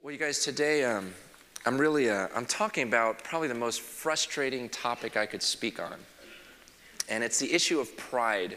Well, 0.00 0.12
you 0.12 0.18
guys, 0.18 0.38
today 0.38 0.84
um, 0.84 1.12
I'm 1.66 1.76
really 1.76 2.08
uh, 2.08 2.28
I'm 2.32 2.46
talking 2.46 2.86
about 2.86 3.24
probably 3.24 3.48
the 3.48 3.54
most 3.54 3.80
frustrating 3.80 4.68
topic 4.68 5.16
I 5.16 5.26
could 5.26 5.42
speak 5.42 5.82
on, 5.82 5.94
and 7.08 7.24
it's 7.24 7.40
the 7.40 7.52
issue 7.52 7.80
of 7.80 7.96
pride. 7.96 8.56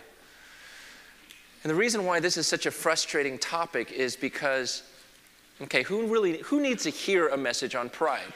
And 1.63 1.71
the 1.71 1.75
reason 1.75 2.05
why 2.05 2.19
this 2.19 2.37
is 2.37 2.45
such 2.45 2.67
a 2.67 2.71
frustrating 2.71 3.39
topic 3.39 3.91
is 3.91 4.15
because, 4.15 4.83
okay, 5.61 5.81
who 5.81 6.05
really 6.05 6.37
who 6.43 6.61
needs 6.61 6.83
to 6.83 6.91
hear 6.91 7.29
a 7.29 7.37
message 7.37 7.73
on 7.73 7.89
pride? 7.89 8.31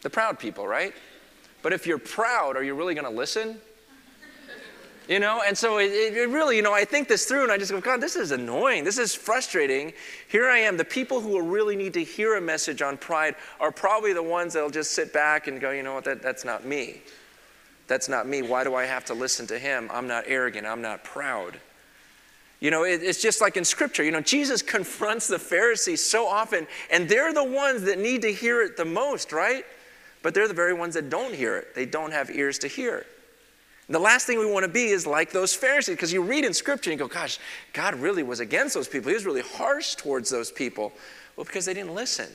The 0.00 0.10
proud 0.10 0.40
people, 0.40 0.66
right? 0.66 0.94
But 1.62 1.72
if 1.72 1.86
you're 1.86 1.98
proud, 1.98 2.56
are 2.56 2.64
you 2.64 2.74
really 2.74 2.94
going 2.94 3.06
to 3.06 3.16
listen? 3.16 3.60
You 5.12 5.20
know, 5.20 5.42
and 5.46 5.56
so 5.58 5.76
it, 5.76 5.92
it, 5.92 6.30
really, 6.30 6.56
you 6.56 6.62
know, 6.62 6.72
I 6.72 6.86
think 6.86 7.06
this 7.06 7.26
through 7.26 7.42
and 7.42 7.52
I 7.52 7.58
just 7.58 7.70
go, 7.70 7.82
God, 7.82 8.00
this 8.00 8.16
is 8.16 8.30
annoying. 8.30 8.82
This 8.82 8.96
is 8.96 9.14
frustrating. 9.14 9.92
Here 10.28 10.48
I 10.48 10.60
am. 10.60 10.78
The 10.78 10.86
people 10.86 11.20
who 11.20 11.28
will 11.28 11.42
really 11.42 11.76
need 11.76 11.92
to 11.92 12.02
hear 12.02 12.36
a 12.36 12.40
message 12.40 12.80
on 12.80 12.96
pride 12.96 13.34
are 13.60 13.70
probably 13.70 14.14
the 14.14 14.22
ones 14.22 14.54
that'll 14.54 14.70
just 14.70 14.92
sit 14.92 15.12
back 15.12 15.48
and 15.48 15.60
go, 15.60 15.70
you 15.70 15.82
know 15.82 15.92
what, 15.92 16.04
that, 16.04 16.22
that's 16.22 16.46
not 16.46 16.64
me. 16.64 17.02
That's 17.88 18.08
not 18.08 18.26
me. 18.26 18.40
Why 18.40 18.64
do 18.64 18.74
I 18.74 18.86
have 18.86 19.04
to 19.04 19.12
listen 19.12 19.46
to 19.48 19.58
him? 19.58 19.90
I'm 19.92 20.08
not 20.08 20.24
arrogant. 20.28 20.66
I'm 20.66 20.80
not 20.80 21.04
proud. 21.04 21.60
You 22.60 22.70
know, 22.70 22.84
it, 22.84 23.02
it's 23.02 23.20
just 23.20 23.42
like 23.42 23.58
in 23.58 23.66
Scripture. 23.66 24.04
You 24.04 24.12
know, 24.12 24.22
Jesus 24.22 24.62
confronts 24.76 25.26
the 25.26 25.38
Pharisees 25.38 26.02
so 26.02 26.26
often, 26.26 26.66
and 26.90 27.06
they're 27.06 27.34
the 27.34 27.44
ones 27.44 27.82
that 27.82 27.98
need 27.98 28.22
to 28.22 28.32
hear 28.32 28.62
it 28.62 28.78
the 28.78 28.86
most, 28.86 29.30
right? 29.30 29.66
But 30.22 30.32
they're 30.32 30.48
the 30.48 30.54
very 30.54 30.72
ones 30.72 30.94
that 30.94 31.10
don't 31.10 31.34
hear 31.34 31.58
it. 31.58 31.74
They 31.74 31.84
don't 31.84 32.12
have 32.12 32.30
ears 32.30 32.58
to 32.60 32.66
hear 32.66 33.04
The 33.92 33.98
last 33.98 34.26
thing 34.26 34.38
we 34.38 34.50
want 34.50 34.64
to 34.64 34.72
be 34.72 34.86
is 34.86 35.06
like 35.06 35.32
those 35.32 35.52
Pharisees, 35.52 35.96
because 35.96 36.14
you 36.14 36.22
read 36.22 36.46
in 36.46 36.54
Scripture 36.54 36.90
and 36.90 36.98
you 36.98 37.06
go, 37.06 37.12
gosh, 37.12 37.38
God 37.74 37.94
really 37.96 38.22
was 38.22 38.40
against 38.40 38.72
those 38.72 38.88
people. 38.88 39.10
He 39.10 39.14
was 39.14 39.26
really 39.26 39.42
harsh 39.42 39.96
towards 39.96 40.30
those 40.30 40.50
people. 40.50 40.94
Well, 41.36 41.44
because 41.44 41.66
they 41.66 41.74
didn't 41.74 41.94
listen. 41.94 42.30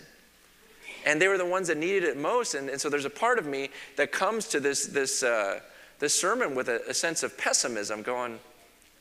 And 1.03 1.19
they 1.19 1.27
were 1.27 1.39
the 1.39 1.47
ones 1.47 1.69
that 1.69 1.77
needed 1.77 2.03
it 2.03 2.15
most. 2.15 2.53
And, 2.53 2.69
and 2.69 2.79
so 2.79 2.91
there's 2.91 3.05
a 3.05 3.09
part 3.09 3.39
of 3.39 3.47
me 3.47 3.71
that 3.95 4.11
comes 4.11 4.47
to 4.49 4.59
this, 4.59 4.85
this, 4.85 5.23
uh, 5.23 5.61
this 5.97 6.13
sermon 6.13 6.53
with 6.53 6.69
a, 6.69 6.87
a, 6.87 6.93
sense 6.93 7.23
of 7.23 7.35
pessimism, 7.39 8.03
going, 8.03 8.37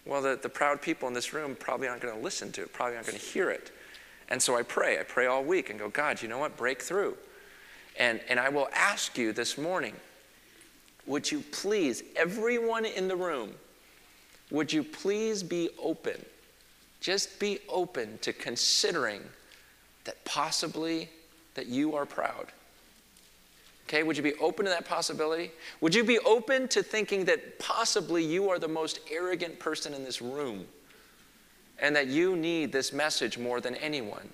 well, 0.06 0.22
the, 0.22 0.38
the 0.40 0.48
proud 0.48 0.80
people 0.80 1.08
in 1.08 1.12
this 1.12 1.34
room 1.34 1.56
probably 1.60 1.88
aren't 1.88 2.00
going 2.00 2.16
to 2.16 2.24
listen 2.24 2.52
to 2.52 2.62
it, 2.62 2.72
probably 2.72 2.94
aren't 2.94 3.06
going 3.06 3.18
to 3.18 3.24
hear 3.24 3.50
it. 3.50 3.70
And 4.30 4.40
so 4.40 4.56
I 4.56 4.62
pray. 4.62 4.98
I 4.98 5.02
pray 5.02 5.26
all 5.26 5.44
week 5.44 5.68
and 5.68 5.78
go, 5.78 5.90
God, 5.90 6.22
you 6.22 6.28
know 6.28 6.38
what? 6.38 6.56
Break 6.56 6.80
through. 6.80 7.18
And, 7.98 8.18
and 8.30 8.40
I 8.40 8.48
will 8.48 8.70
ask 8.72 9.18
you 9.18 9.34
this 9.34 9.58
morning 9.58 9.94
would 11.06 11.30
you 11.30 11.42
please, 11.52 12.02
everyone 12.16 12.84
in 12.84 13.08
the 13.08 13.16
room, 13.16 13.52
would 14.50 14.72
you 14.72 14.82
please 14.82 15.42
be 15.42 15.70
open? 15.82 16.24
Just 17.00 17.38
be 17.38 17.58
open 17.68 18.18
to 18.22 18.32
considering 18.32 19.22
that 20.04 20.24
possibly 20.24 21.08
that 21.54 21.66
you 21.66 21.94
are 21.94 22.06
proud. 22.06 22.46
Okay, 23.88 24.02
would 24.02 24.16
you 24.16 24.22
be 24.22 24.34
open 24.34 24.64
to 24.64 24.70
that 24.70 24.84
possibility? 24.84 25.52
Would 25.80 25.94
you 25.94 26.02
be 26.02 26.18
open 26.20 26.66
to 26.68 26.82
thinking 26.82 27.24
that 27.26 27.58
possibly 27.60 28.24
you 28.24 28.50
are 28.50 28.58
the 28.58 28.66
most 28.66 28.98
arrogant 29.10 29.60
person 29.60 29.94
in 29.94 30.02
this 30.04 30.20
room 30.20 30.66
and 31.78 31.94
that 31.94 32.08
you 32.08 32.36
need 32.36 32.72
this 32.72 32.92
message 32.92 33.38
more 33.38 33.60
than 33.60 33.76
anyone? 33.76 34.28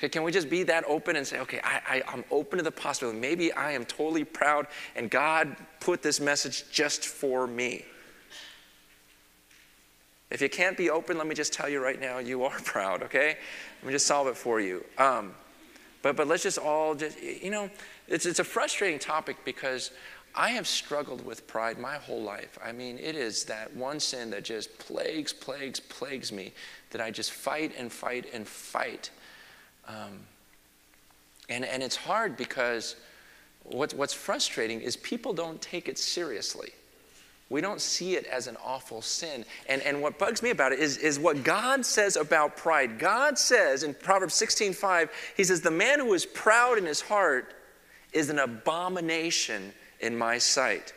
Okay, 0.00 0.08
can 0.08 0.22
we 0.22 0.32
just 0.32 0.48
be 0.48 0.62
that 0.62 0.84
open 0.86 1.16
and 1.16 1.26
say, 1.26 1.40
okay, 1.40 1.60
I, 1.62 2.02
I, 2.08 2.14
am 2.14 2.24
open 2.30 2.56
to 2.56 2.64
the 2.64 2.70
possibility. 2.70 3.18
Maybe 3.18 3.52
I 3.52 3.72
am 3.72 3.84
totally 3.84 4.24
proud 4.24 4.66
and 4.96 5.10
God 5.10 5.54
put 5.78 6.00
this 6.00 6.20
message 6.20 6.64
just 6.72 7.04
for 7.04 7.46
me. 7.46 7.84
If 10.30 10.40
you 10.40 10.48
can't 10.48 10.74
be 10.74 10.88
open, 10.88 11.18
let 11.18 11.26
me 11.26 11.34
just 11.34 11.52
tell 11.52 11.68
you 11.68 11.82
right 11.82 12.00
now, 12.00 12.16
you 12.16 12.44
are 12.44 12.58
proud, 12.64 13.02
okay? 13.02 13.36
Let 13.82 13.86
me 13.86 13.92
just 13.92 14.06
solve 14.06 14.26
it 14.28 14.38
for 14.38 14.58
you. 14.58 14.82
Um, 14.96 15.34
but, 16.00 16.16
but 16.16 16.26
let's 16.26 16.44
just 16.44 16.56
all 16.56 16.94
just, 16.94 17.22
you 17.22 17.50
know, 17.50 17.68
it's, 18.08 18.24
it's 18.24 18.38
a 18.38 18.44
frustrating 18.44 18.98
topic 18.98 19.36
because 19.44 19.90
I 20.34 20.48
have 20.50 20.66
struggled 20.66 21.26
with 21.26 21.46
pride 21.46 21.78
my 21.78 21.96
whole 21.96 22.22
life. 22.22 22.58
I 22.64 22.72
mean, 22.72 22.96
it 22.96 23.16
is 23.16 23.44
that 23.44 23.76
one 23.76 24.00
sin 24.00 24.30
that 24.30 24.44
just 24.44 24.78
plagues, 24.78 25.34
plagues, 25.34 25.78
plagues 25.78 26.32
me 26.32 26.54
that 26.88 27.02
I 27.02 27.10
just 27.10 27.32
fight 27.32 27.74
and 27.76 27.92
fight 27.92 28.24
and 28.32 28.48
fight 28.48 29.10
um, 29.90 30.20
and, 31.48 31.64
and 31.64 31.82
it's 31.82 31.96
hard 31.96 32.36
because 32.36 32.96
what, 33.64 33.92
what's 33.94 34.14
frustrating 34.14 34.80
is 34.80 34.96
people 34.96 35.32
don't 35.32 35.60
take 35.60 35.88
it 35.88 35.98
seriously. 35.98 36.70
We 37.48 37.60
don't 37.60 37.80
see 37.80 38.14
it 38.14 38.26
as 38.26 38.46
an 38.46 38.56
awful 38.64 39.02
sin. 39.02 39.44
And, 39.68 39.82
and 39.82 40.00
what 40.00 40.18
bugs 40.18 40.40
me 40.42 40.50
about 40.50 40.72
it 40.72 40.78
is, 40.78 40.96
is 40.98 41.18
what 41.18 41.42
God 41.42 41.84
says 41.84 42.14
about 42.14 42.56
pride. 42.56 43.00
God 43.00 43.36
says 43.36 43.82
in 43.82 43.94
Proverbs 43.94 44.34
16 44.34 44.72
5, 44.72 45.10
He 45.36 45.42
says, 45.42 45.60
The 45.60 45.70
man 45.72 45.98
who 45.98 46.14
is 46.14 46.24
proud 46.24 46.78
in 46.78 46.86
his 46.86 47.00
heart 47.00 47.52
is 48.12 48.30
an 48.30 48.38
abomination 48.38 49.72
in 49.98 50.16
my 50.16 50.38
sight. 50.38 50.92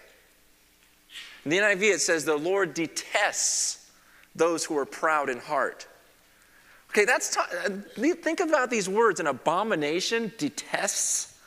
In 1.44 1.50
the 1.50 1.58
NIV, 1.58 1.82
it 1.82 2.02
says, 2.02 2.24
The 2.24 2.38
Lord 2.38 2.76
detests 2.76 3.90
those 4.36 4.64
who 4.64 4.78
are 4.78 4.86
proud 4.86 5.30
in 5.30 5.40
heart. 5.40 5.88
Okay, 6.94 7.06
that's 7.06 7.36
uh, 7.36 7.70
think 8.22 8.40
about 8.40 8.70
these 8.70 8.88
words 8.88 9.20
an 9.20 9.26
abomination, 9.26 10.32
detests. 10.38 11.40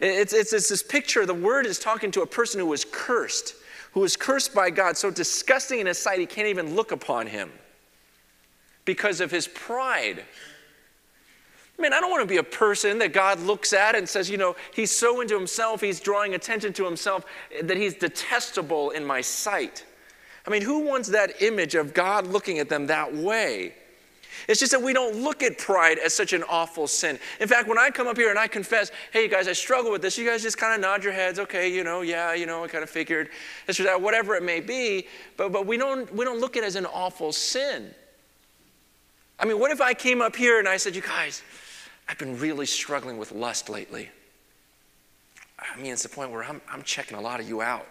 It's, 0.00 0.32
it's, 0.32 0.54
it's 0.54 0.70
this 0.70 0.82
picture, 0.82 1.26
the 1.26 1.34
word 1.34 1.66
is 1.66 1.78
talking 1.78 2.10
to 2.12 2.22
a 2.22 2.26
person 2.26 2.60
who 2.60 2.66
was 2.66 2.86
cursed, 2.90 3.56
who 3.92 4.00
was 4.00 4.16
cursed 4.16 4.54
by 4.54 4.70
God, 4.70 4.96
so 4.96 5.10
disgusting 5.10 5.80
in 5.80 5.86
his 5.86 5.98
sight 5.98 6.18
he 6.18 6.24
can't 6.24 6.48
even 6.48 6.74
look 6.74 6.92
upon 6.92 7.26
him 7.26 7.52
because 8.86 9.20
of 9.20 9.30
his 9.30 9.48
pride. 9.48 10.24
I 11.78 11.82
mean, 11.82 11.92
I 11.92 12.00
don't 12.00 12.10
want 12.10 12.22
to 12.22 12.26
be 12.26 12.38
a 12.38 12.42
person 12.42 12.98
that 13.00 13.12
God 13.12 13.40
looks 13.40 13.74
at 13.74 13.94
and 13.94 14.08
says, 14.08 14.30
you 14.30 14.38
know, 14.38 14.56
he's 14.72 14.90
so 14.90 15.20
into 15.20 15.34
himself, 15.34 15.82
he's 15.82 16.00
drawing 16.00 16.34
attention 16.34 16.72
to 16.72 16.86
himself 16.86 17.26
that 17.62 17.76
he's 17.76 17.94
detestable 17.94 18.90
in 18.90 19.04
my 19.04 19.20
sight. 19.20 19.84
I 20.46 20.50
mean, 20.50 20.62
who 20.62 20.86
wants 20.86 21.10
that 21.10 21.42
image 21.42 21.74
of 21.74 21.92
God 21.92 22.26
looking 22.26 22.60
at 22.60 22.70
them 22.70 22.86
that 22.86 23.14
way? 23.14 23.74
It's 24.48 24.60
just 24.60 24.72
that 24.72 24.82
we 24.82 24.92
don't 24.92 25.16
look 25.22 25.42
at 25.42 25.58
pride 25.58 25.98
as 25.98 26.14
such 26.14 26.32
an 26.32 26.42
awful 26.48 26.86
sin. 26.86 27.18
In 27.40 27.48
fact, 27.48 27.68
when 27.68 27.78
I 27.78 27.90
come 27.90 28.06
up 28.06 28.16
here 28.16 28.30
and 28.30 28.38
I 28.38 28.48
confess, 28.48 28.90
hey, 29.12 29.22
you 29.22 29.28
guys, 29.28 29.48
I 29.48 29.52
struggle 29.52 29.90
with 29.90 30.02
this, 30.02 30.16
you 30.18 30.28
guys 30.28 30.42
just 30.42 30.58
kind 30.58 30.74
of 30.74 30.80
nod 30.80 31.04
your 31.04 31.12
heads, 31.12 31.38
okay, 31.38 31.72
you 31.72 31.84
know, 31.84 32.02
yeah, 32.02 32.34
you 32.34 32.46
know, 32.46 32.64
I 32.64 32.68
kind 32.68 32.82
of 32.84 32.90
figured 32.90 33.30
this 33.66 33.80
or 33.80 33.84
that, 33.84 34.00
whatever 34.00 34.34
it 34.34 34.42
may 34.42 34.60
be. 34.60 35.06
But, 35.36 35.52
but 35.52 35.66
we, 35.66 35.76
don't, 35.76 36.12
we 36.14 36.24
don't 36.24 36.40
look 36.40 36.56
at 36.56 36.62
it 36.62 36.66
as 36.66 36.76
an 36.76 36.86
awful 36.86 37.32
sin. 37.32 37.94
I 39.38 39.44
mean, 39.44 39.58
what 39.58 39.70
if 39.70 39.80
I 39.80 39.94
came 39.94 40.22
up 40.22 40.36
here 40.36 40.58
and 40.58 40.68
I 40.68 40.76
said, 40.76 40.94
you 40.94 41.02
guys, 41.02 41.42
I've 42.08 42.18
been 42.18 42.38
really 42.38 42.66
struggling 42.66 43.18
with 43.18 43.32
lust 43.32 43.68
lately. 43.68 44.10
I 45.58 45.80
mean, 45.80 45.92
it's 45.92 46.02
the 46.02 46.08
point 46.08 46.30
where 46.30 46.44
I'm, 46.44 46.60
I'm 46.70 46.82
checking 46.82 47.16
a 47.16 47.20
lot 47.20 47.40
of 47.40 47.48
you 47.48 47.62
out. 47.62 47.86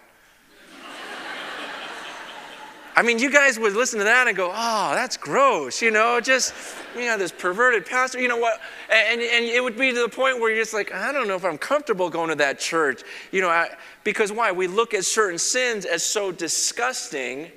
I 2.96 3.02
mean, 3.02 3.18
you 3.18 3.32
guys 3.32 3.58
would 3.58 3.74
listen 3.74 3.98
to 4.00 4.06
that 4.06 4.28
and 4.28 4.38
go, 4.38 4.52
oh, 4.54 4.92
that's 4.94 5.18
gross, 5.18 5.82
you 5.82 5.90
know, 5.90 6.20
just, 6.20 6.54
you 6.96 7.06
know, 7.06 7.18
this 7.18 7.32
perverted 7.32 7.88
pastor, 7.88 8.20
you 8.22 8.28
know 8.28 8.38
what? 8.38 8.62
And, 8.92 9.20
and 9.20 9.46
it 9.46 9.64
would 9.64 9.78
be 9.78 9.92
to 9.92 10.00
the 10.00 10.10
point 10.10 10.40
where 10.40 10.52
you're 10.52 10.62
just 10.62 10.76
like, 10.76 10.94
I 10.94 11.12
don't 11.12 11.28
know 11.28 11.36
if 11.36 11.44
I'm 11.44 11.58
comfortable 11.58 12.10
going 12.10 12.30
to 12.30 12.36
that 12.36 12.60
church, 12.60 13.02
you 13.32 13.42
know, 13.42 13.50
I, 13.50 13.70
because 14.04 14.32
why? 14.32 14.52
We 14.52 14.68
look 14.68 14.94
at 14.94 15.06
certain 15.06 15.40
sins 15.40 15.86
as 15.86 16.04
so 16.04 16.32
disgusting, 16.32 17.52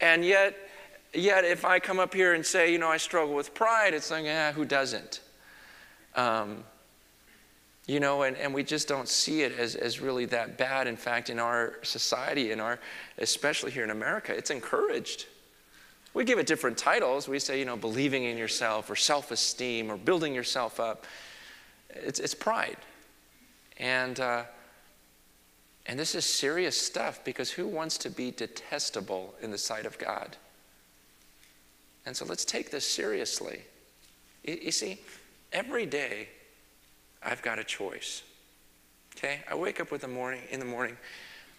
and 0.00 0.24
yet, 0.24 0.56
yet 1.12 1.44
if 1.44 1.66
I 1.66 1.78
come 1.78 2.00
up 2.00 2.14
here 2.14 2.32
and 2.32 2.44
say, 2.44 2.72
you 2.72 2.78
know, 2.78 2.88
I 2.88 2.96
struggle 2.96 3.34
with 3.34 3.52
pride, 3.52 3.92
it's 3.92 4.10
like, 4.10 4.24
yeah, 4.24 4.52
who 4.52 4.64
doesn't? 4.64 5.20
Um, 6.14 6.64
you 7.86 8.00
know, 8.00 8.22
and, 8.22 8.36
and 8.38 8.54
we 8.54 8.62
just 8.62 8.88
don't 8.88 9.08
see 9.08 9.42
it 9.42 9.58
as, 9.58 9.74
as 9.74 10.00
really 10.00 10.24
that 10.26 10.56
bad. 10.56 10.86
In 10.86 10.96
fact, 10.96 11.28
in 11.28 11.38
our 11.38 11.74
society, 11.82 12.50
in 12.50 12.60
our, 12.60 12.78
especially 13.18 13.70
here 13.70 13.84
in 13.84 13.90
America, 13.90 14.34
it's 14.34 14.50
encouraged. 14.50 15.26
We 16.14 16.24
give 16.24 16.38
it 16.38 16.46
different 16.46 16.78
titles. 16.78 17.28
We 17.28 17.38
say, 17.38 17.58
you 17.58 17.66
know, 17.66 17.76
believing 17.76 18.24
in 18.24 18.38
yourself 18.38 18.88
or 18.88 18.96
self 18.96 19.30
esteem 19.30 19.90
or 19.90 19.98
building 19.98 20.34
yourself 20.34 20.80
up. 20.80 21.04
It's, 21.90 22.20
it's 22.20 22.34
pride. 22.34 22.78
And, 23.78 24.18
uh, 24.18 24.44
and 25.86 25.98
this 25.98 26.14
is 26.14 26.24
serious 26.24 26.80
stuff 26.80 27.22
because 27.24 27.50
who 27.50 27.66
wants 27.66 27.98
to 27.98 28.10
be 28.10 28.30
detestable 28.30 29.34
in 29.42 29.50
the 29.50 29.58
sight 29.58 29.84
of 29.84 29.98
God? 29.98 30.36
And 32.06 32.16
so 32.16 32.24
let's 32.24 32.44
take 32.46 32.70
this 32.70 32.86
seriously. 32.86 33.62
You, 34.42 34.58
you 34.62 34.70
see, 34.70 35.00
every 35.52 35.84
day 35.84 36.28
I've 37.24 37.42
got 37.42 37.58
a 37.58 37.64
choice. 37.64 38.22
Okay? 39.16 39.40
I 39.50 39.54
wake 39.54 39.80
up 39.80 39.90
with 39.90 40.02
the 40.02 40.08
morning 40.08 40.42
in 40.50 40.60
the 40.60 40.66
morning, 40.66 40.96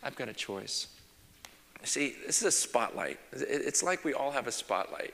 I've 0.04 0.16
got 0.16 0.30
a 0.30 0.34
choice. 0.34 0.88
See, 1.84 2.16
this 2.26 2.42
is 2.42 2.48
a 2.48 2.52
spotlight. 2.52 3.20
It's 3.32 3.84
like 3.84 4.04
we 4.04 4.14
all 4.14 4.32
have 4.32 4.48
a 4.48 4.52
spotlight. 4.52 5.14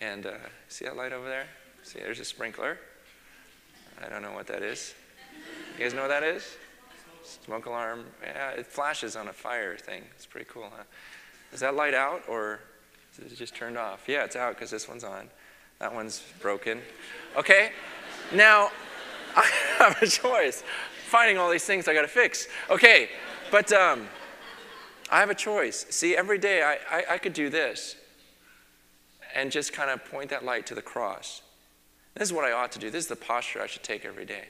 And 0.00 0.26
uh, 0.26 0.34
see 0.68 0.84
that 0.84 0.96
light 0.96 1.12
over 1.12 1.28
there? 1.28 1.46
See, 1.82 1.98
there's 1.98 2.20
a 2.20 2.24
sprinkler. 2.24 2.78
I 4.04 4.08
don't 4.08 4.22
know 4.22 4.32
what 4.32 4.46
that 4.48 4.62
is. 4.62 4.94
You 5.76 5.84
guys 5.84 5.94
know 5.94 6.02
what 6.02 6.08
that 6.08 6.22
is? 6.22 6.44
Smoke 7.44 7.66
alarm. 7.66 8.04
Yeah, 8.22 8.50
it 8.50 8.66
flashes 8.66 9.16
on 9.16 9.28
a 9.28 9.32
fire 9.32 9.76
thing. 9.76 10.02
It's 10.14 10.26
pretty 10.26 10.46
cool, 10.50 10.68
huh? 10.74 10.84
Is 11.52 11.60
that 11.60 11.74
light 11.74 11.94
out 11.94 12.22
or 12.28 12.60
is 13.18 13.32
it 13.32 13.36
just 13.36 13.54
turned 13.54 13.78
off? 13.78 14.08
Yeah, 14.08 14.24
it's 14.24 14.36
out 14.36 14.54
because 14.54 14.70
this 14.70 14.88
one's 14.88 15.04
on. 15.04 15.28
That 15.78 15.94
one's 15.94 16.22
broken. 16.40 16.80
Okay? 17.36 17.72
Now, 18.32 18.70
I 19.36 19.50
have 19.78 20.00
a 20.02 20.06
choice. 20.06 20.62
Finding 21.06 21.38
all 21.38 21.50
these 21.50 21.64
things 21.64 21.88
I 21.88 21.94
got 21.94 22.02
to 22.02 22.08
fix. 22.08 22.48
Okay, 22.70 23.08
but 23.50 23.72
um, 23.72 24.08
I 25.10 25.20
have 25.20 25.30
a 25.30 25.34
choice. 25.34 25.86
See, 25.90 26.16
every 26.16 26.38
day 26.38 26.62
I, 26.62 26.78
I, 26.90 27.04
I 27.10 27.18
could 27.18 27.34
do 27.34 27.50
this 27.50 27.96
and 29.34 29.50
just 29.50 29.72
kind 29.72 29.90
of 29.90 30.04
point 30.04 30.30
that 30.30 30.44
light 30.44 30.66
to 30.66 30.74
the 30.74 30.82
cross. 30.82 31.42
This 32.14 32.28
is 32.28 32.32
what 32.32 32.44
I 32.44 32.52
ought 32.52 32.72
to 32.72 32.78
do. 32.78 32.90
This 32.90 33.04
is 33.04 33.08
the 33.08 33.16
posture 33.16 33.62
I 33.62 33.66
should 33.66 33.82
take 33.82 34.04
every 34.04 34.24
day. 34.24 34.44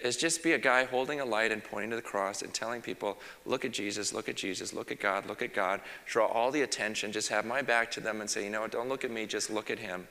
Is 0.00 0.16
just 0.16 0.42
be 0.42 0.52
a 0.52 0.58
guy 0.58 0.84
holding 0.84 1.20
a 1.20 1.24
light 1.24 1.52
and 1.52 1.64
pointing 1.64 1.90
to 1.90 1.96
the 1.96 2.02
cross 2.02 2.42
and 2.42 2.52
telling 2.52 2.82
people, 2.82 3.16
look 3.46 3.64
at 3.64 3.72
Jesus, 3.72 4.12
look 4.12 4.28
at 4.28 4.36
Jesus, 4.36 4.74
look 4.74 4.92
at 4.92 5.00
God, 5.00 5.26
look 5.26 5.40
at 5.40 5.54
God. 5.54 5.80
Draw 6.04 6.26
all 6.26 6.50
the 6.50 6.62
attention, 6.62 7.12
just 7.12 7.30
have 7.30 7.46
my 7.46 7.62
back 7.62 7.90
to 7.92 8.00
them 8.00 8.20
and 8.20 8.28
say, 8.28 8.44
you 8.44 8.50
know, 8.50 8.66
don't 8.66 8.88
look 8.88 9.04
at 9.04 9.10
me, 9.10 9.24
just 9.24 9.50
look 9.50 9.70
at 9.70 9.78
him 9.78 10.06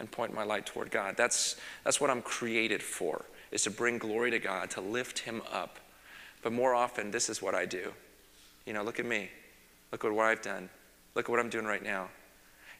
and 0.00 0.10
point 0.10 0.34
my 0.34 0.42
light 0.42 0.66
toward 0.66 0.90
God. 0.90 1.16
That's, 1.16 1.56
that's 1.84 2.00
what 2.00 2.10
I'm 2.10 2.22
created 2.22 2.82
for, 2.82 3.24
is 3.52 3.62
to 3.64 3.70
bring 3.70 3.98
glory 3.98 4.32
to 4.32 4.38
God, 4.38 4.70
to 4.70 4.80
lift 4.80 5.20
him 5.20 5.42
up. 5.52 5.78
But 6.42 6.52
more 6.52 6.74
often, 6.74 7.10
this 7.10 7.28
is 7.28 7.40
what 7.40 7.54
I 7.54 7.66
do. 7.66 7.92
You 8.66 8.72
know, 8.72 8.82
look 8.82 8.98
at 8.98 9.06
me. 9.06 9.30
Look 9.92 10.04
at 10.04 10.12
what 10.12 10.26
I've 10.26 10.42
done. 10.42 10.70
Look 11.14 11.26
at 11.26 11.30
what 11.30 11.38
I'm 11.38 11.50
doing 11.50 11.66
right 11.66 11.82
now. 11.82 12.08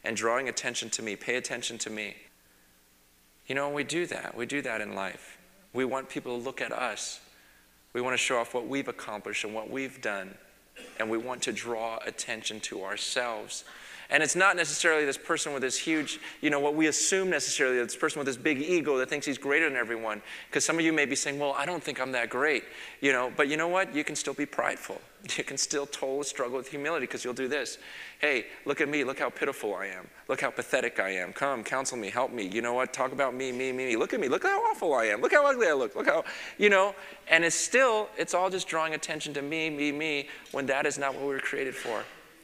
And 0.03 0.17
drawing 0.17 0.49
attention 0.49 0.89
to 0.91 1.03
me. 1.03 1.15
Pay 1.15 1.35
attention 1.35 1.77
to 1.79 1.89
me. 1.89 2.15
You 3.45 3.55
know, 3.55 3.69
we 3.69 3.83
do 3.83 4.05
that. 4.07 4.35
We 4.35 4.45
do 4.45 4.61
that 4.63 4.81
in 4.81 4.95
life. 4.95 5.37
We 5.73 5.85
want 5.85 6.09
people 6.09 6.37
to 6.37 6.43
look 6.43 6.59
at 6.59 6.71
us. 6.71 7.19
We 7.93 8.01
want 8.01 8.13
to 8.13 8.17
show 8.17 8.37
off 8.37 8.53
what 8.53 8.67
we've 8.67 8.87
accomplished 8.87 9.43
and 9.43 9.53
what 9.53 9.69
we've 9.69 10.01
done. 10.01 10.35
And 10.99 11.09
we 11.09 11.17
want 11.17 11.43
to 11.43 11.51
draw 11.51 11.99
attention 12.05 12.61
to 12.61 12.83
ourselves. 12.83 13.63
And 14.11 14.21
it's 14.21 14.35
not 14.35 14.57
necessarily 14.57 15.05
this 15.05 15.17
person 15.17 15.53
with 15.53 15.61
this 15.61 15.77
huge, 15.77 16.19
you 16.41 16.49
know, 16.49 16.59
what 16.59 16.75
we 16.75 16.87
assume 16.87 17.29
necessarily, 17.29 17.77
this 17.81 17.95
person 17.95 18.19
with 18.19 18.27
this 18.27 18.35
big 18.35 18.61
ego 18.61 18.97
that 18.97 19.09
thinks 19.09 19.25
he's 19.25 19.37
greater 19.37 19.69
than 19.69 19.77
everyone. 19.77 20.21
Because 20.49 20.65
some 20.65 20.77
of 20.77 20.83
you 20.83 20.91
may 20.91 21.05
be 21.05 21.15
saying, 21.15 21.39
well, 21.39 21.53
I 21.57 21.65
don't 21.65 21.81
think 21.81 22.01
I'm 22.01 22.11
that 22.11 22.29
great, 22.29 22.65
you 22.99 23.13
know, 23.13 23.31
but 23.37 23.47
you 23.47 23.55
know 23.55 23.69
what? 23.69 23.95
You 23.95 24.03
can 24.03 24.15
still 24.15 24.33
be 24.33 24.45
prideful. 24.45 25.01
You 25.37 25.43
can 25.43 25.57
still 25.57 25.85
totally 25.85 26.23
struggle 26.23 26.57
with 26.57 26.67
humility 26.67 27.05
because 27.05 27.23
you'll 27.23 27.35
do 27.35 27.47
this. 27.47 27.77
Hey, 28.19 28.47
look 28.65 28.81
at 28.81 28.89
me. 28.89 29.03
Look 29.03 29.19
how 29.19 29.29
pitiful 29.29 29.75
I 29.75 29.85
am. 29.85 30.07
Look 30.27 30.41
how 30.41 30.49
pathetic 30.49 30.99
I 30.99 31.09
am. 31.09 31.31
Come, 31.31 31.63
counsel 31.63 31.95
me, 31.95 32.09
help 32.09 32.31
me. 32.31 32.47
You 32.47 32.63
know 32.63 32.73
what? 32.73 32.91
Talk 32.91 33.11
about 33.11 33.35
me, 33.35 33.51
me, 33.51 33.71
me, 33.71 33.85
me. 33.85 33.95
Look 33.95 34.15
at 34.15 34.19
me. 34.19 34.27
Look 34.27 34.43
how 34.43 34.59
awful 34.71 34.95
I 34.95 35.05
am. 35.05 35.21
Look 35.21 35.31
how 35.31 35.45
ugly 35.45 35.67
I 35.67 35.73
look. 35.73 35.95
Look 35.95 36.07
how, 36.07 36.23
you 36.57 36.69
know, 36.69 36.95
and 37.29 37.45
it's 37.45 37.55
still, 37.55 38.09
it's 38.17 38.33
all 38.33 38.49
just 38.49 38.67
drawing 38.67 38.95
attention 38.95 39.31
to 39.35 39.43
me, 39.43 39.69
me, 39.69 39.91
me, 39.91 40.27
when 40.51 40.65
that 40.65 40.87
is 40.87 40.97
not 40.97 41.13
what 41.13 41.21
we 41.21 41.29
were 41.29 41.39
created 41.39 41.75
for. 41.75 42.03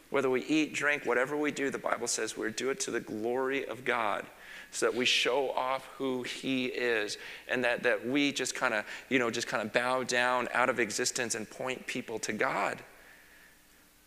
Whether 0.09 0.29
we 0.29 0.43
eat, 0.45 0.73
drink, 0.73 1.05
whatever 1.05 1.35
we 1.35 1.51
do, 1.51 1.69
the 1.69 1.77
Bible 1.77 2.07
says 2.07 2.37
we 2.37 2.49
do 2.51 2.69
it 2.69 2.79
to 2.81 2.91
the 2.91 2.99
glory 2.99 3.65
of 3.67 3.83
God 3.83 4.25
so 4.71 4.85
that 4.85 4.95
we 4.95 5.05
show 5.05 5.51
off 5.51 5.85
who 5.97 6.23
he 6.23 6.65
is 6.65 7.17
and 7.47 7.63
that, 7.63 7.83
that 7.83 8.05
we 8.05 8.31
just 8.31 8.55
kind 8.55 8.73
of 8.73 8.85
you 9.09 9.19
know 9.19 9.29
just 9.29 9.47
kind 9.47 9.65
of 9.65 9.73
bow 9.73 10.03
down 10.03 10.47
out 10.53 10.69
of 10.69 10.79
existence 10.79 11.35
and 11.35 11.49
point 11.49 11.85
people 11.87 12.19
to 12.19 12.33
god. 12.33 12.79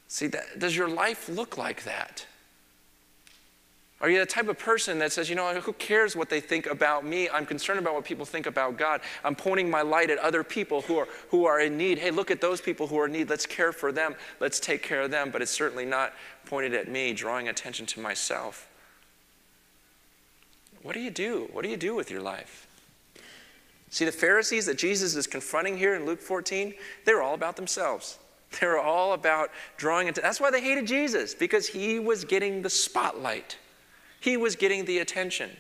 See 0.09 0.27
that, 0.29 0.59
does 0.59 0.77
your 0.77 0.89
life 0.89 1.29
look 1.29 1.57
like 1.57 1.85
that 1.85 2.27
are 4.01 4.09
you 4.09 4.19
the 4.19 4.27
type 4.27 4.49
of 4.49 4.59
person 4.59 4.99
that 5.01 5.13
says, 5.13 5.29
you 5.29 5.37
know, 5.37 5.53
who 5.61 5.75
cares 5.75 6.17
what 6.17 6.31
they 6.31 6.41
think 6.41 6.67
about 6.67 7.05
me? 7.05 7.29
I'm 7.29 7.45
concerned 7.45 7.79
about 7.79 7.93
what 7.93 8.05
people 8.05 8.25
think 8.25 8.47
about 8.47 8.79
God. 8.79 9.03
I'm 9.23 9.35
pointing 9.35 9.69
my 9.69 9.83
light 9.83 10.09
at 10.09 10.19
other 10.19 10.43
people 10.43 10.81
who 10.83 10.97
are, 10.99 11.09
who 11.29 11.45
are 11.45 11.61
in 11.61 11.77
need. 11.77 11.99
Hey, 11.99 12.11
look 12.11 12.31
at 12.31 12.41
those 12.41 12.63
people 12.63 12.87
who 12.87 12.99
are 12.99 13.07
in 13.07 13.13
need. 13.13 13.29
Let's 13.29 13.45
care 13.45 13.73
for 13.73 13.93
them. 13.93 14.15
Let's 14.41 14.59
take 14.59 14.83
care 14.83 15.03
of 15.03 15.11
them. 15.11 15.31
But 15.31 15.43
it's 15.43 15.51
certainly 15.51 15.85
not 15.85 16.15
pointed 16.47 16.73
at 16.73 16.89
me, 16.89 17.13
drawing 17.13 17.49
attention 17.49 17.85
to 17.87 18.01
myself. 18.01 18.69
What 20.83 20.95
do 20.95 21.01
you 21.01 21.11
do? 21.11 21.51
What 21.53 21.63
do 21.63 21.69
you 21.69 21.77
do 21.77 21.95
with 21.95 22.11
your 22.11 22.23
life? 22.23 22.67
See, 23.91 24.07
the 24.07 24.13
Pharisees 24.13 24.65
that 24.65 24.79
Jesus 24.79 25.15
is 25.15 25.27
confronting 25.27 25.77
here 25.77 25.95
in 25.95 26.07
Luke 26.07 26.23
14, 26.23 26.73
they're 27.05 27.21
all 27.21 27.35
about 27.35 27.57
themselves. 27.57 28.19
They're 28.59 28.81
all 28.81 29.13
about 29.13 29.51
drawing 29.77 30.09
attention. 30.09 30.23
That's 30.23 30.41
why 30.41 30.51
they 30.51 30.63
hated 30.63 30.87
Jesus, 30.87 31.35
because 31.35 31.69
he 31.69 31.99
was 31.99 32.25
getting 32.25 32.63
the 32.63 32.71
spotlight. 32.71 33.59
He 34.21 34.37
was 34.37 34.55
getting 34.55 34.85
the 34.85 34.99
attention. 34.99 35.51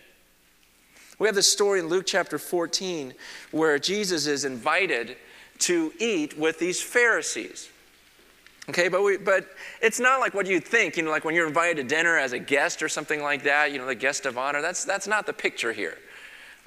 We 1.18 1.26
have 1.26 1.34
this 1.34 1.50
story 1.50 1.80
in 1.80 1.88
Luke 1.88 2.04
chapter 2.06 2.38
14 2.38 3.14
where 3.50 3.78
Jesus 3.78 4.26
is 4.26 4.44
invited 4.44 5.16
to 5.60 5.92
eat 5.98 6.38
with 6.38 6.58
these 6.58 6.80
Pharisees. 6.80 7.68
Okay, 8.68 8.88
but, 8.88 9.02
we, 9.02 9.16
but 9.16 9.46
it's 9.82 9.98
not 9.98 10.20
like 10.20 10.32
what 10.32 10.46
you 10.46 10.60
think, 10.60 10.96
you 10.96 11.02
know, 11.02 11.10
like 11.10 11.24
when 11.24 11.34
you're 11.34 11.48
invited 11.48 11.76
to 11.76 11.82
dinner 11.82 12.16
as 12.16 12.32
a 12.32 12.38
guest 12.38 12.82
or 12.82 12.88
something 12.88 13.22
like 13.22 13.42
that, 13.42 13.72
you 13.72 13.78
know, 13.78 13.86
the 13.86 13.94
guest 13.94 14.26
of 14.26 14.38
honor. 14.38 14.62
That's, 14.62 14.84
that's 14.84 15.08
not 15.08 15.26
the 15.26 15.32
picture 15.32 15.72
here. 15.72 15.98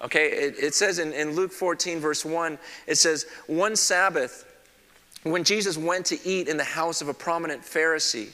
Okay, 0.03 0.31
it, 0.31 0.55
it 0.59 0.73
says 0.73 0.99
in, 0.99 1.13
in 1.13 1.31
Luke 1.31 1.51
14, 1.51 1.99
verse 1.99 2.25
1, 2.25 2.57
it 2.87 2.95
says, 2.95 3.25
One 3.47 3.75
Sabbath, 3.75 4.45
when 5.23 5.43
Jesus 5.43 5.77
went 5.77 6.05
to 6.07 6.27
eat 6.27 6.47
in 6.47 6.57
the 6.57 6.63
house 6.63 7.01
of 7.01 7.07
a 7.07 7.13
prominent 7.13 7.61
Pharisee, 7.61 8.29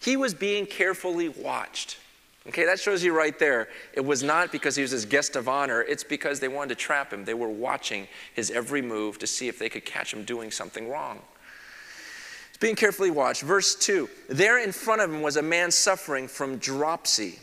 he 0.00 0.16
was 0.16 0.32
being 0.32 0.66
carefully 0.66 1.28
watched. 1.28 1.98
Okay, 2.48 2.64
that 2.64 2.80
shows 2.80 3.04
you 3.04 3.14
right 3.14 3.38
there. 3.38 3.68
It 3.92 4.00
was 4.00 4.22
not 4.22 4.50
because 4.50 4.74
he 4.74 4.82
was 4.82 4.90
his 4.90 5.04
guest 5.04 5.36
of 5.36 5.48
honor, 5.48 5.82
it's 5.82 6.04
because 6.04 6.40
they 6.40 6.48
wanted 6.48 6.70
to 6.70 6.74
trap 6.76 7.12
him. 7.12 7.24
They 7.24 7.34
were 7.34 7.50
watching 7.50 8.08
his 8.34 8.50
every 8.50 8.80
move 8.80 9.18
to 9.18 9.26
see 9.26 9.48
if 9.48 9.58
they 9.58 9.68
could 9.68 9.84
catch 9.84 10.12
him 10.12 10.24
doing 10.24 10.50
something 10.50 10.88
wrong. 10.88 11.20
It's 12.48 12.58
being 12.58 12.76
carefully 12.76 13.10
watched. 13.10 13.42
Verse 13.42 13.74
2 13.74 14.08
There 14.28 14.62
in 14.62 14.72
front 14.72 15.02
of 15.02 15.12
him 15.12 15.20
was 15.20 15.36
a 15.36 15.42
man 15.42 15.70
suffering 15.70 16.28
from 16.28 16.56
dropsy. 16.56 17.38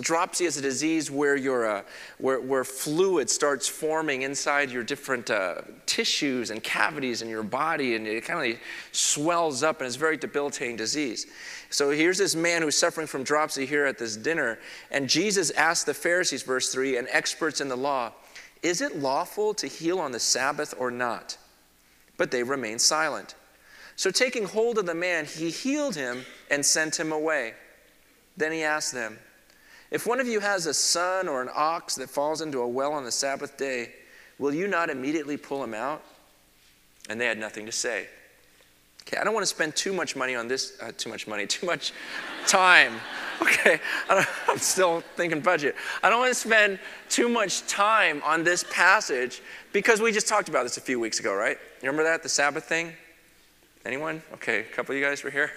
Dropsy 0.00 0.44
is 0.44 0.58
a 0.58 0.62
disease 0.62 1.10
where, 1.10 1.36
your, 1.36 1.66
uh, 1.66 1.82
where, 2.18 2.38
where 2.38 2.64
fluid 2.64 3.30
starts 3.30 3.66
forming 3.66 4.22
inside 4.22 4.70
your 4.70 4.82
different 4.82 5.30
uh, 5.30 5.62
tissues 5.86 6.50
and 6.50 6.62
cavities 6.62 7.22
in 7.22 7.30
your 7.30 7.42
body, 7.42 7.96
and 7.96 8.06
it 8.06 8.24
kind 8.24 8.52
of 8.52 8.58
swells 8.92 9.62
up, 9.62 9.80
and 9.80 9.86
it's 9.86 9.96
a 9.96 9.98
very 9.98 10.18
debilitating 10.18 10.76
disease. 10.76 11.26
So 11.70 11.90
here's 11.90 12.18
this 12.18 12.34
man 12.34 12.60
who's 12.60 12.76
suffering 12.76 13.06
from 13.06 13.22
dropsy 13.22 13.64
here 13.64 13.86
at 13.86 13.96
this 13.96 14.16
dinner, 14.16 14.58
and 14.90 15.08
Jesus 15.08 15.50
asked 15.52 15.86
the 15.86 15.94
Pharisees, 15.94 16.42
verse 16.42 16.70
3, 16.70 16.98
and 16.98 17.08
experts 17.10 17.62
in 17.62 17.68
the 17.68 17.76
law, 17.76 18.12
Is 18.62 18.82
it 18.82 18.98
lawful 18.98 19.54
to 19.54 19.66
heal 19.66 19.98
on 19.98 20.12
the 20.12 20.20
Sabbath 20.20 20.74
or 20.78 20.90
not? 20.90 21.38
But 22.18 22.30
they 22.30 22.42
remained 22.42 22.82
silent. 22.82 23.34
So 23.96 24.10
taking 24.10 24.44
hold 24.44 24.76
of 24.76 24.84
the 24.84 24.94
man, 24.94 25.24
he 25.24 25.48
healed 25.48 25.94
him 25.94 26.26
and 26.50 26.64
sent 26.64 27.00
him 27.00 27.12
away. 27.12 27.54
Then 28.36 28.52
he 28.52 28.62
asked 28.62 28.92
them, 28.92 29.18
if 29.90 30.06
one 30.06 30.20
of 30.20 30.26
you 30.26 30.40
has 30.40 30.66
a 30.66 30.74
son 30.74 31.28
or 31.28 31.42
an 31.42 31.48
ox 31.54 31.94
that 31.96 32.10
falls 32.10 32.40
into 32.40 32.60
a 32.60 32.68
well 32.68 32.92
on 32.92 33.04
the 33.04 33.12
Sabbath 33.12 33.56
day, 33.56 33.92
will 34.38 34.52
you 34.52 34.68
not 34.68 34.90
immediately 34.90 35.36
pull 35.36 35.62
him 35.62 35.74
out? 35.74 36.02
And 37.08 37.20
they 37.20 37.26
had 37.26 37.38
nothing 37.38 37.66
to 37.66 37.72
say. 37.72 38.08
Okay, 39.02 39.18
I 39.18 39.24
don't 39.24 39.34
want 39.34 39.42
to 39.42 39.48
spend 39.54 39.76
too 39.76 39.92
much 39.92 40.16
money 40.16 40.34
on 40.34 40.48
this, 40.48 40.76
uh, 40.82 40.90
too 40.96 41.08
much 41.08 41.28
money, 41.28 41.46
too 41.46 41.66
much 41.66 41.92
time. 42.46 42.94
Okay, 43.40 43.78
I'm 44.10 44.58
still 44.58 45.02
thinking 45.14 45.40
budget. 45.40 45.76
I 46.02 46.10
don't 46.10 46.18
want 46.18 46.32
to 46.32 46.40
spend 46.40 46.80
too 47.08 47.28
much 47.28 47.66
time 47.68 48.20
on 48.24 48.42
this 48.42 48.64
passage 48.70 49.42
because 49.72 50.00
we 50.00 50.10
just 50.10 50.26
talked 50.26 50.48
about 50.48 50.64
this 50.64 50.76
a 50.76 50.80
few 50.80 50.98
weeks 50.98 51.20
ago, 51.20 51.34
right? 51.34 51.56
You 51.82 51.88
remember 51.88 52.02
that, 52.04 52.22
the 52.22 52.28
Sabbath 52.28 52.64
thing? 52.64 52.92
Anyone? 53.86 54.20
Okay, 54.34 54.60
a 54.60 54.64
couple 54.64 54.94
of 54.94 55.00
you 55.00 55.04
guys 55.04 55.22
were 55.22 55.30
here. 55.30 55.50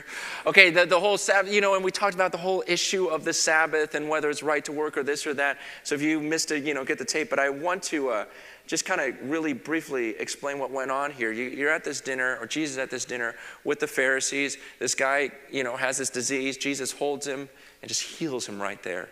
Okay, 0.45 0.69
the, 0.69 0.86
the 0.86 1.00
whole 1.00 1.17
Sabbath, 1.17 1.51
you 1.51 1.62
know, 1.62 1.74
and 1.74 1.83
we 1.83 1.89
talked 1.89 2.13
about 2.13 2.31
the 2.31 2.38
whole 2.38 2.63
issue 2.67 3.07
of 3.07 3.25
the 3.25 3.33
Sabbath 3.33 3.95
and 3.95 4.07
whether 4.07 4.29
it's 4.29 4.43
right 4.43 4.63
to 4.65 4.71
work 4.71 4.98
or 4.98 5.03
this 5.03 5.25
or 5.25 5.33
that. 5.33 5.57
So 5.83 5.95
if 5.95 6.03
you 6.03 6.19
missed 6.19 6.51
it, 6.51 6.63
you 6.63 6.75
know, 6.75 6.86
get 6.86 7.00
the 7.00 7.05
tape. 7.05 7.31
But 7.31 7.39
I 7.39 7.50
want 7.50 7.81
to 7.83 8.09
uh, 8.09 8.25
just 8.67 8.86
kind 8.86 9.01
of 9.01 9.27
really 9.27 9.53
briefly 9.53 10.09
explain 10.19 10.59
what 10.59 10.69
went 10.69 10.91
on 10.91 11.12
here. 11.12 11.31
You, 11.31 11.45
you're 11.45 11.71
at 11.71 11.83
this 11.83 12.01
dinner, 12.01 12.38
or 12.39 12.45
Jesus 12.45 12.77
at 12.77 12.91
this 12.91 13.03
dinner 13.03 13.33
with 13.63 13.79
the 13.79 13.88
Pharisees. 13.88 14.59
This 14.77 14.93
guy, 14.93 15.31
you 15.51 15.63
know, 15.63 15.75
has 15.75 15.98
this 15.98 16.12
disease. 16.12 16.55
Jesus 16.55 16.91
holds 16.91 17.25
him 17.25 17.50
and 17.81 17.89
just 17.89 18.03
heals 18.03 18.48
him 18.48 18.62
right 18.62 18.81
there. 18.83 19.09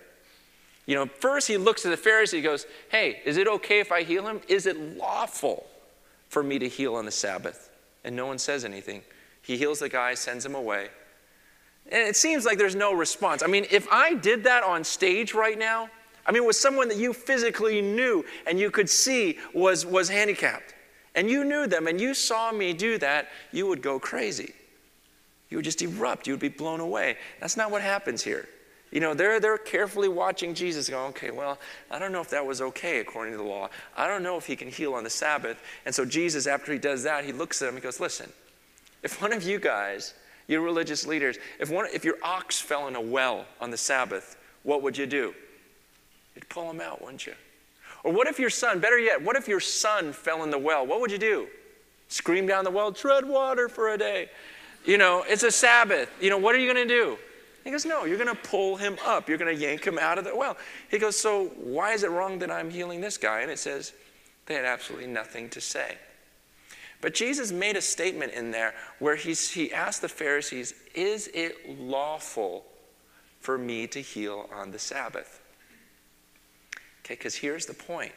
You 0.85 0.93
know, 0.93 1.07
first 1.07 1.47
he 1.47 1.57
looks 1.57 1.85
at 1.87 1.89
the 1.89 2.09
Pharisee, 2.09 2.35
he 2.35 2.41
goes, 2.41 2.67
Hey, 2.89 3.21
is 3.25 3.37
it 3.37 3.47
okay 3.47 3.79
if 3.79 3.91
I 3.91 4.03
heal 4.03 4.27
him? 4.27 4.41
Is 4.47 4.67
it 4.67 4.77
lawful 4.95 5.65
for 6.29 6.43
me 6.43 6.59
to 6.59 6.69
heal 6.69 6.93
on 6.95 7.05
the 7.05 7.11
Sabbath? 7.11 7.66
And 8.07 8.15
no 8.15 8.25
one 8.25 8.39
says 8.39 8.63
anything. 8.63 9.01
He 9.41 9.57
heals 9.57 9.79
the 9.79 9.89
guy, 9.89 10.13
sends 10.13 10.45
him 10.45 10.55
away. 10.55 10.87
And 11.91 12.07
it 12.07 12.15
seems 12.15 12.45
like 12.45 12.57
there's 12.57 12.73
no 12.73 12.93
response. 12.93 13.43
I 13.43 13.47
mean, 13.47 13.65
if 13.69 13.85
I 13.91 14.13
did 14.13 14.45
that 14.45 14.63
on 14.63 14.85
stage 14.85 15.33
right 15.33 15.59
now, 15.59 15.89
I 16.25 16.31
mean, 16.31 16.45
with 16.45 16.55
someone 16.55 16.87
that 16.87 16.97
you 16.97 17.11
physically 17.11 17.81
knew 17.81 18.23
and 18.47 18.57
you 18.57 18.71
could 18.71 18.89
see 18.89 19.39
was, 19.53 19.85
was 19.85 20.07
handicapped, 20.07 20.73
and 21.15 21.29
you 21.29 21.43
knew 21.43 21.67
them 21.67 21.87
and 21.87 21.99
you 21.99 22.13
saw 22.13 22.51
me 22.51 22.71
do 22.71 22.97
that, 22.99 23.27
you 23.51 23.67
would 23.67 23.81
go 23.81 23.99
crazy. 23.99 24.53
You 25.49 25.57
would 25.57 25.65
just 25.65 25.81
erupt. 25.81 26.27
You 26.27 26.33
would 26.33 26.39
be 26.39 26.47
blown 26.47 26.79
away. 26.79 27.17
That's 27.41 27.57
not 27.57 27.71
what 27.71 27.81
happens 27.81 28.23
here. 28.23 28.47
You 28.91 29.01
know, 29.01 29.13
they're, 29.13 29.39
they're 29.39 29.57
carefully 29.57 30.07
watching 30.07 30.53
Jesus 30.53 30.89
going, 30.89 31.09
okay, 31.09 31.31
well, 31.31 31.59
I 31.91 31.99
don't 31.99 32.11
know 32.11 32.21
if 32.21 32.29
that 32.29 32.45
was 32.45 32.61
okay 32.61 32.99
according 32.99 33.33
to 33.33 33.37
the 33.37 33.43
law. 33.43 33.69
I 33.97 34.07
don't 34.07 34.23
know 34.23 34.37
if 34.37 34.45
he 34.45 34.55
can 34.55 34.69
heal 34.69 34.93
on 34.93 35.03
the 35.03 35.09
Sabbath. 35.09 35.61
And 35.85 35.93
so 35.93 36.05
Jesus, 36.05 36.47
after 36.47 36.71
he 36.71 36.79
does 36.79 37.03
that, 37.03 37.25
he 37.25 37.33
looks 37.33 37.61
at 37.61 37.67
him 37.67 37.75
and 37.75 37.83
goes, 37.83 37.99
listen, 37.99 38.31
if 39.03 39.21
one 39.21 39.33
of 39.33 39.43
you 39.43 39.59
guys, 39.59 40.13
you 40.47 40.61
religious 40.61 41.05
leaders, 41.05 41.37
if, 41.59 41.69
one, 41.69 41.87
if 41.93 42.05
your 42.05 42.15
ox 42.23 42.59
fell 42.59 42.87
in 42.87 42.95
a 42.95 43.01
well 43.01 43.45
on 43.59 43.71
the 43.71 43.77
Sabbath, 43.77 44.37
what 44.63 44.81
would 44.81 44.97
you 44.97 45.05
do? 45.05 45.33
You'd 46.35 46.47
pull 46.47 46.69
him 46.69 46.79
out, 46.79 47.01
wouldn't 47.01 47.25
you? 47.25 47.33
Or 48.03 48.13
what 48.13 48.27
if 48.27 48.39
your 48.39 48.49
son, 48.49 48.79
better 48.79 48.99
yet, 48.99 49.21
what 49.21 49.35
if 49.35 49.49
your 49.49 49.59
son 49.59 50.13
fell 50.13 50.43
in 50.43 50.51
the 50.51 50.57
well? 50.57 50.85
What 50.85 51.01
would 51.01 51.11
you 51.11 51.17
do? 51.17 51.47
Scream 52.07 52.47
down 52.47 52.63
the 52.63 52.71
well, 52.71 52.93
tread 52.93 53.27
water 53.27 53.67
for 53.67 53.89
a 53.89 53.97
day. 53.97 54.29
You 54.85 54.97
know, 54.97 55.25
it's 55.27 55.43
a 55.43 55.51
Sabbath. 55.51 56.09
You 56.21 56.29
know, 56.29 56.37
what 56.37 56.55
are 56.55 56.59
you 56.59 56.71
going 56.71 56.87
to 56.87 56.93
do? 56.93 57.17
He 57.67 57.71
goes, 57.71 57.85
No, 57.85 58.05
you're 58.05 58.17
going 58.17 58.33
to 58.33 58.49
pull 58.49 58.77
him 58.77 58.97
up. 59.05 59.27
You're 59.27 59.37
going 59.37 59.53
to 59.53 59.61
yank 59.61 59.85
him 59.85 59.99
out 59.99 60.17
of 60.17 60.23
the 60.23 60.33
well. 60.33 60.55
He 60.89 60.97
goes, 60.97 61.19
So 61.19 61.47
why 61.57 61.91
is 61.91 62.03
it 62.03 62.09
wrong 62.09 62.39
that 62.39 62.49
I'm 62.49 62.69
healing 62.69 63.01
this 63.01 63.17
guy? 63.17 63.41
And 63.41 63.51
it 63.51 63.59
says, 63.59 63.91
They 64.45 64.53
had 64.53 64.63
absolutely 64.63 65.07
nothing 65.07 65.49
to 65.49 65.59
say. 65.59 65.97
But 67.01 67.13
Jesus 67.13 67.51
made 67.51 67.75
a 67.75 67.81
statement 67.81 68.31
in 68.31 68.51
there 68.51 68.73
where 68.99 69.17
he's, 69.17 69.51
he 69.51 69.73
asked 69.73 70.01
the 70.01 70.07
Pharisees, 70.07 70.75
Is 70.95 71.29
it 71.33 71.77
lawful 71.77 72.63
for 73.41 73.57
me 73.57 73.85
to 73.87 73.99
heal 73.99 74.49
on 74.55 74.71
the 74.71 74.79
Sabbath? 74.79 75.41
Okay, 77.03 77.15
because 77.15 77.35
here's 77.35 77.65
the 77.65 77.73
point. 77.73 78.13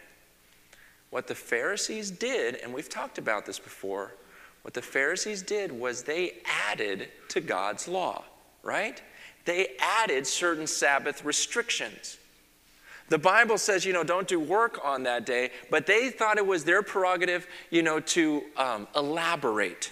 What 1.11 1.27
the 1.27 1.35
Pharisees 1.35 2.13
did, 2.13 2.55
and 2.55 2.73
we've 2.73 2.89
talked 2.89 3.19
about 3.19 3.47
this 3.47 3.59
before, 3.59 4.15
what 4.63 4.75
the 4.75 4.83
Pharisees 4.83 5.43
did 5.43 5.73
was 5.73 6.05
they 6.05 6.35
added 6.69 7.09
to 7.31 7.41
God's 7.41 7.89
law, 7.89 8.23
right? 8.63 9.03
They 9.45 9.77
added 9.81 10.27
certain 10.27 10.67
Sabbath 10.67 11.25
restrictions. 11.25 12.19
The 13.09 13.19
Bible 13.19 13.59
says, 13.59 13.85
you 13.85 13.93
know, 13.93 14.05
don't 14.05 14.29
do 14.29 14.39
work 14.39 14.81
on 14.85 15.03
that 15.03 15.27
day, 15.27 15.51
but 15.69 15.85
they 15.85 16.11
thought 16.11 16.39
it 16.39 16.47
was 16.47 16.63
their 16.65 16.83
prerogative, 16.83 17.47
you 17.71 17.83
know, 17.83 17.99
to 18.01 18.43
um, 18.57 18.87
elaborate. 18.95 19.91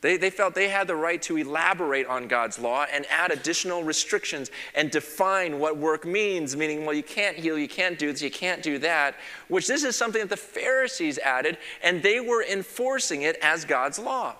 They, 0.00 0.18
they 0.18 0.30
felt 0.30 0.54
they 0.54 0.68
had 0.68 0.86
the 0.86 0.94
right 0.94 1.20
to 1.22 1.38
elaborate 1.38 2.06
on 2.06 2.28
God's 2.28 2.58
law 2.58 2.84
and 2.92 3.06
add 3.10 3.32
additional 3.32 3.82
restrictions 3.82 4.50
and 4.74 4.90
define 4.90 5.58
what 5.58 5.78
work 5.78 6.04
means, 6.04 6.54
meaning, 6.54 6.84
well, 6.84 6.94
you 6.94 7.02
can't 7.02 7.36
heal, 7.36 7.58
you 7.58 7.66
can't 7.66 7.98
do 7.98 8.12
this, 8.12 8.20
you 8.20 8.30
can't 8.30 8.62
do 8.62 8.78
that, 8.80 9.16
which 9.48 9.66
this 9.66 9.82
is 9.82 9.96
something 9.96 10.20
that 10.20 10.30
the 10.30 10.36
Pharisees 10.36 11.18
added, 11.18 11.56
and 11.82 12.02
they 12.02 12.20
were 12.20 12.44
enforcing 12.44 13.22
it 13.22 13.38
as 13.42 13.64
God's 13.64 13.98
law. 13.98 14.36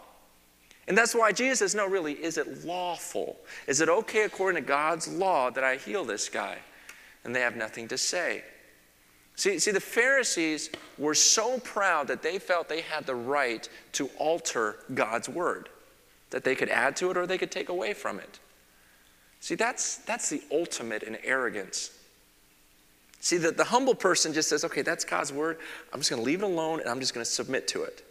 And 0.86 0.96
that's 0.96 1.14
why 1.14 1.32
Jesus 1.32 1.60
says, 1.60 1.74
no, 1.74 1.86
really, 1.86 2.12
is 2.12 2.36
it 2.36 2.64
lawful? 2.64 3.38
Is 3.66 3.80
it 3.80 3.88
okay 3.88 4.24
according 4.24 4.62
to 4.62 4.68
God's 4.68 5.08
law 5.08 5.50
that 5.50 5.64
I 5.64 5.76
heal 5.76 6.04
this 6.04 6.28
guy? 6.28 6.58
And 7.24 7.34
they 7.34 7.40
have 7.40 7.56
nothing 7.56 7.88
to 7.88 7.98
say. 7.98 8.44
See, 9.36 9.58
see, 9.58 9.70
the 9.70 9.80
Pharisees 9.80 10.70
were 10.98 11.14
so 11.14 11.58
proud 11.60 12.08
that 12.08 12.22
they 12.22 12.38
felt 12.38 12.68
they 12.68 12.82
had 12.82 13.06
the 13.06 13.14
right 13.14 13.68
to 13.92 14.08
alter 14.18 14.76
God's 14.92 15.28
word, 15.28 15.70
that 16.30 16.44
they 16.44 16.54
could 16.54 16.68
add 16.68 16.96
to 16.96 17.10
it 17.10 17.16
or 17.16 17.26
they 17.26 17.38
could 17.38 17.50
take 17.50 17.68
away 17.68 17.94
from 17.94 18.18
it. 18.18 18.38
See, 19.40 19.56
that's, 19.56 19.96
that's 19.96 20.30
the 20.30 20.42
ultimate 20.52 21.02
in 21.02 21.16
arrogance. 21.24 21.90
See, 23.20 23.38
the, 23.38 23.50
the 23.50 23.64
humble 23.64 23.94
person 23.94 24.34
just 24.34 24.50
says, 24.50 24.64
okay, 24.64 24.82
that's 24.82 25.04
God's 25.04 25.32
word. 25.32 25.58
I'm 25.92 26.00
just 26.00 26.10
going 26.10 26.20
to 26.20 26.26
leave 26.26 26.42
it 26.42 26.44
alone 26.44 26.80
and 26.80 26.88
I'm 26.88 27.00
just 27.00 27.14
going 27.14 27.24
to 27.24 27.30
submit 27.30 27.66
to 27.68 27.82
it. 27.82 28.04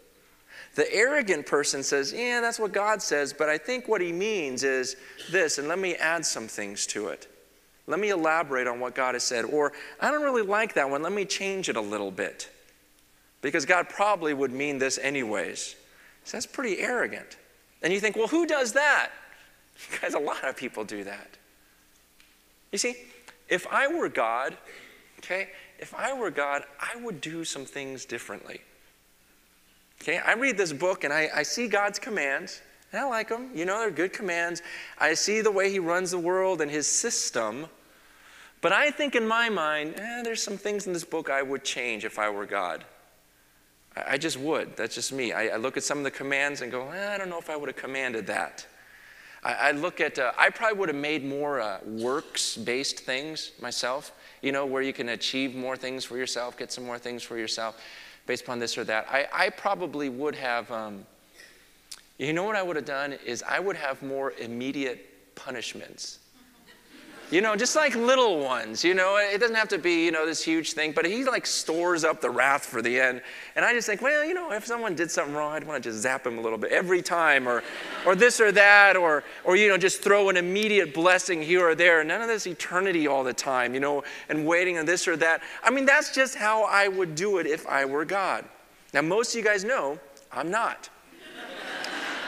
The 0.76 0.92
arrogant 0.94 1.46
person 1.46 1.84
says, 1.84 2.12
yeah, 2.12 2.42
that's 2.42 2.60
what 2.60 2.72
God 2.72 3.02
says, 3.02 3.32
but 3.32 3.48
I 3.48 3.58
think 3.58 3.88
what 3.88 4.02
he 4.02 4.12
means 4.12 4.64
is 4.64 4.96
this, 5.32 5.60
and 5.60 5.68
let 5.68 5.78
me 5.78 5.96
add 5.96 6.26
some 6.26 6.48
things 6.48 6.88
to 6.88 7.10
it. 7.10 7.28
Let 7.86 8.00
me 8.00 8.10
elaborate 8.10 8.66
on 8.66 8.80
what 8.80 8.96
God 8.96 9.14
has 9.14 9.24
said. 9.24 9.46
Or, 9.46 9.74
I 10.00 10.10
don't 10.10 10.24
really 10.24 10.42
like 10.42 10.74
that 10.76 10.90
one. 10.90 11.04
Let 11.04 11.12
me 11.12 11.26
change 11.26 11.70
it 11.70 11.76
a 11.76 11.82
little 11.82 12.12
bit. 12.12 12.50
Because 13.42 13.66
God 13.66 13.90
probably 13.90 14.34
would 14.34 14.52
mean 14.52 14.78
this 14.78 14.98
anyways. 14.98 15.76
So 16.24 16.38
that's 16.38 16.46
pretty 16.46 16.80
arrogant. 16.80 17.38
And 17.82 17.92
you 17.92 18.00
think, 18.00 18.16
well, 18.16 18.28
who 18.28 18.46
does 18.46 18.74
that? 18.74 19.12
Guys, 20.02 20.14
a 20.14 20.20
lot 20.20 20.44
of 20.46 20.56
people 20.56 20.86
do 20.86 21.04
that. 21.04 21.38
You 22.72 22.78
see, 22.78 22.96
if 23.50 23.68
I 23.68 23.88
were 23.88 24.10
God, 24.10 24.58
okay, 25.20 25.50
if 25.78 25.94
I 25.94 26.14
were 26.14 26.32
God, 26.32 26.64
I 26.80 26.96
would 27.02 27.20
do 27.20 27.44
some 27.44 27.66
things 27.66 28.06
differently. 28.06 28.62
Okay, 30.02 30.18
I 30.18 30.34
read 30.34 30.58
this 30.58 30.74
book 30.74 31.04
and 31.04 31.14
I, 31.14 31.30
I 31.34 31.44
see 31.44 31.68
God's 31.68 32.00
commands. 32.00 32.62
And 32.92 33.02
I 33.02 33.06
like 33.06 33.30
them. 33.30 33.50
You 33.56 33.66
know, 33.66 33.80
they're 33.80 33.92
good 33.92 34.14
commands. 34.14 34.62
I 35.00 35.16
see 35.16 35.42
the 35.42 35.52
way 35.52 35.72
he 35.72 35.80
runs 35.80 36.12
the 36.12 36.20
world 36.20 36.62
and 36.62 36.70
his 36.70 36.88
system. 36.88 37.66
But 38.62 38.72
I 38.72 38.92
think 38.92 39.16
in 39.16 39.28
my 39.28 39.50
mind, 39.50 39.96
eh, 39.98 40.22
there's 40.24 40.44
some 40.44 40.58
things 40.58 40.88
in 40.88 40.94
this 40.94 41.04
book 41.04 41.30
I 41.30 41.42
would 41.42 41.64
change 41.64 42.06
if 42.06 42.20
I 42.20 42.30
were 42.30 42.46
God. 42.46 42.86
I, 43.96 44.14
I 44.14 44.18
just 44.18 44.38
would. 44.38 44.78
That's 44.78 44.94
just 44.94 45.12
me. 45.12 45.34
I, 45.34 45.48
I, 45.48 45.56
look 45.56 45.76
at 45.76 45.84
some 45.84 45.98
of 45.98 46.04
the 46.04 46.12
commands 46.12 46.62
and 46.62 46.72
go, 46.72 46.90
eh, 46.92 47.14
I 47.14 47.18
don't 47.18 47.30
know 47.30 47.40
if 47.40 47.50
I 47.50 47.56
would 47.56 47.68
have 47.68 47.76
commanded 47.76 48.28
that. 48.28 48.66
I, 49.44 49.54
I 49.54 49.72
look 49.72 50.00
at, 50.00 50.20
uh, 50.20 50.32
I 50.38 50.52
probably 50.52 50.78
would 50.78 50.90
have 50.90 50.98
made 50.98 51.26
more 51.26 51.60
uh, 51.60 51.80
works 51.86 52.56
based 52.56 53.00
things 53.00 53.52
myself, 53.60 54.12
you 54.44 54.52
know, 54.52 54.68
where 54.68 54.84
you 54.84 54.94
can 54.94 55.10
achieve 55.10 55.56
more 55.56 55.76
things 55.76 56.06
for 56.06 56.16
yourself, 56.16 56.58
get 56.58 56.72
some 56.72 56.86
more 56.86 57.00
things 57.00 57.24
for 57.24 57.38
yourself 57.38 57.82
based 58.26 58.44
upon 58.44 58.60
this 58.60 58.78
or 58.78 58.84
that. 58.86 59.08
I, 59.10 59.28
I 59.32 59.50
probably 59.50 60.10
would 60.10 60.36
have. 60.36 60.72
Um, 60.72 61.06
you 62.18 62.32
know 62.32 62.44
what 62.44 62.56
I 62.56 62.62
would 62.62 62.76
have 62.76 62.86
done 62.86 63.14
is 63.26 63.44
I 63.44 63.60
would 63.60 63.76
have 63.76 64.02
more 64.02 64.34
immediate 64.40 65.36
punishments. 65.36 66.20
You 67.34 67.42
know, 67.42 67.56
just 67.56 67.76
like 67.76 67.96
little 67.96 68.38
ones, 68.38 68.84
you 68.84 68.94
know, 68.94 69.18
it 69.18 69.40
doesn't 69.40 69.56
have 69.56 69.70
to 69.70 69.80
be, 69.80 70.06
you 70.06 70.12
know, 70.12 70.24
this 70.24 70.44
huge 70.44 70.74
thing, 70.74 70.92
but 70.92 71.04
he 71.04 71.24
like 71.24 71.48
stores 71.48 72.04
up 72.04 72.22
the 72.22 72.30
wrath 72.30 72.64
for 72.64 72.80
the 72.80 73.00
end. 73.00 73.24
And 73.56 73.66
I 73.66 73.74
just 73.74 73.88
think, 73.88 74.04
well, 74.04 74.24
you 74.24 74.36
know, 74.36 74.52
if 74.52 74.68
someone 74.68 74.94
did 74.94 75.10
something 75.10 75.34
wrong, 75.34 75.54
I'd 75.54 75.64
want 75.64 75.82
to 75.82 75.90
just 75.90 76.04
zap 76.04 76.28
him 76.28 76.38
a 76.38 76.42
little 76.42 76.60
bit 76.60 76.72
every 76.72 77.02
time 77.02 77.50
or, 77.50 77.64
or 78.06 78.14
this 78.14 78.40
or 78.40 78.52
that, 78.52 78.96
or, 78.96 79.24
or, 79.46 79.56
you 79.56 79.68
know, 79.68 79.80
just 79.80 80.04
throw 80.04 80.30
an 80.30 80.38
immediate 80.38 80.94
blessing 80.94 81.42
here 81.42 81.70
or 81.70 81.74
there. 81.74 82.04
None 82.04 82.22
of 82.22 82.28
this 82.28 82.46
eternity 82.46 83.08
all 83.08 83.24
the 83.24 83.34
time, 83.34 83.74
you 83.74 83.80
know, 83.80 84.04
and 84.30 84.46
waiting 84.46 84.78
on 84.78 84.86
this 84.86 85.08
or 85.08 85.18
that. 85.18 85.42
I 85.64 85.72
mean, 85.72 85.88
that's 85.88 86.14
just 86.14 86.36
how 86.36 86.66
I 86.66 86.88
would 86.88 87.16
do 87.16 87.40
it 87.40 87.48
if 87.48 87.66
I 87.66 87.84
were 87.84 88.06
God. 88.06 88.46
Now, 88.94 89.02
most 89.02 89.32
of 89.32 89.40
you 89.40 89.44
guys 89.44 89.64
know 89.64 89.98
I'm 90.32 90.52
not. 90.52 90.88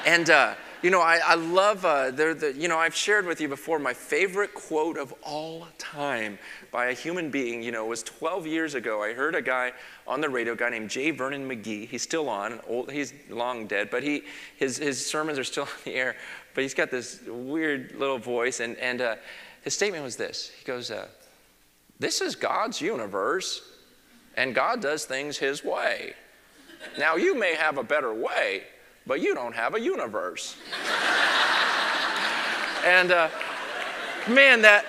And, 0.07 0.31
uh, 0.31 0.55
you 0.85 0.91
know, 0.91 1.01
I, 1.01 1.19
I 1.25 1.33
love, 1.33 1.83
uh, 1.83 2.11
the, 2.11 2.53
you 2.55 2.67
know, 2.67 2.77
I've 2.77 2.93
shared 2.93 3.25
with 3.25 3.41
you 3.41 3.47
before 3.47 3.79
my 3.79 3.95
favorite 3.95 4.53
quote 4.53 4.99
of 4.99 5.15
all 5.23 5.65
time 5.79 6.37
by 6.71 6.89
a 6.89 6.93
human 6.93 7.31
being, 7.31 7.63
you 7.63 7.71
know, 7.71 7.87
was 7.87 8.03
12 8.03 8.45
years 8.45 8.75
ago. 8.75 9.01
I 9.01 9.13
heard 9.13 9.33
a 9.33 9.41
guy 9.41 9.71
on 10.05 10.21
the 10.21 10.29
radio, 10.29 10.53
a 10.53 10.55
guy 10.55 10.69
named 10.69 10.91
J. 10.91 11.09
Vernon 11.09 11.49
McGee. 11.49 11.87
He's 11.87 12.03
still 12.03 12.29
on, 12.29 12.59
old, 12.67 12.91
he's 12.91 13.15
long 13.31 13.65
dead, 13.65 13.89
but 13.89 14.03
he, 14.03 14.25
his, 14.57 14.77
his 14.77 15.03
sermons 15.03 15.39
are 15.39 15.43
still 15.43 15.63
on 15.63 15.69
the 15.85 15.95
air. 15.95 16.17
But 16.53 16.61
he's 16.61 16.75
got 16.75 16.91
this 16.91 17.19
weird 17.27 17.95
little 17.95 18.19
voice, 18.19 18.59
and, 18.59 18.77
and 18.77 19.01
uh, 19.01 19.15
his 19.63 19.73
statement 19.73 20.03
was 20.03 20.17
this 20.17 20.51
He 20.55 20.65
goes, 20.65 20.91
uh, 20.91 21.07
This 21.97 22.21
is 22.21 22.35
God's 22.35 22.79
universe, 22.79 23.71
and 24.37 24.53
God 24.53 24.83
does 24.83 25.05
things 25.05 25.39
his 25.39 25.63
way. 25.63 26.13
Now, 26.99 27.15
you 27.15 27.33
may 27.33 27.55
have 27.55 27.79
a 27.79 27.83
better 27.83 28.13
way, 28.13 28.65
but 29.07 29.21
you 29.21 29.35
don't 29.35 29.53
have 29.53 29.75
a 29.75 29.79
universe. 29.79 30.55
and 32.85 33.11
uh, 33.11 33.29
man, 34.27 34.61
that 34.61 34.85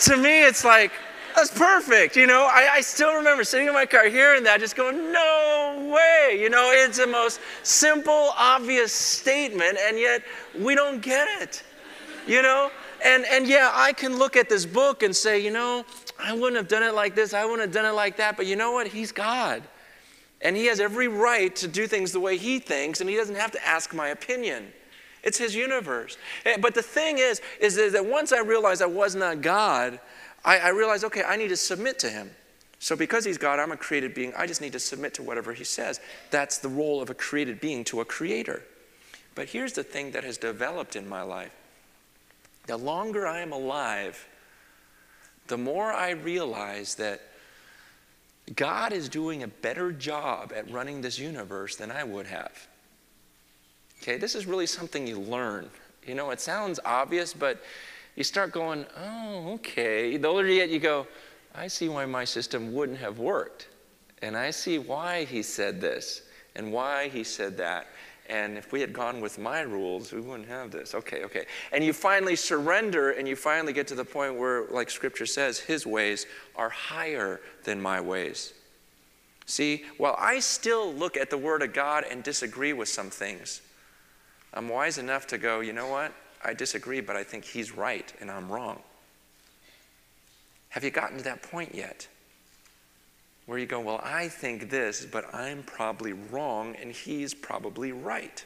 to 0.00 0.16
me, 0.16 0.44
it's 0.44 0.64
like, 0.64 0.92
that's 1.36 1.50
perfect. 1.50 2.16
You 2.16 2.26
know, 2.26 2.48
I, 2.50 2.74
I, 2.74 2.80
still 2.80 3.14
remember 3.14 3.42
sitting 3.44 3.66
in 3.66 3.74
my 3.74 3.86
car 3.86 4.08
hearing 4.08 4.44
that, 4.44 4.60
just 4.60 4.76
going, 4.76 5.12
no 5.12 5.92
way. 5.92 6.38
You 6.40 6.48
know, 6.48 6.70
it's 6.72 6.98
the 6.98 7.06
most 7.06 7.40
simple, 7.62 8.30
obvious 8.36 8.92
statement, 8.92 9.78
and 9.80 9.98
yet 9.98 10.22
we 10.58 10.74
don't 10.74 11.02
get 11.02 11.26
it. 11.42 11.62
You 12.26 12.42
know? 12.42 12.70
And, 13.04 13.24
and 13.26 13.46
yeah, 13.46 13.70
I 13.74 13.92
can 13.92 14.16
look 14.18 14.36
at 14.36 14.48
this 14.48 14.64
book 14.64 15.02
and 15.02 15.14
say, 15.14 15.42
you 15.42 15.50
know, 15.50 15.84
I 16.18 16.32
wouldn't 16.32 16.56
have 16.56 16.68
done 16.68 16.82
it 16.82 16.94
like 16.94 17.14
this, 17.14 17.34
I 17.34 17.44
wouldn't 17.44 17.62
have 17.62 17.72
done 17.72 17.84
it 17.84 17.94
like 17.94 18.16
that, 18.16 18.36
but 18.36 18.46
you 18.46 18.56
know 18.56 18.72
what? 18.72 18.86
He's 18.86 19.12
God. 19.12 19.62
And 20.44 20.56
he 20.56 20.66
has 20.66 20.78
every 20.78 21.08
right 21.08 21.54
to 21.56 21.66
do 21.66 21.86
things 21.86 22.12
the 22.12 22.20
way 22.20 22.36
he 22.36 22.58
thinks, 22.58 23.00
and 23.00 23.08
he 23.08 23.16
doesn't 23.16 23.34
have 23.34 23.50
to 23.52 23.66
ask 23.66 23.94
my 23.94 24.08
opinion. 24.08 24.72
It's 25.22 25.38
his 25.38 25.54
universe. 25.56 26.18
Eh, 26.44 26.58
but 26.60 26.74
the 26.74 26.82
thing 26.82 27.16
is, 27.18 27.40
is 27.58 27.74
that 27.76 28.04
once 28.04 28.30
I 28.30 28.40
realized 28.40 28.82
I 28.82 28.86
was 28.86 29.14
not 29.14 29.40
God, 29.40 29.98
I, 30.44 30.58
I 30.58 30.68
realized, 30.68 31.02
okay, 31.04 31.22
I 31.22 31.36
need 31.36 31.48
to 31.48 31.56
submit 31.56 31.98
to 32.00 32.10
him. 32.10 32.30
So 32.78 32.94
because 32.94 33.24
he's 33.24 33.38
God, 33.38 33.58
I'm 33.58 33.72
a 33.72 33.76
created 33.78 34.12
being. 34.12 34.34
I 34.36 34.46
just 34.46 34.60
need 34.60 34.74
to 34.74 34.78
submit 34.78 35.14
to 35.14 35.22
whatever 35.22 35.54
he 35.54 35.64
says. 35.64 36.00
That's 36.30 36.58
the 36.58 36.68
role 36.68 37.00
of 37.00 37.08
a 37.08 37.14
created 37.14 37.58
being 37.58 37.82
to 37.84 38.02
a 38.02 38.04
creator. 38.04 38.62
But 39.34 39.48
here's 39.48 39.72
the 39.72 39.82
thing 39.82 40.10
that 40.10 40.22
has 40.24 40.36
developed 40.36 40.94
in 40.94 41.08
my 41.08 41.22
life. 41.22 41.52
The 42.66 42.76
longer 42.76 43.26
I 43.26 43.40
am 43.40 43.52
alive, 43.52 44.28
the 45.46 45.56
more 45.56 45.90
I 45.90 46.10
realize 46.10 46.94
that 46.96 47.22
God 48.56 48.92
is 48.92 49.08
doing 49.08 49.42
a 49.42 49.48
better 49.48 49.90
job 49.90 50.52
at 50.54 50.70
running 50.70 51.00
this 51.00 51.18
universe 51.18 51.76
than 51.76 51.90
I 51.90 52.04
would 52.04 52.26
have. 52.26 52.68
Okay, 54.02 54.18
this 54.18 54.34
is 54.34 54.44
really 54.44 54.66
something 54.66 55.06
you 55.06 55.18
learn. 55.18 55.70
You 56.06 56.14
know, 56.14 56.30
it 56.30 56.40
sounds 56.40 56.78
obvious, 56.84 57.32
but 57.32 57.62
you 58.16 58.24
start 58.24 58.52
going, 58.52 58.84
oh, 58.98 59.54
okay. 59.54 60.18
The 60.18 60.28
older 60.28 60.46
you 60.46 60.60
get, 60.60 60.68
you 60.68 60.78
go, 60.78 61.06
I 61.54 61.68
see 61.68 61.88
why 61.88 62.04
my 62.04 62.24
system 62.24 62.74
wouldn't 62.74 62.98
have 62.98 63.18
worked. 63.18 63.68
And 64.20 64.36
I 64.36 64.50
see 64.50 64.78
why 64.78 65.24
he 65.24 65.42
said 65.42 65.80
this 65.80 66.22
and 66.54 66.70
why 66.72 67.08
he 67.08 67.24
said 67.24 67.56
that. 67.56 67.86
And 68.28 68.56
if 68.56 68.72
we 68.72 68.80
had 68.80 68.92
gone 68.92 69.20
with 69.20 69.38
my 69.38 69.60
rules, 69.60 70.12
we 70.12 70.20
wouldn't 70.20 70.48
have 70.48 70.70
this. 70.70 70.94
Okay, 70.94 71.24
okay. 71.24 71.44
And 71.72 71.84
you 71.84 71.92
finally 71.92 72.36
surrender 72.36 73.10
and 73.10 73.28
you 73.28 73.36
finally 73.36 73.72
get 73.72 73.86
to 73.88 73.94
the 73.94 74.04
point 74.04 74.36
where, 74.36 74.64
like 74.70 74.88
scripture 74.88 75.26
says, 75.26 75.58
his 75.58 75.86
ways 75.86 76.26
are 76.56 76.70
higher 76.70 77.40
than 77.64 77.82
my 77.82 78.00
ways. 78.00 78.54
See, 79.46 79.84
while 79.98 80.16
I 80.18 80.40
still 80.40 80.92
look 80.94 81.18
at 81.18 81.28
the 81.28 81.36
Word 81.36 81.62
of 81.62 81.74
God 81.74 82.04
and 82.10 82.22
disagree 82.22 82.72
with 82.72 82.88
some 82.88 83.10
things, 83.10 83.60
I'm 84.54 84.68
wise 84.68 84.96
enough 84.96 85.26
to 85.28 85.38
go, 85.38 85.60
you 85.60 85.74
know 85.74 85.88
what? 85.88 86.12
I 86.42 86.54
disagree, 86.54 87.00
but 87.00 87.16
I 87.16 87.24
think 87.24 87.44
he's 87.44 87.72
right 87.72 88.10
and 88.20 88.30
I'm 88.30 88.50
wrong. 88.50 88.80
Have 90.70 90.82
you 90.82 90.90
gotten 90.90 91.18
to 91.18 91.24
that 91.24 91.42
point 91.42 91.74
yet? 91.74 92.08
Where 93.46 93.58
you 93.58 93.66
go, 93.66 93.80
Well, 93.80 94.00
I 94.02 94.28
think 94.28 94.70
this, 94.70 95.04
but 95.04 95.32
I'm 95.34 95.62
probably 95.62 96.12
wrong, 96.12 96.76
and 96.80 96.92
he's 96.92 97.34
probably 97.34 97.92
right. 97.92 98.44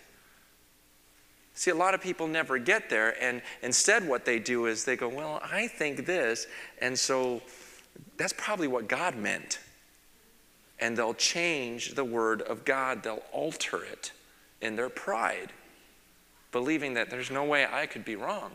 See, 1.54 1.70
a 1.70 1.74
lot 1.74 1.94
of 1.94 2.00
people 2.00 2.28
never 2.28 2.58
get 2.58 2.88
there, 2.88 3.20
and 3.22 3.42
instead, 3.62 4.06
what 4.06 4.24
they 4.24 4.38
do 4.38 4.66
is 4.66 4.84
they 4.84 4.96
go, 4.96 5.08
Well, 5.08 5.40
I 5.42 5.68
think 5.68 6.06
this, 6.06 6.46
and 6.80 6.98
so 6.98 7.42
that's 8.16 8.32
probably 8.32 8.68
what 8.68 8.88
God 8.88 9.16
meant. 9.16 9.58
And 10.80 10.96
they'll 10.96 11.14
change 11.14 11.94
the 11.94 12.04
word 12.04 12.42
of 12.42 12.64
God, 12.64 13.02
they'll 13.02 13.24
alter 13.32 13.84
it 13.84 14.12
in 14.60 14.76
their 14.76 14.88
pride, 14.88 15.52
believing 16.52 16.94
that 16.94 17.10
there's 17.10 17.30
no 17.30 17.44
way 17.44 17.66
I 17.70 17.86
could 17.86 18.04
be 18.04 18.16
wrong. 18.16 18.52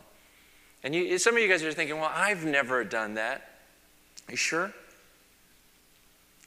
And 0.84 0.94
you, 0.94 1.18
some 1.18 1.36
of 1.36 1.42
you 1.42 1.48
guys 1.48 1.64
are 1.64 1.72
thinking, 1.72 2.00
Well, 2.00 2.12
I've 2.14 2.46
never 2.46 2.84
done 2.84 3.14
that. 3.16 3.50
Are 4.28 4.32
you 4.32 4.38
sure? 4.38 4.74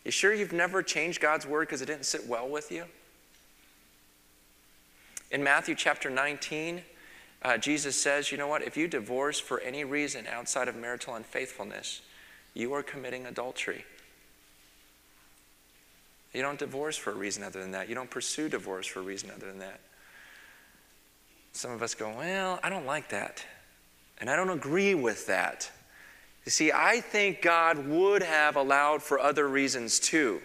You 0.06 0.12
sure 0.12 0.32
you've 0.32 0.52
never 0.52 0.84
changed 0.84 1.20
God's 1.20 1.48
word 1.48 1.66
because 1.66 1.82
it 1.82 1.86
didn't 1.86 2.06
sit 2.06 2.28
well 2.28 2.48
with 2.48 2.70
you? 2.70 2.84
In 5.32 5.42
Matthew 5.42 5.74
chapter 5.74 6.08
19, 6.08 6.80
uh, 7.42 7.58
Jesus 7.58 8.00
says, 8.00 8.30
you 8.30 8.38
know 8.38 8.46
what? 8.46 8.62
If 8.62 8.76
you 8.76 8.86
divorce 8.86 9.40
for 9.40 9.58
any 9.58 9.82
reason 9.82 10.28
outside 10.28 10.68
of 10.68 10.76
marital 10.76 11.16
unfaithfulness, 11.16 12.02
you 12.54 12.72
are 12.72 12.84
committing 12.84 13.26
adultery. 13.26 13.84
You 16.32 16.40
don't 16.40 16.60
divorce 16.60 16.96
for 16.96 17.10
a 17.10 17.16
reason 17.16 17.42
other 17.42 17.60
than 17.60 17.72
that. 17.72 17.88
You 17.88 17.96
don't 17.96 18.08
pursue 18.08 18.48
divorce 18.48 18.86
for 18.86 19.00
a 19.00 19.02
reason 19.02 19.32
other 19.34 19.48
than 19.48 19.58
that. 19.58 19.80
Some 21.50 21.72
of 21.72 21.82
us 21.82 21.96
go, 21.96 22.14
well, 22.16 22.60
I 22.62 22.70
don't 22.70 22.86
like 22.86 23.08
that. 23.08 23.44
And 24.18 24.30
I 24.30 24.36
don't 24.36 24.50
agree 24.50 24.94
with 24.94 25.26
that. 25.26 25.68
You 26.46 26.50
see, 26.50 26.70
I 26.72 27.00
think 27.00 27.42
God 27.42 27.88
would 27.88 28.22
have 28.22 28.54
allowed 28.54 29.02
for 29.02 29.18
other 29.18 29.48
reasons 29.48 29.98
too. 29.98 30.40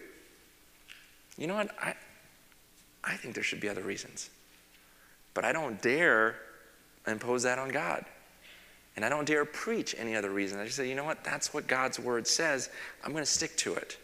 You 1.38 1.46
know 1.48 1.56
what? 1.56 1.70
I, 1.80 1.96
I 3.04 3.16
think 3.16 3.36
there 3.36 3.44
should 3.44 3.62
be 3.62 3.70
other 3.70 3.84
reasons. 3.84 4.32
But 5.36 5.46
I 5.46 5.54
don't 5.54 5.80
dare 5.82 6.36
impose 7.08 7.44
that 7.44 7.60
on 7.60 7.70
God. 7.70 8.04
And 8.96 9.06
I 9.06 9.10
don't 9.10 9.26
dare 9.26 9.46
preach 9.46 9.96
any 9.98 10.16
other 10.16 10.32
reason. 10.32 10.60
I 10.60 10.66
just 10.66 10.76
say, 10.76 10.90
you 10.90 10.96
know 10.96 11.04
what? 11.04 11.24
That's 11.24 11.54
what 11.54 11.68
God's 11.68 12.00
word 12.00 12.28
says. 12.28 12.70
I'm 13.06 13.12
going 13.12 13.24
to 13.24 13.30
stick 13.30 13.56
to 13.58 13.76
it, 13.76 13.98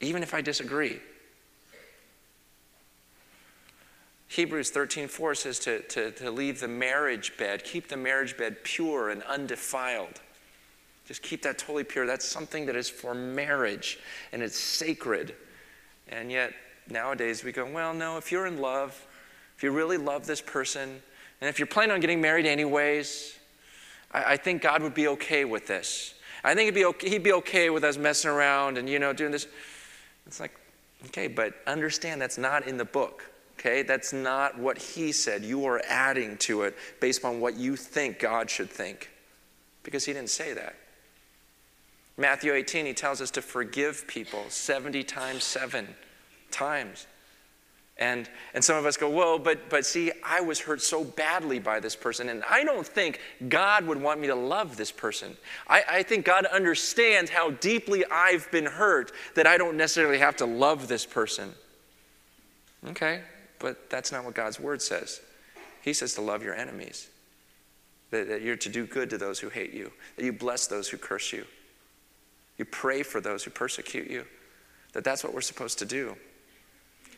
even 0.00 0.22
if 0.22 0.34
I 0.34 0.42
disagree. 0.42 1.00
Hebrews 4.28 4.70
13:4 4.70 5.36
says 5.36 5.58
to, 5.60 5.80
to, 5.80 6.10
to 6.12 6.30
leave 6.30 6.60
the 6.60 6.68
marriage 6.68 7.36
bed, 7.36 7.64
keep 7.64 7.88
the 7.88 7.96
marriage 7.96 8.36
bed 8.36 8.62
pure 8.64 9.10
and 9.10 9.22
undefiled. 9.24 10.20
Just 11.06 11.22
keep 11.22 11.42
that 11.42 11.58
totally 11.58 11.84
pure. 11.84 12.06
That's 12.06 12.26
something 12.26 12.66
that 12.66 12.76
is 12.76 12.88
for 12.88 13.14
marriage 13.14 13.98
and 14.32 14.42
it's 14.42 14.58
sacred. 14.58 15.34
And 16.08 16.30
yet, 16.30 16.52
nowadays, 16.88 17.42
we 17.42 17.52
go, 17.52 17.70
well, 17.70 17.92
no, 17.92 18.16
if 18.18 18.30
you're 18.30 18.46
in 18.46 18.60
love, 18.60 19.06
if 19.56 19.62
you 19.62 19.72
really 19.72 19.96
love 19.96 20.26
this 20.26 20.40
person, 20.40 21.02
and 21.40 21.48
if 21.48 21.58
you're 21.58 21.66
planning 21.66 21.92
on 21.92 22.00
getting 22.00 22.20
married 22.20 22.46
anyways, 22.46 23.38
I, 24.12 24.32
I 24.32 24.36
think 24.36 24.62
God 24.62 24.82
would 24.82 24.94
be 24.94 25.08
okay 25.08 25.44
with 25.44 25.66
this. 25.66 26.14
I 26.44 26.54
think 26.54 26.66
he'd 26.66 26.74
be, 26.74 26.84
okay, 26.84 27.08
he'd 27.08 27.22
be 27.22 27.32
okay 27.34 27.70
with 27.70 27.84
us 27.84 27.96
messing 27.96 28.30
around 28.30 28.78
and, 28.78 28.88
you 28.88 28.98
know, 28.98 29.12
doing 29.12 29.32
this. 29.32 29.46
It's 30.26 30.40
like, 30.40 30.52
okay, 31.06 31.28
but 31.28 31.54
understand 31.66 32.20
that's 32.20 32.38
not 32.38 32.66
in 32.66 32.76
the 32.76 32.84
book. 32.84 33.28
Okay, 33.58 33.82
that's 33.82 34.12
not 34.12 34.58
what 34.58 34.78
he 34.78 35.12
said. 35.12 35.44
You 35.44 35.66
are 35.66 35.80
adding 35.88 36.36
to 36.38 36.62
it 36.62 36.76
based 37.00 37.24
on 37.24 37.40
what 37.40 37.54
you 37.54 37.76
think 37.76 38.18
God 38.18 38.50
should 38.50 38.70
think 38.70 39.10
because 39.84 40.04
he 40.04 40.12
didn't 40.12 40.30
say 40.30 40.52
that. 40.52 40.74
Matthew 42.22 42.54
18, 42.54 42.86
he 42.86 42.94
tells 42.94 43.20
us 43.20 43.32
to 43.32 43.42
forgive 43.42 44.06
people 44.06 44.44
70 44.48 45.02
times, 45.02 45.42
seven 45.42 45.88
times. 46.52 47.08
And, 47.98 48.30
and 48.54 48.62
some 48.62 48.76
of 48.76 48.86
us 48.86 48.96
go, 48.96 49.10
whoa, 49.10 49.40
but, 49.40 49.68
but 49.68 49.84
see, 49.84 50.12
I 50.24 50.40
was 50.40 50.60
hurt 50.60 50.80
so 50.80 51.02
badly 51.02 51.58
by 51.58 51.80
this 51.80 51.96
person, 51.96 52.28
and 52.28 52.44
I 52.48 52.62
don't 52.62 52.86
think 52.86 53.18
God 53.48 53.88
would 53.88 54.00
want 54.00 54.20
me 54.20 54.28
to 54.28 54.36
love 54.36 54.76
this 54.76 54.92
person. 54.92 55.36
I, 55.66 55.82
I 55.88 56.02
think 56.04 56.24
God 56.24 56.46
understands 56.46 57.28
how 57.28 57.50
deeply 57.50 58.04
I've 58.08 58.48
been 58.52 58.66
hurt 58.66 59.10
that 59.34 59.48
I 59.48 59.58
don't 59.58 59.76
necessarily 59.76 60.18
have 60.18 60.36
to 60.36 60.46
love 60.46 60.86
this 60.86 61.04
person. 61.04 61.50
Okay, 62.86 63.22
but 63.58 63.90
that's 63.90 64.12
not 64.12 64.24
what 64.24 64.34
God's 64.34 64.60
word 64.60 64.80
says. 64.80 65.20
He 65.82 65.92
says 65.92 66.14
to 66.14 66.20
love 66.20 66.44
your 66.44 66.54
enemies, 66.54 67.08
that, 68.12 68.28
that 68.28 68.42
you're 68.42 68.54
to 68.58 68.68
do 68.68 68.86
good 68.86 69.10
to 69.10 69.18
those 69.18 69.40
who 69.40 69.48
hate 69.48 69.72
you, 69.72 69.90
that 70.16 70.24
you 70.24 70.32
bless 70.32 70.68
those 70.68 70.88
who 70.88 70.98
curse 70.98 71.32
you. 71.32 71.44
You 72.62 72.66
pray 72.66 73.02
for 73.02 73.20
those 73.20 73.42
who 73.42 73.50
persecute 73.50 74.08
you. 74.08 74.24
That 74.92 75.02
that's 75.02 75.24
what 75.24 75.34
we're 75.34 75.40
supposed 75.40 75.80
to 75.80 75.84
do. 75.84 76.14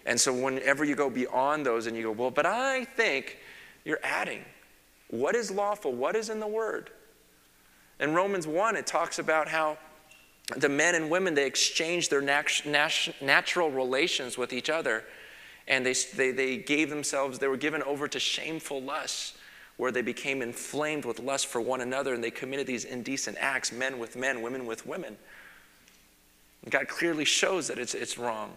And 0.06 0.18
so 0.18 0.32
whenever 0.32 0.86
you 0.86 0.94
go 0.94 1.10
beyond 1.10 1.66
those 1.66 1.86
and 1.86 1.94
you 1.94 2.04
go, 2.04 2.12
well, 2.12 2.30
but 2.30 2.46
I 2.46 2.86
think 2.86 3.36
you're 3.84 4.00
adding. 4.02 4.42
What 5.10 5.34
is 5.34 5.50
lawful? 5.50 5.92
What 5.92 6.16
is 6.16 6.30
in 6.30 6.40
the 6.40 6.46
word? 6.46 6.88
In 8.00 8.14
Romans 8.14 8.46
1, 8.46 8.74
it 8.74 8.86
talks 8.86 9.18
about 9.18 9.46
how 9.46 9.76
the 10.56 10.70
men 10.70 10.94
and 10.94 11.10
women, 11.10 11.34
they 11.34 11.44
exchanged 11.44 12.10
their 12.10 12.22
nat- 12.22 12.62
nat- 12.64 13.14
natural 13.20 13.70
relations 13.70 14.38
with 14.38 14.54
each 14.54 14.70
other. 14.70 15.04
And 15.68 15.84
they, 15.84 15.92
they, 16.16 16.30
they 16.30 16.56
gave 16.56 16.88
themselves, 16.88 17.38
they 17.38 17.48
were 17.48 17.58
given 17.58 17.82
over 17.82 18.08
to 18.08 18.18
shameful 18.18 18.80
lusts 18.80 19.34
where 19.76 19.90
they 19.90 20.02
became 20.02 20.42
inflamed 20.42 21.04
with 21.04 21.18
lust 21.18 21.46
for 21.46 21.60
one 21.60 21.80
another 21.80 22.14
and 22.14 22.22
they 22.22 22.30
committed 22.30 22.66
these 22.66 22.84
indecent 22.84 23.36
acts, 23.40 23.72
men 23.72 23.98
with 23.98 24.16
men, 24.16 24.42
women 24.42 24.66
with 24.66 24.86
women. 24.86 25.16
God 26.70 26.88
clearly 26.88 27.24
shows 27.24 27.68
that 27.68 27.78
it's, 27.78 27.94
it's 27.94 28.16
wrong. 28.16 28.56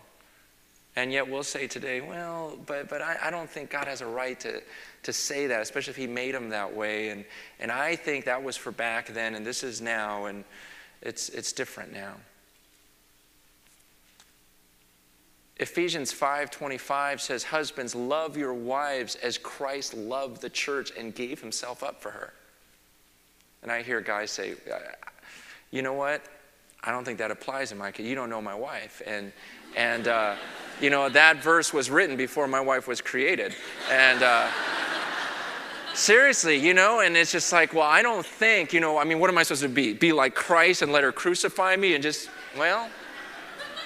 And 0.95 1.11
yet 1.11 1.29
we'll 1.29 1.43
say 1.43 1.67
today, 1.67 2.01
well, 2.01 2.57
but, 2.65 2.89
but 2.89 3.01
I, 3.01 3.17
I 3.25 3.29
don't 3.29 3.49
think 3.49 3.69
God 3.69 3.87
has 3.87 4.01
a 4.01 4.07
right 4.07 4.39
to, 4.39 4.61
to 5.03 5.13
say 5.13 5.45
that, 5.45 5.61
especially 5.61 5.91
if 5.91 5.97
He 5.97 6.07
made 6.07 6.33
them 6.33 6.49
that 6.49 6.75
way. 6.75 7.09
And, 7.09 7.23
and 7.59 7.71
I 7.71 7.95
think 7.95 8.25
that 8.25 8.41
was 8.41 8.57
for 8.57 8.71
back 8.71 9.13
then, 9.13 9.35
and 9.35 9.45
this 9.45 9.63
is 9.63 9.79
now, 9.79 10.25
and 10.25 10.43
it's, 11.03 11.29
it's 11.29 11.51
different 11.53 11.93
now. 11.93 12.15
Ephesians 15.59 16.11
5:25 16.11 17.19
says 17.19 17.43
husbands 17.43 17.95
love 17.95 18.37
your 18.37 18.53
wives 18.53 19.15
as 19.15 19.37
Christ 19.37 19.95
loved 19.95 20.41
the 20.41 20.49
church 20.49 20.91
and 20.97 21.13
gave 21.15 21.41
himself 21.41 21.83
up 21.83 22.01
for 22.01 22.11
her. 22.11 22.33
And 23.63 23.71
I 23.71 23.81
hear 23.81 24.01
guys 24.01 24.31
say, 24.31 24.55
"You 25.71 25.81
know 25.81 25.93
what? 25.93 26.21
I 26.83 26.91
don't 26.91 27.03
think 27.03 27.17
that 27.17 27.31
applies 27.31 27.71
in 27.71 27.77
my 27.77 27.91
case. 27.91 28.05
You 28.05 28.15
don't 28.15 28.29
know 28.29 28.41
my 28.41 28.53
wife." 28.53 29.01
And 29.05 29.31
and 29.75 30.07
uh, 30.07 30.35
you 30.79 30.91
know 30.91 31.09
that 31.09 31.37
verse 31.37 31.73
was 31.73 31.89
written 31.89 32.17
before 32.17 32.47
my 32.47 32.61
wife 32.61 32.87
was 32.87 33.01
created. 33.01 33.55
And 33.89 34.21
uh, 34.21 34.47
seriously, 35.97 36.55
you 36.55 36.73
know, 36.75 36.99
and 36.99 37.17
it's 37.17 37.31
just 37.31 37.51
like, 37.51 37.73
well, 37.73 37.83
I 37.83 38.01
don't 38.01 38.25
think, 38.25 38.71
you 38.71 38.79
know, 38.79 38.97
I 38.97 39.03
mean, 39.03 39.19
what 39.19 39.29
am 39.29 39.37
I 39.37 39.43
supposed 39.43 39.63
to 39.63 39.69
be? 39.69 39.93
Be 39.93 40.13
like 40.13 40.35
Christ 40.35 40.83
and 40.83 40.91
let 40.91 41.03
her 41.03 41.11
crucify 41.11 41.75
me 41.75 41.95
and 41.95 42.03
just, 42.03 42.29
well, 42.57 42.87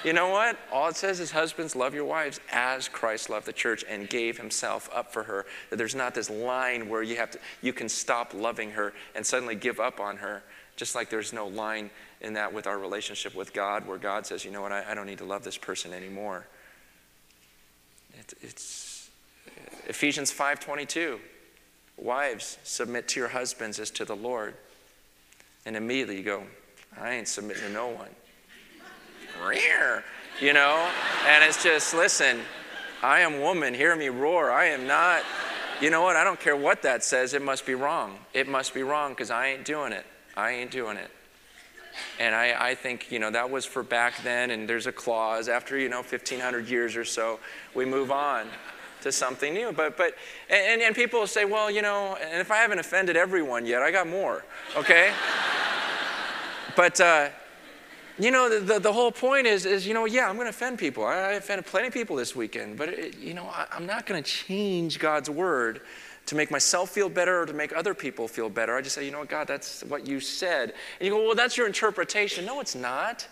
you 0.04 0.12
know 0.12 0.28
what? 0.28 0.58
All 0.72 0.88
it 0.88 0.96
says 0.96 1.20
is, 1.20 1.30
husbands, 1.30 1.76
love 1.76 1.94
your 1.94 2.04
wives 2.04 2.40
as 2.50 2.88
Christ 2.88 3.30
loved 3.30 3.46
the 3.46 3.52
church 3.52 3.84
and 3.88 4.08
gave 4.08 4.36
himself 4.36 4.90
up 4.92 5.12
for 5.12 5.22
her. 5.22 5.46
That 5.70 5.76
there's 5.76 5.94
not 5.94 6.14
this 6.14 6.28
line 6.28 6.88
where 6.88 7.02
you 7.02 7.16
have 7.16 7.30
to, 7.32 7.38
you 7.60 7.72
can 7.72 7.88
stop 7.88 8.34
loving 8.34 8.70
her 8.72 8.92
and 9.14 9.24
suddenly 9.24 9.54
give 9.54 9.78
up 9.78 10.00
on 10.00 10.16
her. 10.16 10.42
Just 10.76 10.94
like 10.94 11.10
there's 11.10 11.32
no 11.32 11.46
line 11.46 11.90
in 12.20 12.32
that 12.34 12.52
with 12.52 12.66
our 12.66 12.78
relationship 12.78 13.34
with 13.34 13.52
God, 13.52 13.86
where 13.86 13.98
God 13.98 14.26
says, 14.26 14.44
you 14.44 14.50
know 14.50 14.62
what, 14.62 14.72
I, 14.72 14.90
I 14.90 14.94
don't 14.94 15.06
need 15.06 15.18
to 15.18 15.24
love 15.24 15.44
this 15.44 15.58
person 15.58 15.92
anymore. 15.92 16.46
It, 18.18 18.34
it's 18.40 19.10
Ephesians 19.86 20.32
5:22. 20.32 21.18
Wives, 21.98 22.58
submit 22.64 23.06
to 23.08 23.20
your 23.20 23.28
husbands 23.28 23.78
as 23.78 23.90
to 23.92 24.04
the 24.04 24.16
Lord. 24.16 24.54
And 25.66 25.76
immediately 25.76 26.16
you 26.16 26.22
go, 26.24 26.42
I 26.98 27.12
ain't 27.12 27.28
submitting 27.28 27.62
to 27.64 27.70
no 27.70 27.88
one 27.88 28.08
you 30.40 30.52
know? 30.52 30.90
And 31.26 31.44
it's 31.44 31.62
just, 31.62 31.94
listen, 31.94 32.40
I 33.02 33.20
am 33.20 33.40
woman, 33.40 33.74
hear 33.74 33.94
me 33.96 34.08
roar. 34.08 34.50
I 34.50 34.66
am 34.66 34.86
not, 34.86 35.22
you 35.80 35.90
know 35.90 36.02
what? 36.02 36.16
I 36.16 36.24
don't 36.24 36.38
care 36.38 36.56
what 36.56 36.82
that 36.82 37.02
says, 37.02 37.34
it 37.34 37.42
must 37.42 37.66
be 37.66 37.74
wrong. 37.74 38.18
It 38.32 38.48
must 38.48 38.74
be 38.74 38.82
wrong 38.82 39.10
because 39.12 39.30
I 39.30 39.48
ain't 39.48 39.64
doing 39.64 39.92
it. 39.92 40.06
I 40.36 40.52
ain't 40.52 40.70
doing 40.70 40.96
it. 40.96 41.10
And 42.18 42.34
I, 42.34 42.70
I 42.70 42.74
think, 42.74 43.10
you 43.10 43.18
know, 43.18 43.30
that 43.30 43.50
was 43.50 43.66
for 43.66 43.82
back 43.82 44.22
then, 44.22 44.50
and 44.50 44.68
there's 44.68 44.86
a 44.86 44.92
clause. 44.92 45.48
After, 45.48 45.78
you 45.78 45.88
know, 45.88 45.98
1,500 45.98 46.68
years 46.68 46.96
or 46.96 47.04
so, 47.04 47.38
we 47.74 47.84
move 47.84 48.10
on. 48.10 48.46
to 49.02 49.12
something 49.12 49.52
new. 49.52 49.72
But, 49.72 49.96
but 49.96 50.14
and, 50.48 50.80
and 50.80 50.94
people 50.94 51.20
will 51.20 51.26
say, 51.26 51.44
well, 51.44 51.70
you 51.70 51.82
know, 51.82 52.16
and 52.22 52.40
if 52.40 52.50
I 52.50 52.58
haven't 52.58 52.78
offended 52.78 53.16
everyone 53.16 53.66
yet, 53.66 53.82
I 53.82 53.90
got 53.90 54.06
more, 54.06 54.44
okay? 54.76 55.12
but, 56.76 57.00
uh, 57.00 57.28
you 58.22 58.30
know, 58.30 58.48
the, 58.48 58.60
the, 58.60 58.78
the, 58.78 58.92
whole 58.92 59.10
point 59.10 59.46
is, 59.46 59.66
is, 59.66 59.86
you 59.86 59.94
know, 59.94 60.04
yeah, 60.04 60.28
I'm 60.28 60.36
going 60.36 60.46
to 60.46 60.50
offend 60.50 60.78
people. 60.78 61.04
I, 61.04 61.14
I 61.14 61.32
offended 61.32 61.66
plenty 61.66 61.88
of 61.88 61.94
people 61.94 62.16
this 62.16 62.36
weekend, 62.36 62.76
but, 62.76 62.90
it, 62.90 63.18
you 63.18 63.34
know, 63.34 63.46
I, 63.46 63.66
I'm 63.72 63.86
not 63.86 64.06
going 64.06 64.22
to 64.22 64.28
change 64.28 64.98
God's 64.98 65.30
word 65.30 65.80
to 66.26 66.34
make 66.34 66.50
myself 66.50 66.90
feel 66.90 67.08
better 67.08 67.42
or 67.42 67.46
to 67.46 67.52
make 67.52 67.76
other 67.76 67.94
people 67.94 68.28
feel 68.28 68.48
better. 68.48 68.76
I 68.76 68.80
just 68.80 68.94
say, 68.94 69.04
you 69.04 69.10
know 69.10 69.20
what, 69.20 69.28
God, 69.28 69.48
that's 69.48 69.82
what 69.84 70.06
you 70.06 70.20
said. 70.20 70.74
And 71.00 71.06
you 71.06 71.10
go, 71.10 71.24
well, 71.26 71.34
that's 71.34 71.56
your 71.56 71.66
interpretation. 71.66 72.44
No, 72.44 72.60
it's 72.60 72.74
not. 72.74 73.26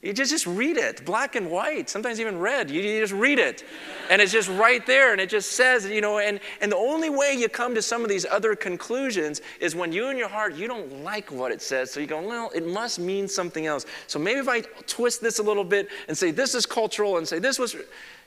You 0.00 0.12
just, 0.12 0.30
just 0.30 0.46
read 0.46 0.76
it, 0.76 1.04
black 1.04 1.34
and 1.34 1.50
white, 1.50 1.90
sometimes 1.90 2.20
even 2.20 2.38
red. 2.38 2.70
You, 2.70 2.80
you, 2.80 3.00
just 3.00 3.12
read 3.12 3.40
it. 3.40 3.64
And 4.08 4.22
it's 4.22 4.30
just 4.30 4.48
right 4.48 4.86
there, 4.86 5.10
and 5.10 5.20
it 5.20 5.28
just 5.28 5.52
says, 5.52 5.86
you 5.86 6.00
know, 6.00 6.18
and, 6.18 6.38
and 6.60 6.70
the 6.70 6.76
only 6.76 7.10
way 7.10 7.34
you 7.34 7.48
come 7.48 7.74
to 7.74 7.82
some 7.82 8.02
of 8.02 8.08
these 8.08 8.24
other 8.24 8.54
conclusions 8.54 9.40
is 9.60 9.74
when 9.74 9.90
you 9.90 10.08
in 10.08 10.16
your 10.16 10.28
heart, 10.28 10.54
you 10.54 10.68
don't 10.68 11.02
like 11.02 11.32
what 11.32 11.50
it 11.50 11.60
says. 11.60 11.90
So 11.90 11.98
you 11.98 12.06
go, 12.06 12.22
well, 12.22 12.48
it 12.54 12.64
must 12.64 13.00
mean 13.00 13.26
something 13.26 13.66
else. 13.66 13.86
So 14.06 14.20
maybe 14.20 14.38
if 14.38 14.48
I 14.48 14.60
twist 14.86 15.20
this 15.20 15.40
a 15.40 15.42
little 15.42 15.64
bit 15.64 15.88
and 16.06 16.16
say 16.16 16.30
this 16.30 16.54
is 16.54 16.64
cultural 16.64 17.18
and 17.18 17.26
say 17.26 17.40
this 17.40 17.58
was, 17.58 17.74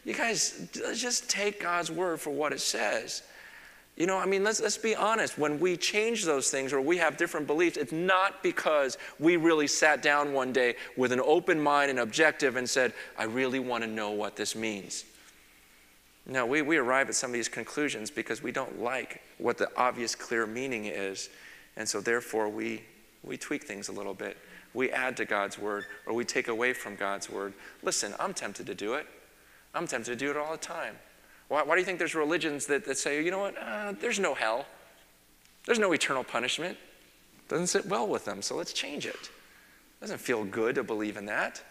you 0.04 0.14
guys, 0.14 0.68
just 0.94 1.30
take 1.30 1.62
God's 1.62 1.90
word 1.90 2.20
for 2.20 2.32
what 2.32 2.52
it 2.52 2.60
says. 2.60 3.24
You 4.02 4.08
know, 4.08 4.18
I 4.18 4.26
mean, 4.26 4.44
let's, 4.44 4.60
let's 4.60 4.80
be 4.80 4.96
honest. 4.96 5.38
When 5.38 5.60
we 5.60 5.78
change 5.78 6.26
those 6.26 6.50
things 6.50 6.74
or 6.74 6.82
we 6.82 6.98
have 6.98 7.18
different 7.18 7.46
beliefs, 7.46 7.78
it's 7.78 7.92
not 7.92 8.42
because 8.42 8.98
we 9.20 9.38
really 9.38 9.68
sat 9.68 10.02
down 10.02 10.34
one 10.34 10.52
day 10.52 10.74
with 10.98 11.12
an 11.12 11.22
open 11.24 11.62
mind 11.62 11.92
and 11.92 12.00
objective 12.00 12.56
and 12.56 12.68
said, 12.68 12.94
I 13.16 13.26
really 13.26 13.60
want 13.60 13.84
to 13.84 13.88
know 13.88 14.10
what 14.10 14.36
this 14.36 14.56
means. 14.56 15.06
No, 16.26 16.48
we, 16.48 16.64
we 16.64 16.78
arrive 16.78 17.10
at 17.10 17.14
some 17.14 17.30
of 17.30 17.36
these 17.36 17.48
conclusions 17.48 18.10
because 18.10 18.42
we 18.42 18.52
don't 18.52 18.82
like 18.82 19.22
what 19.38 19.60
the 19.60 19.70
obvious, 19.78 20.16
clear 20.16 20.48
meaning 20.48 20.86
is. 20.86 21.30
And 21.78 21.88
so, 21.88 22.02
therefore, 22.02 22.50
we, 22.50 22.82
we 23.22 23.38
tweak 23.38 23.66
things 23.66 23.90
a 23.90 23.92
little 23.92 24.16
bit. 24.16 24.36
We 24.74 24.90
add 24.90 25.16
to 25.18 25.26
God's 25.26 25.60
word 25.60 25.86
or 26.08 26.16
we 26.16 26.26
take 26.26 26.48
away 26.48 26.74
from 26.74 26.96
God's 26.96 27.30
word. 27.30 27.54
Listen, 27.84 28.16
I'm 28.20 28.34
tempted 28.34 28.66
to 28.66 28.74
do 28.74 28.96
it. 28.96 29.06
I'm 29.76 29.86
tempted 29.86 30.10
to 30.10 30.16
do 30.16 30.32
it 30.32 30.38
all 30.38 30.54
the 30.54 30.58
time. 30.58 30.96
Why, 31.52 31.64
why 31.64 31.76
do 31.76 31.82
you 31.82 31.86
think 31.86 32.00
there's 32.00 32.16
religions 32.16 32.66
that, 32.68 32.86
that 32.86 32.98
say, 32.98 33.22
you 33.22 33.30
know 33.30 33.40
what, 33.40 33.58
uh, 33.58 33.92
there's 34.00 34.22
no 34.22 34.34
hell, 34.34 34.66
there's 35.66 35.80
no 35.80 35.92
eternal 35.92 36.24
punishment? 36.24 36.78
Doesn't 37.50 37.68
sit 37.68 37.86
well 37.88 38.08
with 38.08 38.24
them, 38.24 38.42
so 38.42 38.56
let's 38.56 38.72
change 38.72 39.06
it. 39.06 39.30
Doesn't 40.00 40.20
feel 40.20 40.46
good 40.46 40.76
to 40.76 40.84
believe 40.84 41.18
in 41.18 41.26
that. 41.26 41.62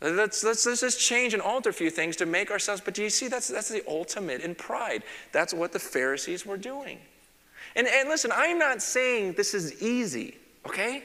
Let's, 0.00 0.42
let's, 0.42 0.66
let's 0.66 0.80
just 0.80 0.98
change 0.98 1.32
and 1.32 1.40
alter 1.40 1.70
a 1.70 1.72
few 1.72 1.90
things 1.90 2.16
to 2.16 2.26
make 2.26 2.50
ourselves. 2.50 2.82
But 2.84 2.94
do 2.94 3.04
you 3.04 3.10
see, 3.10 3.28
that's, 3.28 3.46
that's 3.46 3.68
the 3.68 3.84
ultimate 3.86 4.40
in 4.40 4.56
pride. 4.56 5.04
That's 5.30 5.54
what 5.54 5.70
the 5.70 5.78
Pharisees 5.78 6.44
were 6.44 6.56
doing. 6.56 6.98
And, 7.76 7.86
and 7.86 8.08
listen, 8.08 8.32
I'm 8.34 8.58
not 8.58 8.82
saying 8.82 9.34
this 9.34 9.54
is 9.54 9.80
easy, 9.80 10.34
okay? 10.66 11.04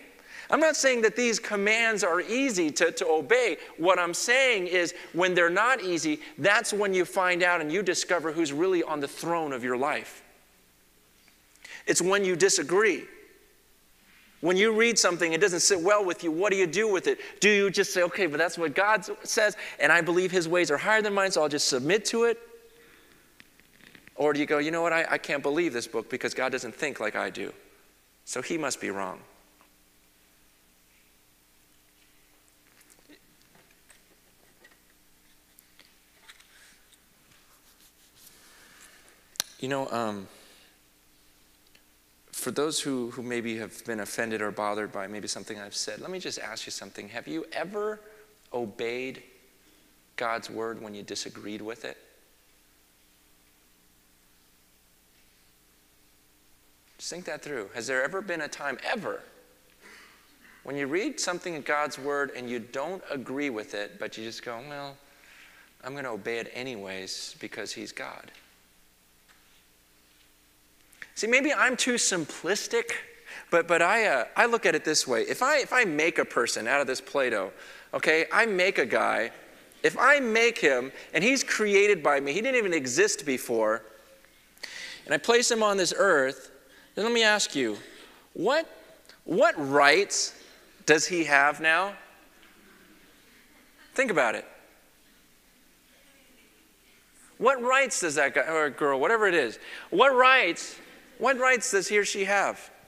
I'm 0.50 0.60
not 0.60 0.76
saying 0.76 1.02
that 1.02 1.16
these 1.16 1.40
commands 1.40 2.04
are 2.04 2.22
easy 2.22 2.70
to, 2.72 2.92
to 2.92 3.08
obey. 3.08 3.58
What 3.78 3.98
I'm 3.98 4.14
saying 4.14 4.68
is 4.68 4.94
when 5.14 5.34
they're 5.34 5.50
not 5.50 5.82
easy, 5.82 6.20
that's 6.38 6.72
when 6.72 6.94
you 6.94 7.06
find 7.06 7.44
out 7.44 7.62
and 7.62 7.72
you 7.72 7.82
discover 7.82 8.32
who's 8.32 8.54
really 8.54 8.84
on 8.84 9.00
the 9.00 9.08
throne 9.08 9.54
of 9.54 9.64
your 9.64 9.78
life. 9.78 10.24
It's 11.88 12.02
when 12.02 12.24
you 12.24 12.36
disagree. 12.36 13.06
When 14.42 14.58
you 14.58 14.74
read 14.74 15.00
something, 15.00 15.34
it 15.34 15.42
doesn't 15.42 15.62
sit 15.62 15.82
well 15.82 16.06
with 16.06 16.24
you. 16.24 16.32
What 16.32 16.52
do 16.52 16.58
you 16.58 16.68
do 16.68 16.92
with 16.92 17.08
it? 17.08 17.20
Do 17.40 17.50
you 17.50 17.72
just 17.72 17.94
say, 17.94 18.04
okay, 18.04 18.28
but 18.28 18.38
that's 18.38 18.58
what 18.58 18.76
God 18.76 19.06
says, 19.24 19.58
and 19.80 19.92
I 19.92 20.02
believe 20.02 20.32
his 20.32 20.48
ways 20.48 20.70
are 20.70 20.78
higher 20.78 21.02
than 21.02 21.14
mine, 21.14 21.32
so 21.32 21.42
I'll 21.42 21.50
just 21.50 21.68
submit 21.68 22.06
to 22.06 22.26
it? 22.26 22.38
Or 24.16 24.34
do 24.34 24.40
you 24.40 24.46
go, 24.46 24.60
you 24.60 24.72
know 24.72 24.82
what, 24.82 24.94
I, 24.94 25.06
I 25.10 25.18
can't 25.18 25.42
believe 25.42 25.74
this 25.74 25.88
book 25.88 26.10
because 26.10 26.34
God 26.34 26.52
doesn't 26.52 26.76
think 26.76 27.00
like 27.00 27.16
I 27.16 27.30
do, 27.30 27.52
so 28.24 28.42
he 28.42 28.58
must 28.58 28.80
be 28.80 28.92
wrong? 28.92 29.20
You 39.66 39.70
know, 39.70 39.90
um, 39.90 40.28
for 42.32 42.52
those 42.52 42.80
who, 42.80 43.10
who 43.10 43.24
maybe 43.24 43.58
have 43.58 43.84
been 43.84 44.00
offended 44.00 44.40
or 44.40 44.52
bothered 44.52 44.92
by 44.92 45.08
maybe 45.08 45.28
something 45.28 45.60
I've 45.60 45.76
said, 45.76 46.02
let 46.02 46.12
me 46.12 46.20
just 46.20 46.38
ask 46.38 46.68
you 46.68 46.72
something. 46.72 47.10
Have 47.10 47.28
you 47.28 47.48
ever 47.52 48.00
obeyed 48.54 49.24
God's 50.18 50.52
word 50.52 50.84
when 50.84 50.94
you 50.94 51.02
disagreed 51.02 51.64
with 51.64 51.84
it? 51.84 51.98
Just 57.00 57.10
think 57.10 57.26
that 57.26 57.42
through. 57.42 57.72
Has 57.74 57.88
there 57.88 58.04
ever 58.04 58.22
been 58.22 58.42
a 58.42 58.48
time, 58.48 58.78
ever, 58.84 59.24
when 60.62 60.78
you 60.78 60.86
read 60.86 61.20
something 61.20 61.56
in 61.56 61.64
God's 61.64 61.98
word 61.98 62.30
and 62.38 62.48
you 62.48 62.60
don't 62.60 63.02
agree 63.10 63.50
with 63.50 63.74
it, 63.74 63.98
but 63.98 64.16
you 64.16 64.26
just 64.26 64.46
go, 64.46 64.60
well, 64.70 64.96
I'm 65.84 65.94
going 65.94 66.04
to 66.04 66.12
obey 66.12 66.38
it 66.38 66.52
anyways 66.54 67.36
because 67.40 67.72
He's 67.72 67.92
God? 67.92 68.32
See, 71.16 71.28
maybe 71.28 71.54
I'm 71.54 71.78
too 71.78 71.94
simplistic, 71.94 72.92
but, 73.50 73.70
but 73.70 73.82
I, 73.82 74.06
uh, 74.06 74.26
I 74.36 74.48
look 74.48 74.66
at 74.66 74.76
it 74.76 74.84
this 74.84 75.08
way. 75.08 75.22
If 75.22 75.42
I, 75.42 75.60
if 75.60 75.72
I 75.72 75.86
make 75.86 76.20
a 76.20 76.26
person 76.26 76.68
out 76.68 76.82
of 76.82 76.88
this 76.88 77.00
Play 77.00 77.30
Doh, 77.30 77.52
okay, 77.94 78.26
I 78.34 78.46
make 78.46 78.78
a 78.78 78.86
guy, 78.86 79.32
if 79.82 79.98
I 79.98 80.20
make 80.20 80.58
him 80.58 80.92
and 81.14 81.24
he's 81.24 81.42
created 81.42 82.04
by 82.04 82.20
me, 82.20 82.34
he 82.34 82.42
didn't 82.42 82.58
even 82.58 82.74
exist 82.74 83.26
before, 83.26 83.84
and 85.06 85.14
I 85.14 85.18
place 85.18 85.50
him 85.50 85.64
on 85.64 85.78
this 85.78 85.94
earth, 85.96 86.52
then 86.96 87.06
let 87.06 87.14
me 87.14 87.24
ask 87.24 87.56
you, 87.56 87.78
what, 88.34 88.68
what 89.24 89.56
rights 89.58 90.34
does 90.86 91.08
he 91.08 91.24
have 91.24 91.62
now? 91.62 91.94
Think 93.94 94.12
about 94.12 94.36
it. 94.36 94.46
What 97.38 97.62
rights 97.62 98.02
does 98.02 98.16
that 98.16 98.34
guy 98.34 98.42
or 98.42 98.70
girl, 98.70 99.00
whatever 99.00 99.28
it 99.28 99.34
is, 99.34 99.60
what 99.90 100.14
rights 100.14 100.76
what 101.18 101.38
rights 101.38 101.72
does 101.72 101.88
he 101.88 101.98
or 101.98 102.06
she 102.06 102.26
have? 102.26 102.72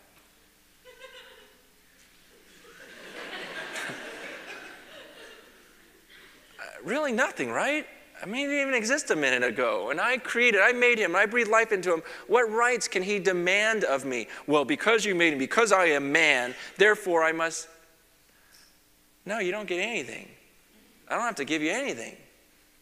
Really 6.83 7.11
nothing, 7.11 7.51
right? 7.51 7.85
I 8.21 8.25
mean, 8.25 8.35
he 8.35 8.45
didn't 8.47 8.61
even 8.69 8.73
exist 8.73 9.11
a 9.11 9.15
minute 9.15 9.43
ago. 9.43 9.91
And 9.91 10.01
I 10.01 10.17
created, 10.17 10.61
I 10.61 10.71
made 10.71 10.97
him, 10.97 11.15
I 11.15 11.25
breathed 11.25 11.49
life 11.49 11.71
into 11.71 11.93
him. 11.93 12.01
What 12.27 12.49
rights 12.49 12.87
can 12.87 13.03
he 13.03 13.19
demand 13.19 13.83
of 13.83 14.05
me? 14.05 14.27
Well, 14.47 14.65
because 14.65 15.05
you 15.05 15.13
made 15.13 15.33
him, 15.33 15.39
because 15.39 15.71
I 15.71 15.87
am 15.87 16.11
man, 16.11 16.55
therefore 16.77 17.23
I 17.23 17.31
must. 17.31 17.67
No, 19.25 19.39
you 19.39 19.51
don't 19.51 19.67
get 19.67 19.79
anything. 19.79 20.27
I 21.07 21.15
don't 21.15 21.23
have 21.23 21.35
to 21.35 21.45
give 21.45 21.61
you 21.61 21.71
anything. 21.71 22.15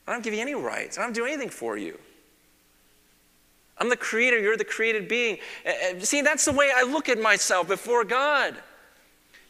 I 0.07 0.13
don't 0.13 0.23
give 0.23 0.33
you 0.33 0.41
any 0.41 0.55
rights. 0.55 0.97
I 0.97 1.03
don't 1.03 1.13
do 1.13 1.25
anything 1.25 1.49
for 1.49 1.77
you. 1.77 1.99
I'm 3.77 3.89
the 3.89 3.97
creator, 3.97 4.39
you're 4.39 4.57
the 4.57 4.63
created 4.63 5.07
being. 5.07 5.39
Uh, 5.65 5.69
uh, 5.69 5.99
see, 5.99 6.21
that's 6.21 6.45
the 6.45 6.53
way 6.53 6.71
I 6.73 6.83
look 6.83 7.09
at 7.09 7.19
myself 7.19 7.67
before 7.67 8.05
God. 8.05 8.55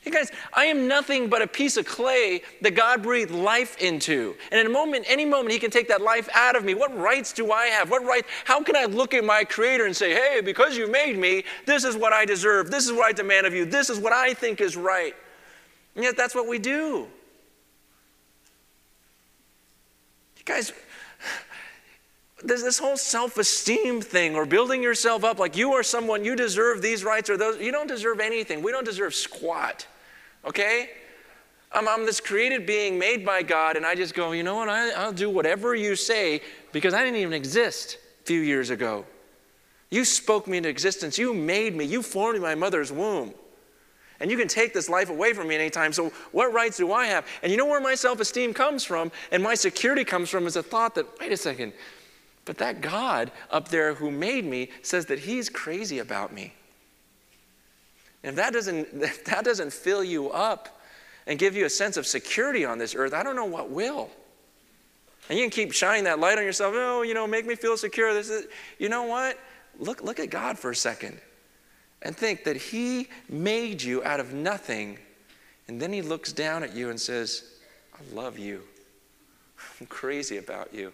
Hey 0.06 0.12
guys, 0.12 0.32
I 0.54 0.66
am 0.66 0.88
nothing 0.88 1.30
but 1.30 1.42
a 1.42 1.48
piece 1.48 1.78
of 1.78 1.86
clay 1.88 2.44
that 2.62 2.76
God 2.76 3.02
breathed 3.02 3.32
life 3.32 3.76
into. 3.82 4.36
And 4.52 4.60
in 4.60 4.68
a 4.68 4.70
moment, 4.70 5.06
any 5.08 5.26
moment, 5.26 5.52
He 5.52 5.58
can 5.58 5.72
take 5.72 5.88
that 5.88 6.00
life 6.00 6.30
out 6.36 6.56
of 6.56 6.64
me. 6.64 6.76
What 6.76 6.96
rights 6.96 7.34
do 7.34 7.52
I 7.52 7.66
have? 7.68 7.90
What 7.90 8.04
right? 8.04 8.24
How 8.44 8.62
can 8.62 8.76
I 8.76 8.86
look 8.86 9.16
at 9.16 9.24
my 9.24 9.44
Creator 9.44 9.88
and 9.88 9.96
say, 9.96 10.14
hey, 10.14 10.42
because 10.42 10.78
you 10.78 10.88
made 10.88 11.18
me, 11.18 11.44
this 11.66 11.84
is 11.84 11.98
what 11.98 12.14
I 12.14 12.24
deserve. 12.24 12.70
This 12.70 12.86
is 12.86 12.94
what 12.94 13.06
I 13.06 13.14
demand 13.14 13.48
of 13.48 13.56
you. 13.56 13.66
This 13.66 13.90
is 13.90 13.98
what 13.98 14.14
I 14.14 14.36
think 14.36 14.62
is 14.62 14.78
right. 14.78 15.16
And 15.96 16.04
yet, 16.04 16.16
that's 16.16 16.36
what 16.36 16.48
we 16.48 16.60
do. 16.60 17.08
You 20.38 20.44
guys, 20.46 20.72
there's 22.46 22.64
this 22.64 22.80
whole 22.80 22.98
self-esteem 22.98 24.02
thing 24.02 24.36
or 24.36 24.46
building 24.46 24.82
yourself 24.82 25.24
up 25.24 25.40
like 25.40 25.58
you 25.58 25.74
are 25.74 25.84
someone 25.84 26.24
you 26.24 26.36
deserve 26.36 26.82
these 26.82 27.04
rights 27.04 27.30
or 27.30 27.38
those 27.38 27.60
you 27.60 27.72
don't 27.72 27.88
deserve 27.88 28.20
anything. 28.20 28.64
We 28.64 28.72
don't 28.72 28.86
deserve 28.86 29.14
squat 29.14 29.88
okay? 30.46 30.90
I'm, 31.72 31.88
I'm 31.88 32.06
this 32.06 32.22
created 32.22 32.66
being 32.66 33.00
made 33.00 33.26
by 33.26 33.42
god 33.42 33.76
and 33.76 33.86
i 33.86 33.96
just 33.96 34.14
go 34.14 34.32
you 34.32 34.44
know 34.44 34.56
what? 34.56 34.70
I, 34.70 34.92
i'll 34.92 35.12
do 35.12 35.30
whatever 35.30 35.76
you 35.76 35.96
say 35.96 36.42
because 36.72 36.94
i 36.94 37.04
didn't 37.04 37.20
even 37.20 37.34
exist 37.34 37.98
a 38.22 38.26
few 38.26 38.42
years 38.42 38.70
ago. 38.70 39.06
You 39.92 40.04
spoke 40.04 40.48
me 40.48 40.58
into 40.58 40.68
existence. 40.68 41.18
You 41.18 41.34
made 41.34 41.76
me. 41.76 41.86
You 41.86 42.02
formed 42.02 42.34
me 42.34 42.38
in 42.38 42.42
my 42.42 42.56
mother's 42.56 42.92
womb. 42.92 43.34
And 44.20 44.32
you 44.32 44.38
can 44.38 44.48
take 44.48 44.74
this 44.74 44.90
life 44.90 45.10
away 45.10 45.34
from 45.34 45.48
me 45.48 45.56
anytime. 45.56 45.94
So, 45.94 46.12
what 46.32 46.52
rights 46.54 46.78
do 46.78 46.92
I 46.92 47.06
have? 47.06 47.28
And 47.44 47.52
you 47.52 47.58
know 47.58 47.66
where 47.66 47.82
my 47.82 47.96
self 47.96 48.20
esteem 48.20 48.54
comes 48.54 48.84
from? 48.84 49.12
And 49.32 49.44
my 49.44 49.56
security 49.56 50.04
comes 50.04 50.30
from 50.30 50.48
is 50.48 50.56
a 50.56 50.64
thought 50.64 50.96
that, 50.96 51.06
wait 51.20 51.32
a 51.32 51.38
second, 51.38 51.74
but 52.46 52.60
that 52.60 52.82
God 52.82 53.32
up 53.50 53.70
there 53.70 53.96
who 53.96 54.12
made 54.12 54.46
me 54.46 54.70
says 54.84 55.08
that 55.08 55.20
he's 55.20 55.50
crazy 55.50 56.00
about 56.00 56.32
me. 56.32 56.54
And 58.24 58.30
if 58.30 58.36
that 58.36 58.54
doesn't, 58.54 58.88
if 58.94 59.26
that 59.26 59.44
doesn't 59.44 59.74
fill 59.74 60.04
you 60.04 60.30
up 60.30 60.80
and 61.28 61.40
give 61.40 61.56
you 61.56 61.66
a 61.66 61.70
sense 61.70 61.98
of 61.98 62.06
security 62.06 62.64
on 62.64 62.78
this 62.78 62.96
earth, 62.96 63.14
I 63.14 63.24
don't 63.24 63.36
know 63.36 63.46
what 63.46 63.70
will. 63.70 64.10
And 65.28 65.40
you 65.40 65.44
can 65.44 65.52
keep 65.52 65.74
shining 65.74 66.04
that 66.04 66.20
light 66.20 66.38
on 66.38 66.44
yourself. 66.44 66.74
Oh, 66.78 67.02
you 67.02 67.16
know, 67.16 67.26
make 67.26 67.48
me 67.48 67.56
feel 67.56 67.78
secure. 67.78 68.14
This 68.14 68.30
is, 68.30 68.46
you 68.78 68.90
know 68.90 69.04
what? 69.04 69.40
Look, 69.80 70.04
look 70.04 70.20
at 70.20 70.30
God 70.30 70.58
for 70.58 70.70
a 70.70 70.76
second 70.76 71.20
and 72.04 72.16
think 72.16 72.44
that 72.44 72.56
He 72.56 73.10
made 73.28 73.82
you 73.82 74.04
out 74.04 74.20
of 74.20 74.34
nothing. 74.34 75.00
And 75.68 75.82
then 75.82 75.92
He 75.92 76.04
looks 76.04 76.32
down 76.32 76.62
at 76.64 76.76
you 76.76 76.92
and 76.92 77.02
says, 77.02 77.44
I 77.96 78.16
love 78.16 78.38
you. 78.38 78.62
I'm 79.82 79.88
crazy 79.88 80.38
about 80.38 80.74
you. 80.74 80.94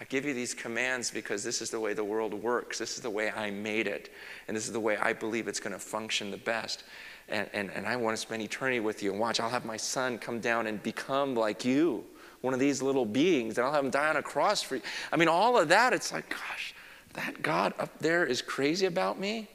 I 0.00 0.04
give 0.04 0.24
you 0.24 0.32
these 0.32 0.54
commands 0.54 1.10
because 1.10 1.44
this 1.44 1.60
is 1.60 1.68
the 1.68 1.78
way 1.78 1.92
the 1.92 2.02
world 2.02 2.32
works. 2.32 2.78
This 2.78 2.96
is 2.96 3.02
the 3.02 3.10
way 3.10 3.30
I 3.30 3.50
made 3.50 3.86
it. 3.86 4.10
And 4.48 4.56
this 4.56 4.66
is 4.66 4.72
the 4.72 4.80
way 4.80 4.96
I 4.96 5.12
believe 5.12 5.46
it's 5.46 5.60
going 5.60 5.74
to 5.74 5.78
function 5.78 6.30
the 6.30 6.38
best. 6.38 6.84
And, 7.28 7.50
and, 7.52 7.70
and 7.72 7.86
I 7.86 7.96
want 7.96 8.16
to 8.16 8.20
spend 8.20 8.40
eternity 8.40 8.80
with 8.80 9.02
you. 9.02 9.10
And 9.10 9.20
watch, 9.20 9.40
I'll 9.40 9.50
have 9.50 9.66
my 9.66 9.76
son 9.76 10.16
come 10.16 10.40
down 10.40 10.66
and 10.66 10.82
become 10.82 11.34
like 11.34 11.66
you, 11.66 12.02
one 12.40 12.54
of 12.54 12.60
these 12.60 12.80
little 12.80 13.04
beings. 13.04 13.58
And 13.58 13.66
I'll 13.66 13.74
have 13.74 13.84
him 13.84 13.90
die 13.90 14.08
on 14.08 14.16
a 14.16 14.22
cross 14.22 14.62
for 14.62 14.76
you. 14.76 14.82
I 15.12 15.18
mean, 15.18 15.28
all 15.28 15.58
of 15.58 15.68
that, 15.68 15.92
it's 15.92 16.12
like, 16.12 16.30
gosh, 16.30 16.74
that 17.12 17.42
God 17.42 17.74
up 17.78 17.98
there 17.98 18.24
is 18.24 18.40
crazy 18.40 18.86
about 18.86 19.20
me. 19.20 19.48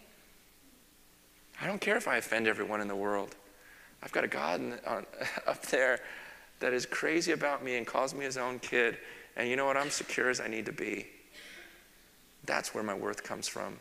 I 1.59 1.65
don't 1.65 1.81
care 1.81 1.97
if 1.97 2.07
I 2.07 2.17
offend 2.17 2.47
everyone 2.47 2.81
in 2.81 2.87
the 2.87 2.95
world. 2.95 3.35
I've 4.03 4.11
got 4.11 4.23
a 4.23 4.27
God 4.27 4.59
in, 4.59 4.73
on, 4.85 5.07
up 5.47 5.65
there 5.65 6.01
that 6.59 6.71
is 6.71 6.85
crazy 6.85 7.31
about 7.31 7.63
me 7.63 7.77
and 7.77 7.87
calls 7.87 8.13
me 8.13 8.25
his 8.25 8.37
own 8.37 8.59
kid. 8.59 8.99
And 9.35 9.49
you 9.49 9.55
know 9.55 9.65
what? 9.65 9.77
I'm 9.77 9.89
secure 9.89 10.29
as 10.29 10.39
I 10.39 10.47
need 10.47 10.65
to 10.67 10.71
be. 10.71 11.07
That's 12.45 12.73
where 12.73 12.83
my 12.83 12.93
worth 12.93 13.23
comes 13.23 13.47
from. 13.47 13.77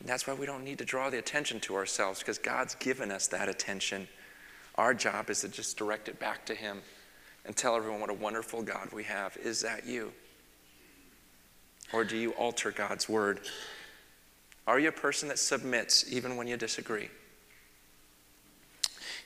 And 0.00 0.08
that's 0.08 0.26
why 0.26 0.34
we 0.34 0.46
don't 0.46 0.64
need 0.64 0.78
to 0.78 0.84
draw 0.84 1.10
the 1.10 1.18
attention 1.18 1.60
to 1.60 1.74
ourselves 1.74 2.20
because 2.20 2.38
God's 2.38 2.74
given 2.76 3.10
us 3.10 3.26
that 3.28 3.48
attention. 3.48 4.08
Our 4.76 4.94
job 4.94 5.30
is 5.30 5.40
to 5.40 5.48
just 5.48 5.76
direct 5.76 6.08
it 6.08 6.20
back 6.20 6.44
to 6.46 6.54
Him 6.54 6.82
and 7.44 7.56
tell 7.56 7.74
everyone 7.76 8.00
what 8.00 8.10
a 8.10 8.14
wonderful 8.14 8.62
God 8.62 8.90
we 8.92 9.04
have. 9.04 9.36
Is 9.38 9.60
that 9.62 9.86
you? 9.86 10.12
Or 11.92 12.04
do 12.04 12.16
you 12.16 12.30
alter 12.32 12.70
God's 12.70 13.08
word? 13.08 13.40
Are 14.66 14.78
you 14.78 14.88
a 14.88 14.92
person 14.92 15.28
that 15.28 15.38
submits 15.38 16.12
even 16.12 16.36
when 16.36 16.46
you 16.46 16.56
disagree? 16.56 17.08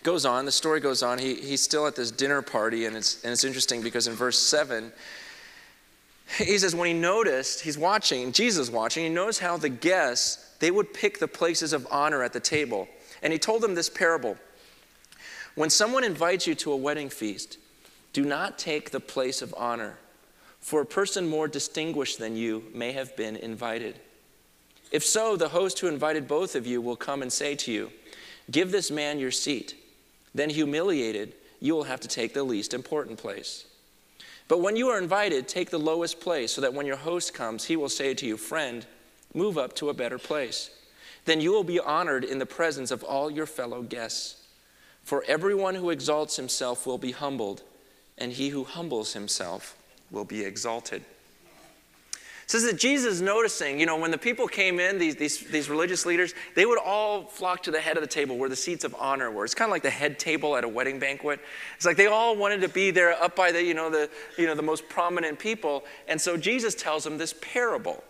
Goes 0.03 0.27
on, 0.27 0.45
the 0.45 0.53
story 0.53 0.81
goes 0.81 1.03
on. 1.03 1.19
He, 1.19 1.35
he's 1.35 1.63
still 1.63 1.87
at 1.87 1.95
this 1.95 2.11
dinner 2.11 2.43
party, 2.43 2.87
and 2.87 2.97
it's, 2.97 3.23
and 3.23 3.33
it's 3.33 3.45
interesting 3.45 3.83
because 3.83 4.09
in 4.09 4.15
verse 4.15 4.39
7, 4.39 4.93
he 6.39 6.59
says, 6.59 6.75
when 6.75 6.89
he 6.89 6.95
noticed, 6.95 7.61
he's 7.61 7.79
watching, 7.79 8.33
Jesus 8.33 8.71
watching, 8.71 9.05
he 9.05 9.11
knows 9.11 9.39
how 9.39 9.57
the 9.57 9.69
guests, 9.69 10.57
they 10.59 10.71
would 10.71 10.95
pick 10.95 11.19
the 11.19 11.29
places 11.29 11.73
of 11.73 11.87
honor 11.91 12.23
at 12.23 12.33
the 12.33 12.41
table. 12.41 12.89
And 13.23 13.33
he 13.33 13.39
told 13.39 13.63
them 13.63 13.75
this 13.75 13.89
parable 13.91 14.37
When 15.55 15.71
someone 15.71 16.05
invites 16.05 16.47
you 16.47 16.55
to 16.57 16.73
a 16.73 16.77
wedding 16.77 17.11
feast, 17.11 17.59
do 18.13 18.25
not 18.25 18.59
take 18.59 18.91
the 18.91 19.01
place 19.01 19.41
of 19.43 19.55
honor, 19.57 19.99
for 20.61 20.81
a 20.81 20.87
person 20.87 21.29
more 21.29 21.49
distinguished 21.49 22.19
than 22.19 22.37
you 22.37 22.65
may 22.75 22.93
have 22.93 23.17
been 23.17 23.37
invited. 23.37 24.01
If 24.91 25.05
so, 25.05 25.37
the 25.37 25.49
host 25.49 25.79
who 25.79 25.87
invited 25.87 26.29
both 26.29 26.55
of 26.55 26.67
you 26.67 26.81
will 26.81 26.97
come 26.97 27.23
and 27.23 27.33
say 27.33 27.55
to 27.57 27.73
you, 27.73 27.91
Give 28.51 28.71
this 28.71 28.91
man 28.91 29.19
your 29.19 29.31
seat. 29.31 29.75
Then, 30.35 30.51
humiliated, 30.51 31.35
you 31.61 31.75
will 31.75 31.85
have 31.85 32.01
to 32.01 32.09
take 32.09 32.35
the 32.35 32.43
least 32.43 32.75
important 32.75 33.19
place. 33.19 33.67
But 34.49 34.61
when 34.61 34.77
you 34.77 34.89
are 34.89 34.99
invited, 34.99 35.47
take 35.47 35.71
the 35.71 35.79
lowest 35.79 36.21
place, 36.21 36.53
so 36.53 36.61
that 36.61 36.75
when 36.75 36.87
your 36.87 36.97
host 36.97 37.35
comes, 37.35 37.65
he 37.65 37.77
will 37.77 37.89
say 37.89 38.15
to 38.15 38.27
you, 38.27 38.37
Friend, 38.37 38.85
move 39.35 39.57
up 39.57 39.75
to 39.77 39.89
a 39.89 39.95
better 39.95 40.19
place. 40.19 40.71
Then 41.25 41.41
you 41.41 41.53
will 41.53 41.65
be 41.65 41.79
honored 41.79 42.25
in 42.25 42.39
the 42.39 42.47
presence 42.47 42.91
of 42.91 43.05
all 43.05 43.31
your 43.31 43.47
fellow 43.47 43.83
guests. 43.83 44.43
For 45.05 45.25
everyone 45.29 45.77
who 45.77 45.91
exalts 45.91 46.37
himself 46.37 46.87
will 46.87 46.99
be 46.99 47.13
humbled, 47.13 47.63
and 48.19 48.33
he 48.33 48.49
who 48.49 48.65
humbles 48.65 49.13
himself 49.13 49.77
will 50.11 50.25
be 50.25 50.45
exalted 50.45 51.05
says 52.53 52.65
that 52.65 52.77
Jesus 52.77 53.23
noticing, 53.23 53.81
you 53.81 53.87
know, 53.87 53.97
when 53.97 54.11
the 54.11 54.19
people 54.19 54.47
came 54.47 54.79
in, 54.79 54.99
these, 54.99 55.17
these, 55.17 55.41
these 55.41 55.71
religious 55.71 56.05
leaders, 56.05 56.35
they 56.55 56.67
would 56.67 56.79
all 56.79 57.25
flock 57.25 57.63
to 57.63 57.71
the 57.71 57.81
head 57.81 57.97
of 57.97 58.03
the 58.03 58.07
table 58.07 58.37
where 58.37 58.51
the 58.51 58.57
seats 58.57 58.85
of 58.85 58.95
honor 58.99 59.31
were. 59.31 59.47
It's 59.47 59.55
kind 59.55 59.71
of 59.71 59.73
like 59.73 59.83
the 59.83 59.89
head 59.89 60.19
table 60.19 60.55
at 60.55 60.63
a 60.63 60.69
wedding 60.69 60.99
banquet. 60.99 61.41
It's 61.77 61.87
like 61.87 61.97
they 61.97 62.09
all 62.09 62.37
wanted 62.37 62.61
to 62.61 62.69
be 62.69 62.91
there 62.91 63.13
up 63.23 63.35
by 63.35 63.53
the, 63.53 63.65
you 63.65 63.73
know, 63.73 63.89
the, 63.89 64.11
you 64.37 64.47
know, 64.47 64.55
the 64.55 64.63
most 64.63 64.87
prominent 64.91 65.39
people. 65.39 65.85
And 66.09 66.21
so 66.21 66.37
Jesus 66.37 66.75
tells 66.75 67.05
them 67.05 67.17
this 67.17 67.35
parable. 67.41 68.05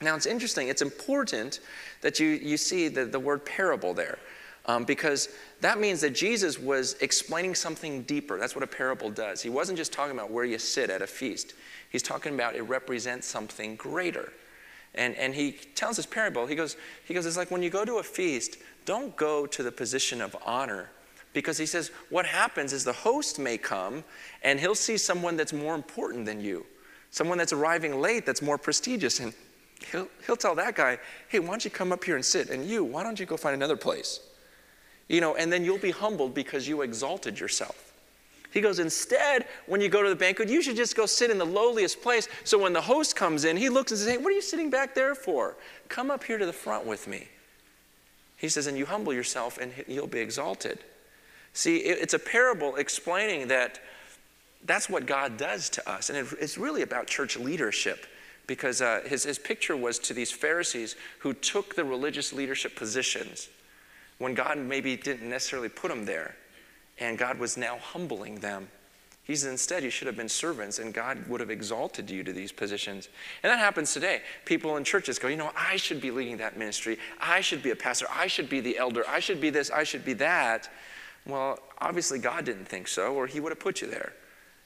Now 0.00 0.14
it's 0.14 0.26
interesting, 0.26 0.68
it's 0.68 0.82
important 0.82 1.58
that 2.02 2.20
you, 2.20 2.28
you 2.28 2.56
see 2.56 2.86
the, 2.86 3.04
the 3.04 3.18
word 3.18 3.44
parable 3.44 3.94
there. 3.94 4.20
Um, 4.66 4.82
because 4.82 5.28
that 5.60 5.78
means 5.78 6.00
that 6.00 6.10
Jesus 6.10 6.58
was 6.58 6.94
explaining 7.00 7.54
something 7.54 8.02
deeper. 8.02 8.38
That's 8.38 8.56
what 8.56 8.64
a 8.64 8.66
parable 8.66 9.10
does. 9.10 9.40
He 9.40 9.48
wasn't 9.48 9.78
just 9.78 9.92
talking 9.92 10.16
about 10.16 10.30
where 10.30 10.44
you 10.44 10.58
sit 10.58 10.90
at 10.90 11.02
a 11.02 11.06
feast, 11.06 11.54
he's 11.90 12.02
talking 12.02 12.34
about 12.34 12.56
it 12.56 12.62
represents 12.62 13.26
something 13.26 13.76
greater. 13.76 14.32
And, 14.96 15.14
and 15.16 15.34
he 15.34 15.52
tells 15.52 15.96
this 15.96 16.06
parable. 16.06 16.46
He 16.46 16.54
goes, 16.54 16.76
he 17.04 17.12
goes, 17.12 17.26
it's 17.26 17.36
like 17.36 17.50
when 17.50 17.62
you 17.62 17.68
go 17.68 17.84
to 17.84 17.96
a 17.96 18.02
feast, 18.02 18.56
don't 18.86 19.14
go 19.14 19.44
to 19.46 19.62
the 19.62 19.70
position 19.70 20.22
of 20.22 20.34
honor. 20.44 20.88
Because 21.34 21.58
he 21.58 21.66
says, 21.66 21.90
what 22.08 22.24
happens 22.24 22.72
is 22.72 22.82
the 22.82 22.94
host 22.94 23.38
may 23.38 23.58
come 23.58 24.04
and 24.42 24.58
he'll 24.58 24.74
see 24.74 24.96
someone 24.96 25.36
that's 25.36 25.52
more 25.52 25.74
important 25.74 26.24
than 26.24 26.40
you, 26.40 26.64
someone 27.10 27.36
that's 27.36 27.52
arriving 27.52 28.00
late 28.00 28.24
that's 28.24 28.40
more 28.40 28.56
prestigious. 28.56 29.20
And 29.20 29.34
he'll, 29.92 30.08
he'll 30.24 30.36
tell 30.36 30.54
that 30.54 30.74
guy, 30.74 30.98
hey, 31.28 31.40
why 31.40 31.48
don't 31.48 31.64
you 31.64 31.70
come 31.70 31.92
up 31.92 32.02
here 32.02 32.16
and 32.16 32.24
sit? 32.24 32.48
And 32.48 32.64
you, 32.64 32.82
why 32.82 33.02
don't 33.02 33.20
you 33.20 33.26
go 33.26 33.36
find 33.36 33.54
another 33.54 33.76
place? 33.76 34.20
You 35.08 35.20
know, 35.20 35.36
and 35.36 35.52
then 35.52 35.64
you'll 35.64 35.78
be 35.78 35.92
humbled 35.92 36.34
because 36.34 36.66
you 36.66 36.82
exalted 36.82 37.38
yourself. 37.38 37.92
He 38.50 38.60
goes, 38.60 38.78
instead, 38.78 39.46
when 39.66 39.80
you 39.80 39.88
go 39.88 40.02
to 40.02 40.08
the 40.08 40.16
banquet, 40.16 40.48
you 40.48 40.62
should 40.62 40.76
just 40.76 40.96
go 40.96 41.06
sit 41.06 41.30
in 41.30 41.38
the 41.38 41.44
lowliest 41.44 42.00
place. 42.00 42.26
So 42.44 42.58
when 42.58 42.72
the 42.72 42.80
host 42.80 43.14
comes 43.14 43.44
in, 43.44 43.56
he 43.56 43.68
looks 43.68 43.92
and 43.92 43.98
says, 43.98 44.08
Hey, 44.08 44.16
what 44.16 44.28
are 44.28 44.34
you 44.34 44.42
sitting 44.42 44.70
back 44.70 44.94
there 44.94 45.14
for? 45.14 45.56
Come 45.88 46.10
up 46.10 46.24
here 46.24 46.38
to 46.38 46.46
the 46.46 46.52
front 46.52 46.86
with 46.86 47.06
me. 47.06 47.28
He 48.36 48.48
says, 48.48 48.66
And 48.66 48.78
you 48.78 48.86
humble 48.86 49.12
yourself 49.12 49.58
and 49.58 49.72
you'll 49.86 50.06
be 50.06 50.20
exalted. 50.20 50.78
See, 51.52 51.76
it's 51.78 52.14
a 52.14 52.18
parable 52.18 52.76
explaining 52.76 53.48
that 53.48 53.78
that's 54.64 54.88
what 54.88 55.06
God 55.06 55.36
does 55.36 55.68
to 55.70 55.90
us. 55.90 56.10
And 56.10 56.26
it's 56.40 56.58
really 56.58 56.82
about 56.82 57.06
church 57.06 57.36
leadership 57.36 58.06
because 58.46 58.80
uh, 58.80 59.02
his, 59.06 59.24
his 59.24 59.38
picture 59.38 59.76
was 59.76 59.98
to 59.98 60.14
these 60.14 60.30
Pharisees 60.30 60.96
who 61.20 61.32
took 61.34 61.74
the 61.74 61.84
religious 61.84 62.32
leadership 62.32 62.76
positions 62.76 63.48
when 64.18 64.34
God 64.34 64.58
maybe 64.58 64.96
didn't 64.96 65.28
necessarily 65.28 65.68
put 65.68 65.88
them 65.88 66.04
there. 66.04 66.36
And 66.98 67.18
God 67.18 67.38
was 67.38 67.56
now 67.56 67.78
humbling 67.78 68.36
them. 68.36 68.68
He 69.26 69.34
said, 69.34 69.50
instead, 69.50 69.82
you 69.82 69.90
should 69.90 70.06
have 70.06 70.16
been 70.16 70.28
servants, 70.28 70.78
and 70.78 70.94
God 70.94 71.26
would 71.26 71.40
have 71.40 71.50
exalted 71.50 72.08
you 72.08 72.22
to 72.22 72.32
these 72.32 72.52
positions. 72.52 73.08
And 73.42 73.50
that 73.50 73.58
happens 73.58 73.92
today. 73.92 74.22
People 74.44 74.76
in 74.76 74.84
churches 74.84 75.18
go, 75.18 75.26
you 75.26 75.36
know, 75.36 75.50
I 75.56 75.76
should 75.76 76.00
be 76.00 76.12
leading 76.12 76.36
that 76.36 76.56
ministry. 76.56 76.96
I 77.20 77.40
should 77.40 77.60
be 77.60 77.70
a 77.70 77.76
pastor. 77.76 78.06
I 78.08 78.28
should 78.28 78.48
be 78.48 78.60
the 78.60 78.78
elder. 78.78 79.02
I 79.08 79.18
should 79.18 79.40
be 79.40 79.50
this. 79.50 79.68
I 79.68 79.82
should 79.82 80.04
be 80.04 80.12
that. 80.14 80.70
Well, 81.26 81.58
obviously, 81.80 82.20
God 82.20 82.44
didn't 82.44 82.66
think 82.66 82.86
so, 82.86 83.14
or 83.14 83.26
He 83.26 83.40
would 83.40 83.50
have 83.50 83.58
put 83.58 83.80
you 83.80 83.88
there. 83.88 84.12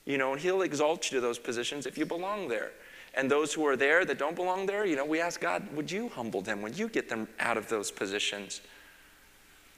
You 0.05 0.19
know, 0.19 0.33
and 0.33 0.41
He'll 0.41 0.61
exalt 0.61 1.11
you 1.11 1.17
to 1.17 1.23
those 1.23 1.39
positions 1.39 1.87
if 1.87 1.97
you 1.97 2.05
belong 2.05 2.49
there. 2.49 2.71
And 3.15 3.31
those 3.31 3.55
who 3.55 3.67
are 3.67 3.77
there 3.77 4.05
that 4.05 4.19
don't 4.19 4.37
belong 4.37 4.67
there, 4.67 4.85
you 4.85 4.95
know, 4.95 5.07
we 5.07 5.21
ask 5.21 5.41
God, 5.41 5.67
would 5.75 5.91
you 5.91 6.11
humble 6.11 6.43
them? 6.43 6.61
Would 6.61 6.79
you 6.79 6.89
get 6.89 7.09
them 7.09 7.29
out 7.41 7.57
of 7.57 7.69
those 7.69 7.91
positions? 7.91 8.61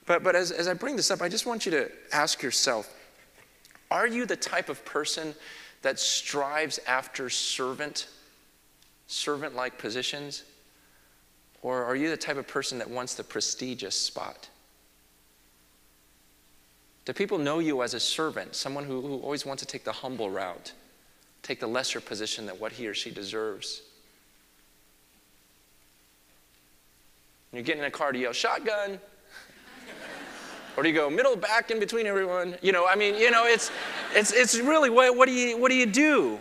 But, 0.07 0.23
but 0.23 0.35
as, 0.35 0.51
as 0.51 0.69
I 0.69 0.75
bring 0.75 0.97
this 0.97 1.11
up, 1.11 1.23
I 1.23 1.29
just 1.29 1.47
want 1.47 1.65
you 1.65 1.73
to 1.73 1.91
ask 2.13 2.43
yourself 2.43 2.93
are 3.91 4.07
you 4.07 4.25
the 4.25 4.37
type 4.37 4.69
of 4.69 4.85
person 4.85 5.35
that 5.83 5.99
strives 5.99 6.81
after 6.87 7.29
servant, 7.29 8.09
servant 9.07 9.55
like 9.55 9.77
positions? 9.77 10.45
Or 11.61 11.85
are 11.85 11.95
you 11.95 12.09
the 12.09 12.17
type 12.17 12.39
of 12.39 12.49
person 12.49 12.79
that 12.79 12.89
wants 12.89 13.15
the 13.15 13.23
prestigious 13.23 13.95
spot? 13.95 14.49
Do 17.05 17.13
people 17.13 17.39
know 17.39 17.59
you 17.59 17.83
as 17.83 17.95
a 17.95 18.01
servant, 18.01 18.55
someone 18.55 18.85
who, 18.85 19.01
who 19.01 19.19
always 19.19 19.45
wants 19.45 19.63
to 19.63 19.67
take 19.67 19.85
the 19.85 19.93
humble 19.93 20.31
route, 20.31 20.73
take 21.43 21.61
the 21.61 21.67
lesser 21.67 22.01
position 22.01 22.47
that 22.47 22.59
what 22.59 22.73
he 22.73 22.87
or 22.87 22.95
she 22.95 23.11
deserves? 23.11 23.83
When 27.51 27.59
you 27.59 27.65
get 27.65 27.77
in 27.77 27.85
a 27.85 27.91
car 27.91 28.13
to 28.13 28.19
yell, 28.19 28.33
shotgun, 28.33 28.99
or 30.77 30.83
do 30.83 30.89
you 30.89 30.95
go 30.95 31.11
middle 31.11 31.37
back 31.37 31.71
in 31.71 31.79
between 31.79 32.07
everyone? 32.07 32.57
You 32.63 32.73
know, 32.73 32.87
I 32.87 32.97
mean, 32.97 33.15
you 33.17 33.31
know, 33.31 33.45
it's, 33.47 33.71
it's, 34.15 34.33
it's 34.33 34.59
really 34.59 34.91
what, 34.91 35.17
what, 35.17 35.27
do 35.27 35.33
you, 35.33 35.59
what 35.59 35.71
do 35.71 35.77
you 35.77 35.87
do? 35.87 36.39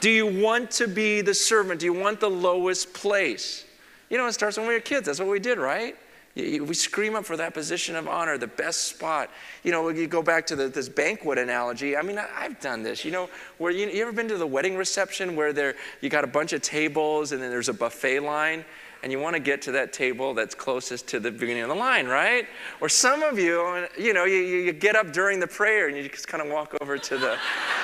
Do 0.00 0.10
you 0.10 0.26
want 0.26 0.70
to 0.72 0.88
be 0.88 1.20
the 1.20 1.34
servant? 1.34 1.80
Do 1.80 1.86
you 1.86 1.92
want 1.92 2.20
the 2.20 2.30
lowest 2.30 2.92
place? 2.94 3.64
You 4.10 4.18
know, 4.18 4.26
it 4.26 4.32
starts 4.32 4.56
when 4.56 4.66
we 4.66 4.74
were 4.74 4.80
kids. 4.80 5.06
That's 5.06 5.18
what 5.18 5.28
we 5.28 5.38
did, 5.38 5.58
right? 5.58 5.96
We 6.36 6.74
scream 6.74 7.14
up 7.14 7.24
for 7.24 7.36
that 7.36 7.54
position 7.54 7.94
of 7.94 8.08
honor, 8.08 8.36
the 8.38 8.48
best 8.48 8.88
spot. 8.88 9.30
You 9.62 9.70
know, 9.70 9.88
you 9.90 10.08
go 10.08 10.20
back 10.20 10.46
to 10.48 10.56
the, 10.56 10.68
this 10.68 10.88
banquet 10.88 11.38
analogy. 11.38 11.96
I 11.96 12.02
mean, 12.02 12.18
I, 12.18 12.42
have 12.42 12.58
done 12.58 12.82
this. 12.82 13.04
You 13.04 13.12
know, 13.12 13.30
where 13.58 13.70
you, 13.70 13.88
you 13.88 14.02
ever 14.02 14.10
been 14.12 14.26
to 14.28 14.36
the 14.36 14.46
wedding 14.46 14.76
reception 14.76 15.36
where 15.36 15.52
there 15.52 15.76
you 16.00 16.08
got 16.08 16.24
a 16.24 16.28
bunch 16.28 16.52
of 16.52 16.60
tables 16.60 17.30
and 17.30 17.40
then 17.40 17.50
there's 17.50 17.68
a 17.68 17.74
buffet 17.74 18.20
line, 18.20 18.64
and 19.04 19.12
you 19.12 19.20
want 19.20 19.34
to 19.34 19.40
get 19.40 19.60
to 19.60 19.70
that 19.72 19.92
table 19.92 20.32
that's 20.32 20.54
closest 20.54 21.06
to 21.08 21.20
the 21.20 21.30
beginning 21.30 21.62
of 21.62 21.68
the 21.68 21.74
line, 21.74 22.06
right? 22.06 22.46
Or 22.80 22.88
some 22.88 23.22
of 23.22 23.38
you, 23.38 23.86
you 23.98 24.14
know, 24.14 24.24
you, 24.24 24.38
you 24.38 24.72
get 24.72 24.96
up 24.96 25.12
during 25.12 25.38
the 25.38 25.46
prayer 25.46 25.88
and 25.88 25.96
you 25.96 26.08
just 26.08 26.26
kind 26.26 26.42
of 26.42 26.50
walk 26.50 26.74
over 26.80 26.96
to 26.96 27.18
the, 27.18 27.36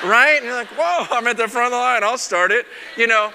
right? 0.04 0.36
And 0.36 0.46
you're 0.46 0.54
like, 0.54 0.68
whoa, 0.68 1.06
I'm 1.14 1.26
at 1.26 1.36
the 1.36 1.46
front 1.46 1.66
of 1.66 1.72
the 1.72 1.76
line, 1.76 2.02
I'll 2.02 2.16
start 2.16 2.50
it, 2.50 2.64
you 2.96 3.06
know. 3.06 3.34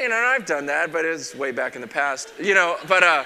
you 0.00 0.08
know, 0.08 0.16
I've 0.16 0.46
done 0.46 0.64
that, 0.66 0.90
but 0.90 1.04
it's 1.04 1.34
way 1.34 1.52
back 1.52 1.74
in 1.74 1.82
the 1.82 1.88
past, 1.88 2.32
you 2.40 2.54
know, 2.54 2.78
but, 2.88 3.02
uh, 3.02 3.24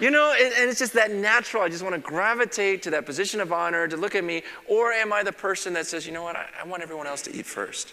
you 0.00 0.10
know, 0.10 0.34
and, 0.36 0.68
it's 0.68 0.80
just 0.80 0.92
that 0.94 1.12
natural. 1.12 1.62
I 1.62 1.68
just 1.68 1.84
want 1.84 1.94
to 1.94 2.00
gravitate 2.00 2.82
to 2.82 2.90
that 2.90 3.06
position 3.06 3.40
of 3.40 3.52
honor 3.52 3.86
to 3.86 3.96
look 3.96 4.16
at 4.16 4.24
me. 4.24 4.42
Or 4.68 4.90
am 4.90 5.12
I 5.12 5.22
the 5.22 5.30
person 5.30 5.72
that 5.74 5.86
says, 5.86 6.04
you 6.04 6.12
know 6.12 6.24
what, 6.24 6.34
I 6.34 6.66
want 6.66 6.82
everyone 6.82 7.06
else 7.06 7.22
to 7.22 7.32
eat 7.32 7.46
first? 7.46 7.92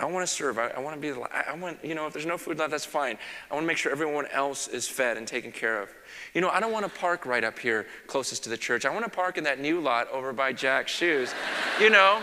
I 0.00 0.06
want 0.06 0.26
to 0.26 0.32
serve. 0.32 0.58
I, 0.58 0.68
I 0.68 0.80
want 0.80 0.96
to 0.96 1.00
be, 1.00 1.22
I, 1.30 1.54
want, 1.54 1.78
you 1.84 1.94
know, 1.94 2.06
if 2.06 2.14
there's 2.14 2.24
no 2.24 2.38
food 2.38 2.58
left, 2.58 2.70
that's 2.70 2.86
fine. 2.86 3.18
I 3.50 3.54
want 3.54 3.64
to 3.64 3.66
make 3.66 3.76
sure 3.76 3.92
everyone 3.92 4.26
else 4.28 4.66
is 4.66 4.88
fed 4.88 5.18
and 5.18 5.28
taken 5.28 5.52
care 5.52 5.82
of. 5.82 5.90
You 6.32 6.40
know, 6.40 6.48
I 6.48 6.58
don't 6.58 6.72
want 6.72 6.86
to 6.86 7.00
park 7.00 7.26
right 7.26 7.44
up 7.44 7.58
here 7.58 7.86
closest 8.06 8.44
to 8.44 8.48
the 8.48 8.56
church. 8.56 8.86
I 8.86 8.90
want 8.90 9.04
to 9.04 9.10
park 9.10 9.36
in 9.36 9.44
that 9.44 9.60
new 9.60 9.78
lot 9.78 10.10
over 10.10 10.32
by 10.32 10.54
Jack's 10.54 10.90
Shoes, 10.90 11.34
you 11.78 11.90
know, 11.90 12.22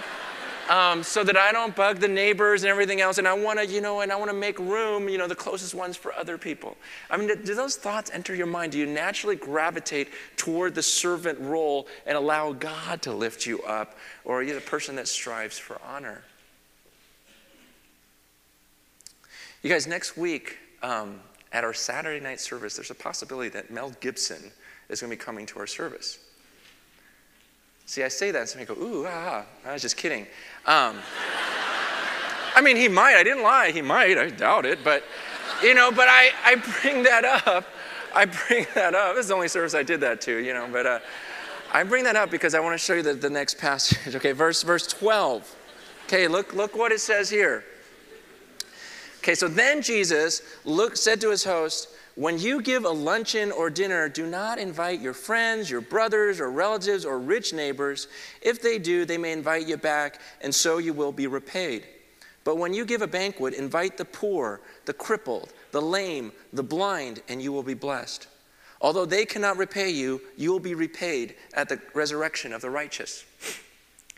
um, 0.70 1.04
so 1.04 1.24
that 1.24 1.38
I 1.38 1.52
don't 1.52 1.76
bug 1.76 2.00
the 2.00 2.08
neighbors 2.08 2.64
and 2.64 2.72
everything 2.72 3.00
else. 3.00 3.20
And 3.20 3.28
I 3.28 3.34
want 3.34 3.60
to, 3.60 3.68
you 3.68 3.80
know, 3.80 4.02
and 4.02 4.12
I 4.12 4.16
want 4.16 4.32
to 4.32 4.36
make 4.36 4.58
room, 4.58 5.08
you 5.08 5.20
know, 5.20 5.28
the 5.28 5.36
closest 5.36 5.76
ones 5.76 5.96
for 5.96 6.12
other 6.14 6.40
people. 6.40 6.76
I 7.12 7.18
mean, 7.18 7.28
do 7.28 7.54
those 7.54 7.76
thoughts 7.76 8.10
enter 8.12 8.34
your 8.34 8.48
mind? 8.48 8.72
Do 8.72 8.80
you 8.80 8.88
naturally 8.88 9.36
gravitate 9.36 10.10
toward 10.36 10.74
the 10.74 10.84
servant 10.84 11.40
role 11.40 11.88
and 12.08 12.18
allow 12.18 12.54
God 12.54 13.04
to 13.04 13.14
lift 13.14 13.46
you 13.46 13.62
up? 13.62 13.98
Or 14.26 14.40
are 14.40 14.44
you 14.44 14.56
the 14.56 14.62
person 14.62 14.96
that 14.96 15.08
strives 15.08 15.60
for 15.60 15.80
honor? 15.86 16.24
You 19.68 19.74
guys, 19.74 19.86
next 19.86 20.16
week 20.16 20.60
um, 20.82 21.20
at 21.52 21.66
our 21.66 21.74
Saturday 21.74 22.24
night 22.24 22.40
service, 22.40 22.78
there's 22.78 22.90
a 22.90 22.96
possibility 22.96 23.50
that 23.50 23.70
Mel 23.70 23.92
Gibson 24.00 24.54
is 24.88 25.02
going 25.02 25.12
to 25.12 25.18
be 25.18 25.22
coming 25.22 25.46
to 25.46 25.60
our 25.60 25.68
service. 25.68 26.20
See, 27.86 28.02
I 28.02 28.08
say 28.08 28.32
that, 28.32 28.40
and 28.40 28.48
somebody 28.48 28.74
go, 28.74 28.82
ooh, 28.82 29.06
ah, 29.06 29.44
ah. 29.44 29.70
I 29.70 29.74
was 29.74 29.82
just 29.82 29.98
kidding. 29.98 30.26
Um, 30.66 30.96
I 32.56 32.62
mean, 32.64 32.78
he 32.78 32.88
might. 32.88 33.16
I 33.16 33.24
didn't 33.24 33.44
lie. 33.44 33.72
He 33.72 33.82
might. 33.82 34.18
I 34.18 34.30
doubt 34.30 34.66
it. 34.66 34.86
But, 34.86 35.04
you 35.62 35.74
know, 35.74 35.92
but 35.92 36.08
I, 36.08 36.30
I 36.46 36.56
bring 36.56 37.04
that 37.04 37.26
up. 37.46 37.66
I 38.16 38.24
bring 38.24 38.68
that 38.74 38.96
up. 38.96 39.16
This 39.16 39.24
is 39.24 39.28
the 39.28 39.36
only 39.36 39.50
service 39.50 39.76
I 39.76 39.84
did 39.84 40.00
that 40.00 40.22
to, 40.22 40.38
you 40.38 40.54
know. 40.54 40.70
But 40.72 40.86
uh, 40.86 41.00
I 41.74 41.84
bring 41.84 42.06
that 42.06 42.16
up 42.16 42.32
because 42.32 42.56
I 42.56 42.62
want 42.62 42.74
to 42.74 42.78
show 42.78 42.94
you 42.94 43.04
the, 43.04 43.16
the 43.16 43.30
next 43.30 43.58
passage. 43.58 44.16
Okay, 44.16 44.32
verse, 44.32 44.64
verse 44.64 44.88
12. 44.88 45.56
Okay, 46.06 46.30
look, 46.30 46.54
look 46.54 46.74
what 46.78 46.94
it 46.94 47.02
says 47.02 47.30
here. 47.30 47.66
Okay, 49.28 49.36
so 49.36 49.50
then 49.50 49.82
Jesus 49.82 50.42
look, 50.64 50.96
said 50.96 51.20
to 51.20 51.32
his 51.32 51.44
host, 51.44 51.90
When 52.16 52.40
you 52.40 52.62
give 52.62 52.86
a 52.86 52.90
luncheon 52.90 53.52
or 53.52 53.70
dinner, 53.70 54.08
do 54.08 54.26
not 54.26 54.58
invite 54.58 55.02
your 55.02 55.14
friends, 55.14 55.70
your 55.70 55.82
brothers, 55.82 56.40
or 56.40 56.50
relatives, 56.50 57.04
or 57.04 57.20
rich 57.20 57.52
neighbors. 57.52 58.08
If 58.42 58.62
they 58.62 58.80
do, 58.80 59.04
they 59.04 59.18
may 59.18 59.34
invite 59.34 59.68
you 59.68 59.76
back, 59.76 60.22
and 60.40 60.56
so 60.56 60.78
you 60.78 60.94
will 60.94 61.12
be 61.12 61.28
repaid. 61.28 61.84
But 62.46 62.56
when 62.56 62.74
you 62.74 62.86
give 62.86 63.02
a 63.02 63.08
banquet, 63.08 63.54
invite 63.54 63.98
the 63.98 64.06
poor, 64.06 64.62
the 64.86 64.94
crippled, 64.94 65.52
the 65.74 65.82
lame, 65.82 66.32
the 66.54 66.64
blind, 66.64 67.22
and 67.28 67.42
you 67.42 67.52
will 67.52 67.64
be 67.64 67.74
blessed. 67.74 68.30
Although 68.80 69.06
they 69.06 69.26
cannot 69.26 69.58
repay 69.58 69.90
you, 69.90 70.22
you 70.38 70.54
will 70.54 70.62
be 70.62 70.74
repaid 70.74 71.36
at 71.54 71.68
the 71.68 71.82
resurrection 71.94 72.54
of 72.54 72.62
the 72.62 72.70
righteous. 72.70 73.26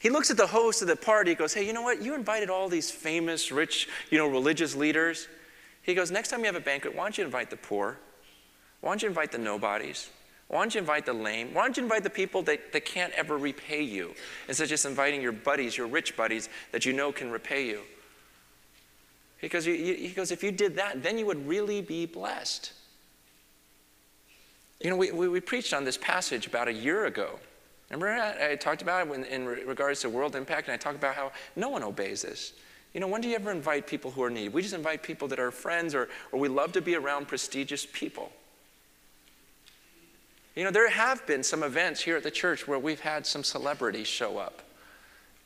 He 0.02 0.10
looks 0.10 0.32
at 0.32 0.38
the 0.38 0.48
host 0.48 0.82
of 0.82 0.88
the 0.88 0.96
party, 0.96 1.32
he 1.32 1.36
goes, 1.36 1.54
Hey, 1.54 1.66
you 1.66 1.74
know 1.74 1.82
what? 1.82 2.02
You 2.02 2.16
invited 2.16 2.50
all 2.50 2.70
these 2.70 2.90
famous, 2.90 3.52
rich, 3.52 3.90
you 4.10 4.18
know, 4.18 4.28
religious 4.28 4.76
leaders. 4.76 5.28
He 5.82 5.94
goes, 5.94 6.12
Next 6.12 6.30
time 6.30 6.40
you 6.40 6.46
have 6.46 6.56
a 6.56 6.62
banquet, 6.62 6.96
why 6.96 7.04
don't 7.04 7.18
you 7.18 7.26
invite 7.26 7.50
the 7.50 7.58
poor? 7.58 7.98
Why 8.82 8.92
don't 8.92 9.02
you 9.02 9.10
invite 9.10 9.32
the 9.32 9.38
nobodies? 9.38 10.10
Why 10.48 10.62
don't 10.62 10.74
you 10.74 10.80
invite 10.80 11.06
the 11.06 11.14
lame? 11.14 11.54
Why 11.54 11.64
don't 11.64 11.78
you 11.78 11.84
invite 11.84 12.04
the 12.04 12.10
people 12.10 12.42
that, 12.44 12.74
that 12.74 12.84
can't 12.84 13.14
ever 13.14 13.38
repay 13.38 13.84
you 13.84 14.16
instead 14.48 14.64
of 14.64 14.70
just 14.70 14.86
inviting 14.86 15.22
your 15.22 15.32
buddies, 15.32 15.78
your 15.78 15.88
rich 15.88 16.18
buddies 16.18 16.50
that 16.72 16.86
you 16.86 16.94
know 16.94 17.12
can 17.12 17.30
repay 17.30 17.68
you? 17.68 17.82
Because 19.42 19.66
he 19.66 20.12
goes, 20.16 20.32
if 20.32 20.44
you 20.44 20.52
did 20.52 20.76
that, 20.76 21.04
then 21.04 21.18
you 21.18 21.26
would 21.26 21.48
really 21.48 21.82
be 21.82 22.06
blessed. 22.06 22.74
You 24.82 24.90
know, 24.90 24.96
we, 24.96 25.12
we, 25.12 25.28
we 25.28 25.40
preached 25.40 25.74
on 25.74 25.86
this 25.86 25.98
passage 25.98 26.48
about 26.48 26.68
a 26.68 26.74
year 26.74 27.06
ago. 27.06 27.40
Remember, 27.90 28.10
I, 28.10 28.52
I 28.52 28.56
talked 28.56 28.82
about 28.82 29.02
it 29.02 29.10
when, 29.10 29.24
in 29.26 29.46
regards 29.46 30.02
to 30.02 30.10
world 30.10 30.36
impact, 30.36 30.68
and 30.68 30.74
I 30.74 30.78
talked 30.78 30.96
about 30.96 31.16
how 31.16 31.32
no 31.56 31.70
one 31.70 31.84
obeys 31.84 32.22
this. 32.22 32.54
You 32.94 33.00
know, 33.00 33.08
when 33.08 33.22
do 33.22 33.28
you 33.28 33.36
ever 33.36 33.52
invite 33.52 33.88
people 33.88 34.12
who 34.12 34.24
are 34.24 34.28
in 34.28 34.36
need? 34.36 34.54
We 34.54 34.62
just 34.62 34.74
invite 34.74 35.04
people 35.04 35.28
that 35.30 35.40
are 35.40 35.52
friends 35.52 35.94
or, 35.94 36.10
or 36.32 36.40
we 36.40 36.48
love 36.48 36.72
to 36.74 36.82
be 36.82 36.96
around 36.96 37.28
prestigious 37.28 37.86
people. 37.92 38.32
You 40.56 40.64
know, 40.64 40.72
there 40.72 40.90
have 40.90 41.26
been 41.26 41.44
some 41.44 41.64
events 41.64 42.02
here 42.02 42.18
at 42.18 42.24
the 42.24 42.32
church 42.32 42.68
where 42.68 42.80
we've 42.80 43.00
had 43.00 43.26
some 43.26 43.44
celebrities 43.44 44.08
show 44.08 44.38
up. 44.38 44.62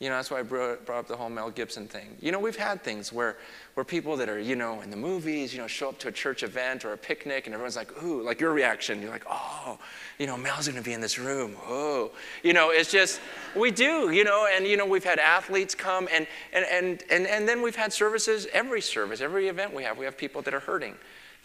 You 0.04 0.10
know, 0.10 0.16
that's 0.18 0.30
why 0.30 0.39
I 0.39 0.44
brought, 0.44 0.89
up 0.89 1.08
the 1.08 1.16
whole 1.16 1.30
Mel 1.30 1.50
Gibson 1.50 1.88
thing. 1.88 2.18
You 2.20 2.34
know, 2.34 2.39
we've 2.39 2.58
had 2.58 2.84
things 2.84 3.13
where, 3.13 3.38
where 3.76 3.86
people 3.86 4.18
that 4.18 4.28
are, 4.28 4.38
you 4.38 4.58
know, 4.58 4.82
in 4.82 4.89
the 4.89 4.98
movies, 4.98 5.54
you 5.54 5.62
know, 5.62 5.68
show 5.68 5.88
up 5.88 5.98
to 6.00 6.10
a 6.10 6.12
church 6.12 6.44
event 6.44 6.84
or 6.84 6.92
a 6.92 6.98
picnic 6.98 7.48
and 7.48 7.54
everyone's 7.54 7.78
like, 7.78 8.04
ooh, 8.04 8.22
like 8.22 8.42
your 8.42 8.52
reaction. 8.52 9.02
You're 9.02 9.12
like, 9.12 9.24
oh, 9.30 9.80
you 10.20 10.28
know, 10.28 10.36
Mel's 10.36 10.68
going 10.68 10.78
to 10.78 10.84
be 10.84 10.92
in 10.92 11.00
this 11.00 11.18
room. 11.18 11.56
Oh, 11.66 12.12
you 12.44 12.52
know, 12.52 12.72
it's 12.72 12.92
just, 12.92 13.22
we 13.56 13.72
do, 13.72 14.12
you 14.12 14.26
know, 14.26 14.46
and, 14.54 14.68
you 14.68 14.76
know, 14.76 14.86
we've 14.86 15.06
had 15.06 15.20
athletes 15.20 15.74
come 15.74 16.10
and, 16.12 16.28
and, 16.52 16.66
and, 16.66 17.04
and, 17.10 17.26
and 17.26 17.48
then 17.48 17.62
we've 17.62 17.78
had 17.78 17.94
services, 17.94 18.46
every 18.52 18.82
service, 18.82 19.22
every 19.22 19.48
event 19.48 19.74
we 19.74 19.84
have, 19.84 19.98
we 19.98 20.04
have 20.04 20.18
people 20.18 20.42
that 20.42 20.54
are 20.54 20.60
hurting, 20.60 20.96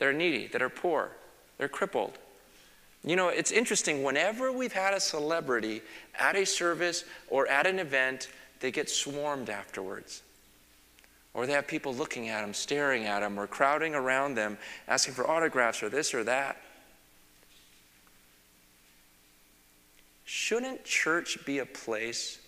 that 0.00 0.08
are 0.08 0.12
needy, 0.12 0.48
that 0.48 0.62
are 0.62 0.68
poor, 0.68 1.12
they're 1.58 1.68
crippled. 1.68 2.18
You 3.04 3.14
know, 3.14 3.28
it's 3.28 3.52
interesting, 3.52 4.02
whenever 4.02 4.50
we've 4.50 4.72
had 4.72 4.94
a 4.94 4.98
celebrity 4.98 5.82
at 6.18 6.34
a 6.34 6.44
service 6.44 7.04
or 7.28 7.46
at 7.46 7.64
an 7.64 7.78
event, 7.78 8.26
they 8.60 8.70
get 8.70 8.90
swarmed 8.90 9.50
afterwards. 9.50 10.22
Or 11.34 11.46
they 11.46 11.52
have 11.52 11.66
people 11.66 11.94
looking 11.94 12.28
at 12.28 12.40
them, 12.40 12.54
staring 12.54 13.04
at 13.04 13.20
them, 13.20 13.38
or 13.38 13.46
crowding 13.46 13.94
around 13.94 14.34
them, 14.34 14.58
asking 14.88 15.14
for 15.14 15.28
autographs 15.28 15.82
or 15.82 15.88
this 15.88 16.14
or 16.14 16.24
that. 16.24 16.60
Shouldn't 20.24 20.84
church 20.84 21.38
be 21.46 21.58
a 21.58 21.66
place 21.66 22.38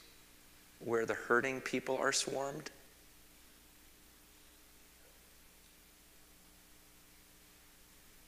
where 0.81 1.07
the 1.07 1.15
hurting 1.15 1.61
people 1.61 1.97
are 1.97 2.13
swarmed? 2.13 2.71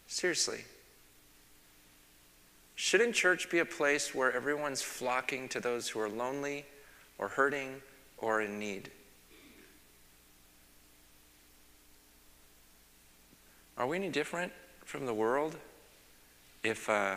Seriously. 0.07 0.65
Shouldn't 2.75 3.15
church 3.15 3.51
be 3.51 3.61
a 3.61 3.65
place 3.65 4.15
where 4.15 4.33
everyone's 4.33 4.83
flocking 4.83 5.49
to 5.49 5.61
those 5.61 5.89
who 5.89 6.01
are 6.01 6.09
lonely, 6.09 6.67
or 7.23 7.29
hurting 7.29 7.81
or 8.19 8.43
in 8.43 8.59
need. 8.59 8.91
Are 13.79 13.87
we 13.87 13.97
any 13.97 14.09
different 14.09 14.53
from 14.85 15.07
the 15.07 15.15
world 15.15 15.57
if, 16.65 16.89
uh, 16.89 17.17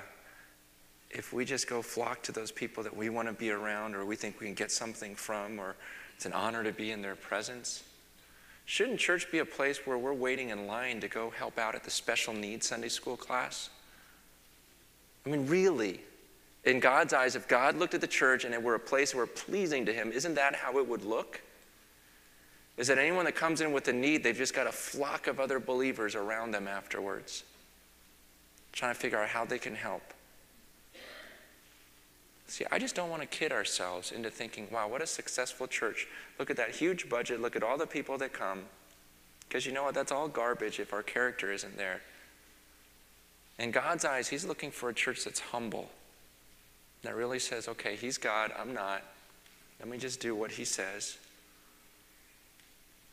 if 1.09 1.33
we 1.33 1.43
just 1.43 1.67
go 1.67 1.81
flock 1.81 2.21
to 2.23 2.31
those 2.31 2.51
people 2.51 2.83
that 2.83 2.95
we 2.95 3.09
want 3.09 3.27
to 3.27 3.33
be 3.33 3.49
around 3.49 3.95
or 3.95 4.05
we 4.05 4.15
think 4.15 4.39
we 4.39 4.45
can 4.45 4.53
get 4.53 4.71
something 4.71 5.15
from 5.15 5.59
or 5.59 5.75
it's 6.15 6.27
an 6.27 6.33
honor 6.33 6.63
to 6.63 6.71
be 6.71 6.91
in 6.91 7.01
their 7.01 7.15
presence? 7.15 7.83
Shouldn't 8.65 8.99
church 8.99 9.31
be 9.31 9.39
a 9.39 9.45
place 9.45 9.87
where 9.87 9.97
we're 9.97 10.13
waiting 10.13 10.49
in 10.49 10.67
line 10.67 10.99
to 11.01 11.07
go 11.07 11.31
help 11.31 11.57
out 11.57 11.73
at 11.73 11.83
the 11.83 11.91
special 11.91 12.33
needs 12.33 12.67
Sunday 12.67 12.89
school 12.89 13.17
class? 13.17 13.71
I 15.25 15.29
mean, 15.29 15.47
really, 15.47 16.01
in 16.65 16.79
God's 16.79 17.13
eyes, 17.13 17.35
if 17.35 17.47
God 17.47 17.77
looked 17.77 17.93
at 17.93 18.01
the 18.01 18.07
church 18.07 18.43
and 18.43 18.53
it 18.53 18.61
were 18.61 18.75
a 18.75 18.79
place 18.79 19.13
where 19.13 19.27
pleasing 19.27 19.85
to 19.85 19.93
Him, 19.93 20.11
isn't 20.11 20.33
that 20.35 20.55
how 20.55 20.77
it 20.79 20.87
would 20.87 21.05
look? 21.05 21.41
Is 22.77 22.87
that 22.87 22.97
anyone 22.97 23.25
that 23.25 23.35
comes 23.35 23.61
in 23.61 23.71
with 23.71 23.87
a 23.87 23.93
need, 23.93 24.23
they've 24.23 24.35
just 24.35 24.53
got 24.53 24.67
a 24.67 24.71
flock 24.71 25.27
of 25.27 25.39
other 25.39 25.59
believers 25.59 26.15
around 26.15 26.51
them 26.51 26.67
afterwards, 26.67 27.43
trying 28.73 28.93
to 28.93 28.99
figure 28.99 29.21
out 29.21 29.29
how 29.29 29.45
they 29.45 29.59
can 29.59 29.75
help. 29.75 30.01
See, 32.47 32.65
I 32.71 32.79
just 32.79 32.95
don't 32.95 33.09
want 33.09 33.21
to 33.21 33.27
kid 33.27 33.51
ourselves 33.51 34.11
into 34.11 34.29
thinking, 34.29 34.67
wow, 34.71 34.87
what 34.87 35.01
a 35.01 35.07
successful 35.07 35.67
church. 35.67 36.07
Look 36.37 36.49
at 36.49 36.57
that 36.57 36.71
huge 36.71 37.09
budget. 37.09 37.41
Look 37.41 37.55
at 37.55 37.63
all 37.63 37.77
the 37.77 37.87
people 37.87 38.17
that 38.19 38.33
come. 38.33 38.63
Because 39.47 39.65
you 39.65 39.71
know 39.71 39.83
what? 39.83 39.95
That's 39.95 40.11
all 40.11 40.27
garbage 40.27 40.79
if 40.79 40.93
our 40.93 41.01
character 41.01 41.51
isn't 41.51 41.77
there. 41.77 42.01
In 43.57 43.71
God's 43.71 44.03
eyes, 44.03 44.27
He's 44.27 44.45
looking 44.45 44.69
for 44.69 44.89
a 44.89 44.93
church 44.93 45.23
that's 45.23 45.39
humble 45.39 45.89
that 47.05 47.15
really 47.15 47.39
says, 47.39 47.67
okay, 47.67 47.95
he's 47.95 48.17
God, 48.17 48.51
I'm 48.57 48.73
not. 48.73 49.03
Let 49.79 49.89
me 49.89 49.97
just 49.97 50.19
do 50.19 50.35
what 50.35 50.51
he 50.51 50.65
says. 50.65 51.17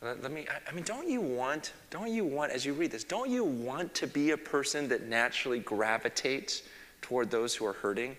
Let, 0.01 0.21
let 0.21 0.31
me, 0.31 0.45
I, 0.49 0.69
I 0.69 0.73
mean, 0.73 0.83
don't 0.83 1.09
you 1.09 1.21
want, 1.21 1.73
don't 1.89 2.11
you 2.11 2.25
want, 2.25 2.51
as 2.51 2.65
you 2.65 2.73
read 2.73 2.91
this, 2.91 3.03
don't 3.03 3.29
you 3.29 3.43
want 3.43 3.93
to 3.95 4.07
be 4.07 4.31
a 4.31 4.37
person 4.37 4.87
that 4.89 5.07
naturally 5.07 5.59
gravitates 5.59 6.63
toward 7.01 7.31
those 7.31 7.55
who 7.55 7.65
are 7.65 7.73
hurting? 7.73 8.15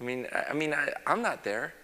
I 0.00 0.04
mean, 0.04 0.26
I, 0.32 0.50
I 0.50 0.52
mean, 0.52 0.74
I, 0.74 0.92
I'm 1.06 1.22
not 1.22 1.44
there. 1.44 1.74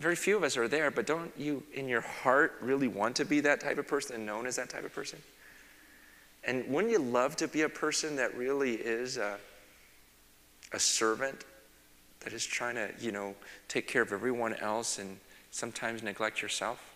Very 0.00 0.16
few 0.16 0.36
of 0.36 0.42
us 0.42 0.56
are 0.56 0.66
there, 0.66 0.90
but 0.90 1.06
don't 1.06 1.32
you, 1.38 1.62
in 1.74 1.88
your 1.88 2.00
heart, 2.00 2.58
really 2.60 2.88
want 2.88 3.14
to 3.16 3.24
be 3.24 3.40
that 3.40 3.60
type 3.60 3.78
of 3.78 3.86
person 3.86 4.16
and 4.16 4.26
known 4.26 4.46
as 4.46 4.56
that 4.56 4.68
type 4.68 4.84
of 4.84 4.92
person? 4.92 5.20
And 6.44 6.66
wouldn't 6.68 6.92
you 6.92 6.98
love 6.98 7.36
to 7.36 7.46
be 7.46 7.62
a 7.62 7.68
person 7.68 8.16
that 8.16 8.36
really 8.36 8.74
is 8.74 9.16
a, 9.16 9.38
a 10.72 10.78
servant 10.78 11.44
that 12.20 12.32
is 12.32 12.44
trying 12.44 12.76
to, 12.76 12.90
you 13.00 13.12
know, 13.12 13.34
take 13.68 13.88
care 13.88 14.02
of 14.02 14.12
everyone 14.12 14.54
else 14.54 14.98
and 14.98 15.18
sometimes 15.50 16.02
neglect 16.02 16.40
yourself? 16.42 16.92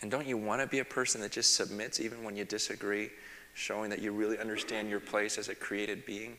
And 0.00 0.10
don't 0.10 0.26
you 0.26 0.36
want 0.36 0.60
to 0.60 0.66
be 0.66 0.80
a 0.80 0.84
person 0.84 1.20
that 1.20 1.30
just 1.30 1.54
submits 1.54 2.00
even 2.00 2.24
when 2.24 2.36
you 2.36 2.44
disagree, 2.44 3.10
showing 3.54 3.90
that 3.90 4.00
you 4.00 4.12
really 4.12 4.38
understand 4.38 4.90
your 4.90 5.00
place 5.00 5.38
as 5.38 5.48
a 5.48 5.54
created 5.54 6.04
being? 6.04 6.36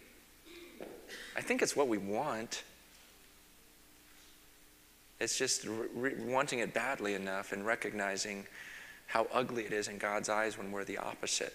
I 1.36 1.42
think 1.42 1.62
it's 1.62 1.76
what 1.76 1.88
we 1.88 1.98
want. 1.98 2.64
It's 5.20 5.38
just 5.38 5.66
re- 5.66 6.16
wanting 6.26 6.60
it 6.60 6.74
badly 6.74 7.14
enough 7.14 7.54
and 7.54 7.66
recognizing 7.66 8.46
how 9.08 9.28
ugly 9.34 9.64
it 9.64 9.72
is 9.72 9.88
in 9.88 9.98
God's 9.98 10.28
eyes 10.28 10.58
when 10.58 10.72
we're 10.72 10.84
the 10.84 10.98
opposite. 10.98 11.54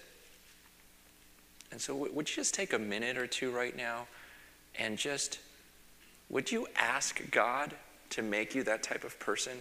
And 1.70 1.80
so, 1.80 1.94
would 1.94 2.28
you 2.28 2.36
just 2.36 2.54
take 2.54 2.72
a 2.72 2.78
minute 2.78 3.16
or 3.16 3.26
two 3.26 3.50
right 3.50 3.76
now 3.76 4.06
and 4.78 4.96
just, 4.96 5.38
would 6.30 6.50
you 6.50 6.66
ask 6.76 7.30
God 7.30 7.74
to 8.10 8.22
make 8.22 8.54
you 8.54 8.62
that 8.64 8.82
type 8.82 9.04
of 9.04 9.18
person? 9.18 9.52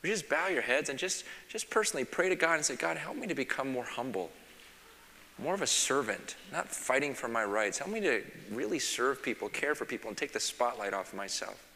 Would 0.00 0.08
you 0.08 0.14
just 0.14 0.28
bow 0.28 0.48
your 0.48 0.62
heads 0.62 0.90
and 0.90 0.98
just, 0.98 1.24
just 1.48 1.70
personally 1.70 2.04
pray 2.04 2.28
to 2.28 2.36
God 2.36 2.54
and 2.54 2.64
say, 2.64 2.76
God, 2.76 2.96
help 2.96 3.16
me 3.16 3.26
to 3.26 3.34
become 3.34 3.70
more 3.70 3.84
humble, 3.84 4.30
more 5.38 5.54
of 5.54 5.62
a 5.62 5.66
servant, 5.66 6.36
not 6.52 6.68
fighting 6.68 7.14
for 7.14 7.28
my 7.28 7.44
rights. 7.44 7.78
Help 7.78 7.90
me 7.90 8.00
to 8.00 8.22
really 8.50 8.78
serve 8.78 9.22
people, 9.22 9.48
care 9.48 9.74
for 9.74 9.84
people, 9.84 10.08
and 10.08 10.16
take 10.16 10.32
the 10.32 10.40
spotlight 10.40 10.92
off 10.92 11.14
myself. 11.14 11.71